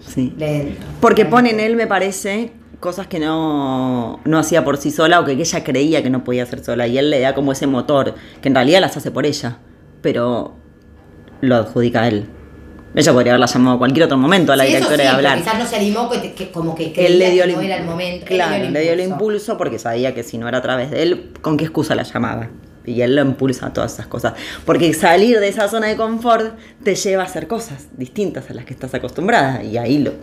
Sí. 0.07 0.33
Le- 0.37 0.75
Porque 0.99 1.25
pone 1.25 1.49
en 1.51 1.59
él, 1.59 1.75
me 1.75 1.87
parece, 1.87 2.51
cosas 2.79 3.07
que 3.07 3.19
no, 3.19 4.19
no 4.23 4.37
hacía 4.37 4.63
por 4.63 4.77
sí 4.77 4.91
sola 4.91 5.19
o 5.19 5.25
que 5.25 5.31
ella 5.31 5.63
creía 5.63 6.03
que 6.03 6.09
no 6.09 6.23
podía 6.23 6.43
hacer 6.43 6.63
sola. 6.63 6.85
Y 6.87 6.97
él 6.97 7.09
le 7.09 7.19
da 7.19 7.33
como 7.33 7.51
ese 7.51 7.67
motor, 7.67 8.15
que 8.41 8.47
en 8.49 8.55
realidad 8.55 8.81
las 8.81 8.95
hace 8.97 9.09
por 9.11 9.25
ella, 9.25 9.57
pero 10.01 10.53
lo 11.41 11.55
adjudica 11.55 12.01
a 12.03 12.07
él. 12.07 12.29
Ella 12.97 13.13
podría 13.13 13.31
haberla 13.33 13.45
llamado 13.45 13.75
a 13.75 13.79
cualquier 13.79 14.05
otro 14.05 14.17
momento 14.17 14.51
a 14.51 14.55
la 14.55 14.63
Sí, 14.65 14.69
directora 14.69 14.97
sí, 14.97 15.03
de 15.03 15.07
hablar. 15.07 15.37
Quizás 15.37 15.59
no 15.59 15.65
se 15.65 15.75
animó, 15.75 16.09
que, 16.09 16.33
que- 16.33 16.51
como 16.51 16.75
que 16.75 16.91
creía 16.91 17.07
Él 17.07 17.19
le 17.19 17.31
dio 17.31 17.43
que 17.43 17.49
el 17.51 17.55
no 17.55 17.61
era 17.61 17.75
el 17.77 17.83
momento. 17.85 18.25
Él 18.29 18.35
Claro, 18.35 18.63
le 18.63 18.71
le 18.71 18.81
dio 18.81 18.93
el 18.93 18.99
impulso 19.01 19.57
porque 19.57 19.79
sabía 19.79 20.13
que 20.15 20.23
si 20.23 20.37
no 20.37 20.47
era 20.47 20.57
a 20.57 20.61
través 20.61 20.91
de 20.91 21.03
él, 21.03 21.31
¿con 21.41 21.57
qué 21.57 21.63
excusa 21.65 21.95
la 21.95 22.03
llamaba? 22.03 22.49
Y 22.85 23.01
él 23.01 23.15
lo 23.15 23.21
impulsa 23.21 23.67
a 23.67 23.73
todas 23.73 23.93
esas 23.93 24.07
cosas. 24.07 24.33
Porque 24.65 24.93
salir 24.93 25.39
de 25.39 25.47
esa 25.49 25.67
zona 25.67 25.87
de 25.87 25.95
confort 25.97 26.57
te 26.83 26.95
lleva 26.95 27.23
a 27.23 27.25
hacer 27.25 27.47
cosas 27.47 27.87
distintas 27.97 28.49
a 28.49 28.53
las 28.53 28.65
que 28.65 28.73
estás 28.73 28.93
acostumbrada. 28.93 29.61
Y 29.63 29.77
ahí 29.77 29.99
lo. 29.99 30.13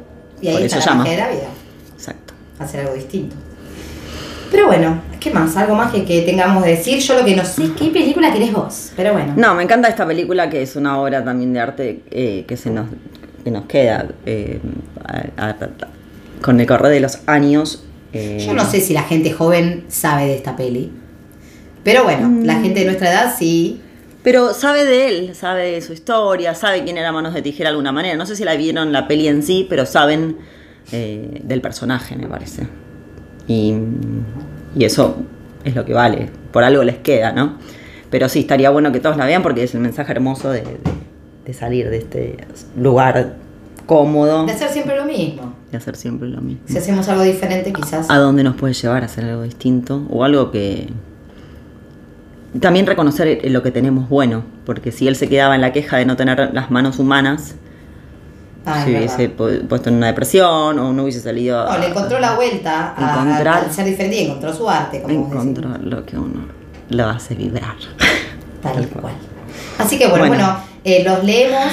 Y 0.40 0.48
ahí 0.48 0.54
por 0.54 0.62
está 0.62 0.78
eso 0.78 0.86
la 0.90 0.92
llama. 0.96 1.04
de 1.10 1.16
la 1.16 1.28
vida. 1.28 1.48
Exacto. 1.94 2.34
hacer 2.58 2.80
algo 2.80 2.94
distinto. 2.94 3.36
Pero 4.54 4.66
bueno, 4.68 5.00
¿qué 5.18 5.30
más? 5.32 5.56
Algo 5.56 5.74
más 5.74 5.90
que, 5.90 6.04
que 6.04 6.22
tengamos 6.22 6.62
de 6.64 6.70
decir. 6.76 7.00
Yo 7.00 7.18
lo 7.18 7.24
que 7.24 7.34
no 7.34 7.44
sé, 7.44 7.70
¿qué 7.76 7.88
película 7.88 8.32
querés 8.32 8.52
vos? 8.52 8.92
Pero 8.96 9.12
bueno. 9.12 9.32
No, 9.36 9.52
me 9.56 9.64
encanta 9.64 9.88
esta 9.88 10.06
película 10.06 10.48
que 10.48 10.62
es 10.62 10.76
una 10.76 11.00
obra 11.00 11.24
también 11.24 11.52
de 11.52 11.58
arte 11.58 12.02
eh, 12.12 12.44
que 12.46 12.56
se 12.56 12.70
nos, 12.70 12.86
que 13.42 13.50
nos 13.50 13.64
queda 13.66 14.06
eh, 14.26 14.60
a- 15.36 15.48
a- 15.48 15.56
con 16.40 16.60
el 16.60 16.66
correr 16.68 16.92
de 16.92 17.00
los 17.00 17.18
años. 17.26 17.82
eh, 18.12 18.44
Yo 18.46 18.54
no 18.54 18.64
sé 18.64 18.80
si 18.80 18.92
la 18.94 19.02
gente 19.02 19.32
joven 19.32 19.86
sabe 19.88 20.26
de 20.26 20.36
esta 20.36 20.54
peli. 20.54 20.92
Pero 21.82 22.04
bueno, 22.04 22.28
Mm. 22.28 22.44
la 22.44 22.60
gente 22.60 22.78
de 22.80 22.86
nuestra 22.86 23.10
edad 23.10 23.34
sí. 23.36 23.80
Pero 24.22 24.54
sabe 24.54 24.84
de 24.84 25.08
él, 25.08 25.34
sabe 25.34 25.72
de 25.72 25.80
su 25.82 25.92
historia, 25.92 26.54
sabe 26.54 26.84
quién 26.84 26.96
era 26.96 27.10
Manos 27.10 27.34
de 27.34 27.42
Tijera 27.42 27.70
de 27.70 27.72
alguna 27.72 27.90
manera. 27.90 28.16
No 28.16 28.24
sé 28.24 28.36
si 28.36 28.44
la 28.44 28.54
vieron 28.54 28.92
la 28.92 29.08
peli 29.08 29.26
en 29.26 29.42
sí, 29.42 29.66
pero 29.68 29.84
saben 29.84 30.36
eh, 30.92 31.40
del 31.42 31.60
personaje, 31.60 32.14
me 32.16 32.28
parece. 32.28 32.62
Y, 33.48 33.74
y 34.76 34.84
eso 34.84 35.16
es 35.64 35.74
lo 35.74 35.84
que 35.84 35.92
vale. 35.94 36.28
Por 36.52 36.64
algo 36.64 36.82
les 36.84 36.96
queda, 36.98 37.32
¿no? 37.32 37.54
Pero 38.10 38.28
sí, 38.28 38.40
estaría 38.40 38.70
bueno 38.70 38.92
que 38.92 39.00
todos 39.00 39.16
la 39.16 39.26
vean 39.26 39.42
porque 39.42 39.64
es 39.64 39.74
el 39.74 39.80
mensaje 39.80 40.12
hermoso 40.12 40.50
de, 40.50 40.60
de- 40.62 40.78
de 41.44 41.52
salir 41.52 41.90
de 41.90 41.98
este 41.98 42.36
lugar 42.76 43.34
cómodo 43.84 44.46
De 44.46 44.52
hacer 44.52 44.70
siempre 44.70 44.96
lo 44.96 45.04
mismo. 45.04 45.54
y 45.70 45.76
hacer 45.76 45.94
siempre 45.96 46.28
lo 46.28 46.40
mismo. 46.40 46.62
Si 46.66 46.78
hacemos 46.78 47.06
algo 47.08 47.22
diferente, 47.22 47.70
quizás. 47.72 48.08
a 48.10 48.16
dónde 48.18 48.42
nos 48.42 48.56
puede 48.56 48.72
llevar 48.72 49.02
a 49.02 49.06
hacer 49.06 49.24
algo 49.26 49.42
distinto 49.42 50.06
o 50.08 50.24
algo 50.24 50.50
que 50.50 50.88
también 52.60 52.86
reconocer 52.86 53.40
lo 53.50 53.62
que 53.62 53.70
tenemos 53.72 54.08
bueno 54.08 54.44
porque 54.64 54.92
si 54.92 55.08
él 55.08 55.16
se 55.16 55.28
quedaba 55.28 55.54
en 55.56 55.60
la 55.60 55.72
queja 55.72 55.96
de 55.96 56.06
no 56.06 56.16
tener 56.16 56.50
las 56.54 56.70
manos 56.70 56.98
humanas 56.98 57.56
Ah, 58.66 58.84
verdad. 58.84 58.98
hubiese 58.98 59.36
pu- 59.36 59.66
puesto 59.68 59.90
en 59.90 59.96
una 59.96 60.06
depresión 60.08 60.78
o 60.78 60.92
no 60.92 61.02
hubiese 61.02 61.20
salido 61.20 61.64
No, 61.64 61.78
le 61.78 61.88
encontró 61.88 62.18
la 62.18 62.34
vuelta 62.34 62.94
a, 62.96 63.22
Encontrar- 63.22 63.64
a 63.68 63.72
ser 63.72 63.84
diferente 63.84 64.16
y 64.16 64.24
encontró 64.26 64.54
su 64.54 64.68
arte, 64.70 65.02
como 65.02 65.14
encontrar 65.14 65.80
lo 65.82 66.04
que 66.06 66.16
uno 66.16 66.46
lo 66.90 67.08
hace 67.08 67.34
vibrar 67.34 67.74
Tal 68.62 68.72
Tal 68.74 68.88
cual. 68.88 69.14
Así 69.78 69.98
que 69.98 70.06
bueno, 70.08 70.26
Bueno. 70.26 70.44
bueno, 70.44 70.58
eh, 70.84 71.02
los 71.04 71.22
leemos. 71.24 71.64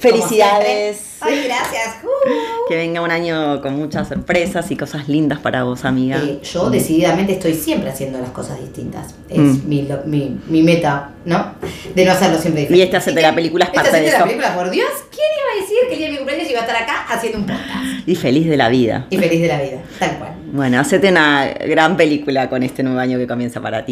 Felicidades. 0.00 1.16
Ay, 1.20 1.42
gracias. 1.46 1.96
Uh. 2.04 2.68
que 2.68 2.76
venga 2.76 3.00
un 3.00 3.10
año 3.10 3.60
con 3.62 3.76
muchas 3.76 4.08
sorpresas 4.08 4.70
y 4.70 4.76
cosas 4.76 5.08
lindas 5.08 5.38
para 5.40 5.64
vos 5.64 5.84
amiga 5.84 6.18
Eh, 6.22 6.40
yo 6.42 6.68
decididamente 6.70 7.32
estoy 7.32 7.54
siempre 7.54 7.88
haciendo 7.90 8.18
las 8.20 8.30
cosas 8.30 8.60
distintas. 8.60 9.14
Es 9.28 9.38
Mm. 9.38 9.68
mi, 9.68 9.82
lo- 9.82 10.02
mi, 10.04 10.38
mi 10.48 10.62
meta, 10.62 11.10
¿no? 11.24 11.54
De 11.94 12.04
no 12.04 12.12
hacerlo 12.12 12.38
siempre 12.38 12.62
diferente. 12.62 12.78
Y 12.78 12.82
este 12.82 12.96
Hacete 12.98 13.22
la 13.22 13.34
película 13.34 13.64
es 13.64 13.68
Este 13.70 13.76
parte 13.80 13.90
de 13.90 13.96
Hacete 13.98 14.10
la 14.12 14.16
eso. 14.18 14.26
película, 14.26 14.54
por 14.54 14.70
Dios. 14.70 14.88
¿Quién 15.10 15.26
iba 15.40 15.52
a 15.52 15.60
decir 15.62 15.78
que 15.88 15.92
el 15.94 15.98
día 15.98 16.06
de 16.06 16.12
mi 16.12 16.18
cumpleaños 16.18 16.50
iba 16.50 16.60
a 16.60 16.62
estar 16.62 16.82
acá 16.82 17.06
haciendo 17.08 17.38
un 17.38 17.46
podcast? 17.46 18.08
y 18.08 18.14
feliz 18.14 18.46
de 18.48 18.56
la 18.56 18.68
vida 18.70 19.06
Y 19.10 19.18
feliz 19.18 19.40
de 19.42 19.48
la 19.48 19.60
vida, 19.60 19.78
tal 19.98 20.16
cual. 20.18 20.32
bueno 20.52 20.80
hacete 20.80 21.08
una 21.10 21.46
gran 21.66 21.96
película 21.96 22.48
con 22.48 22.62
este 22.62 22.82
nuevo 22.82 22.98
año 22.98 23.18
que 23.18 23.26
comienza 23.26 23.60
para 23.60 23.84
ti 23.84 23.86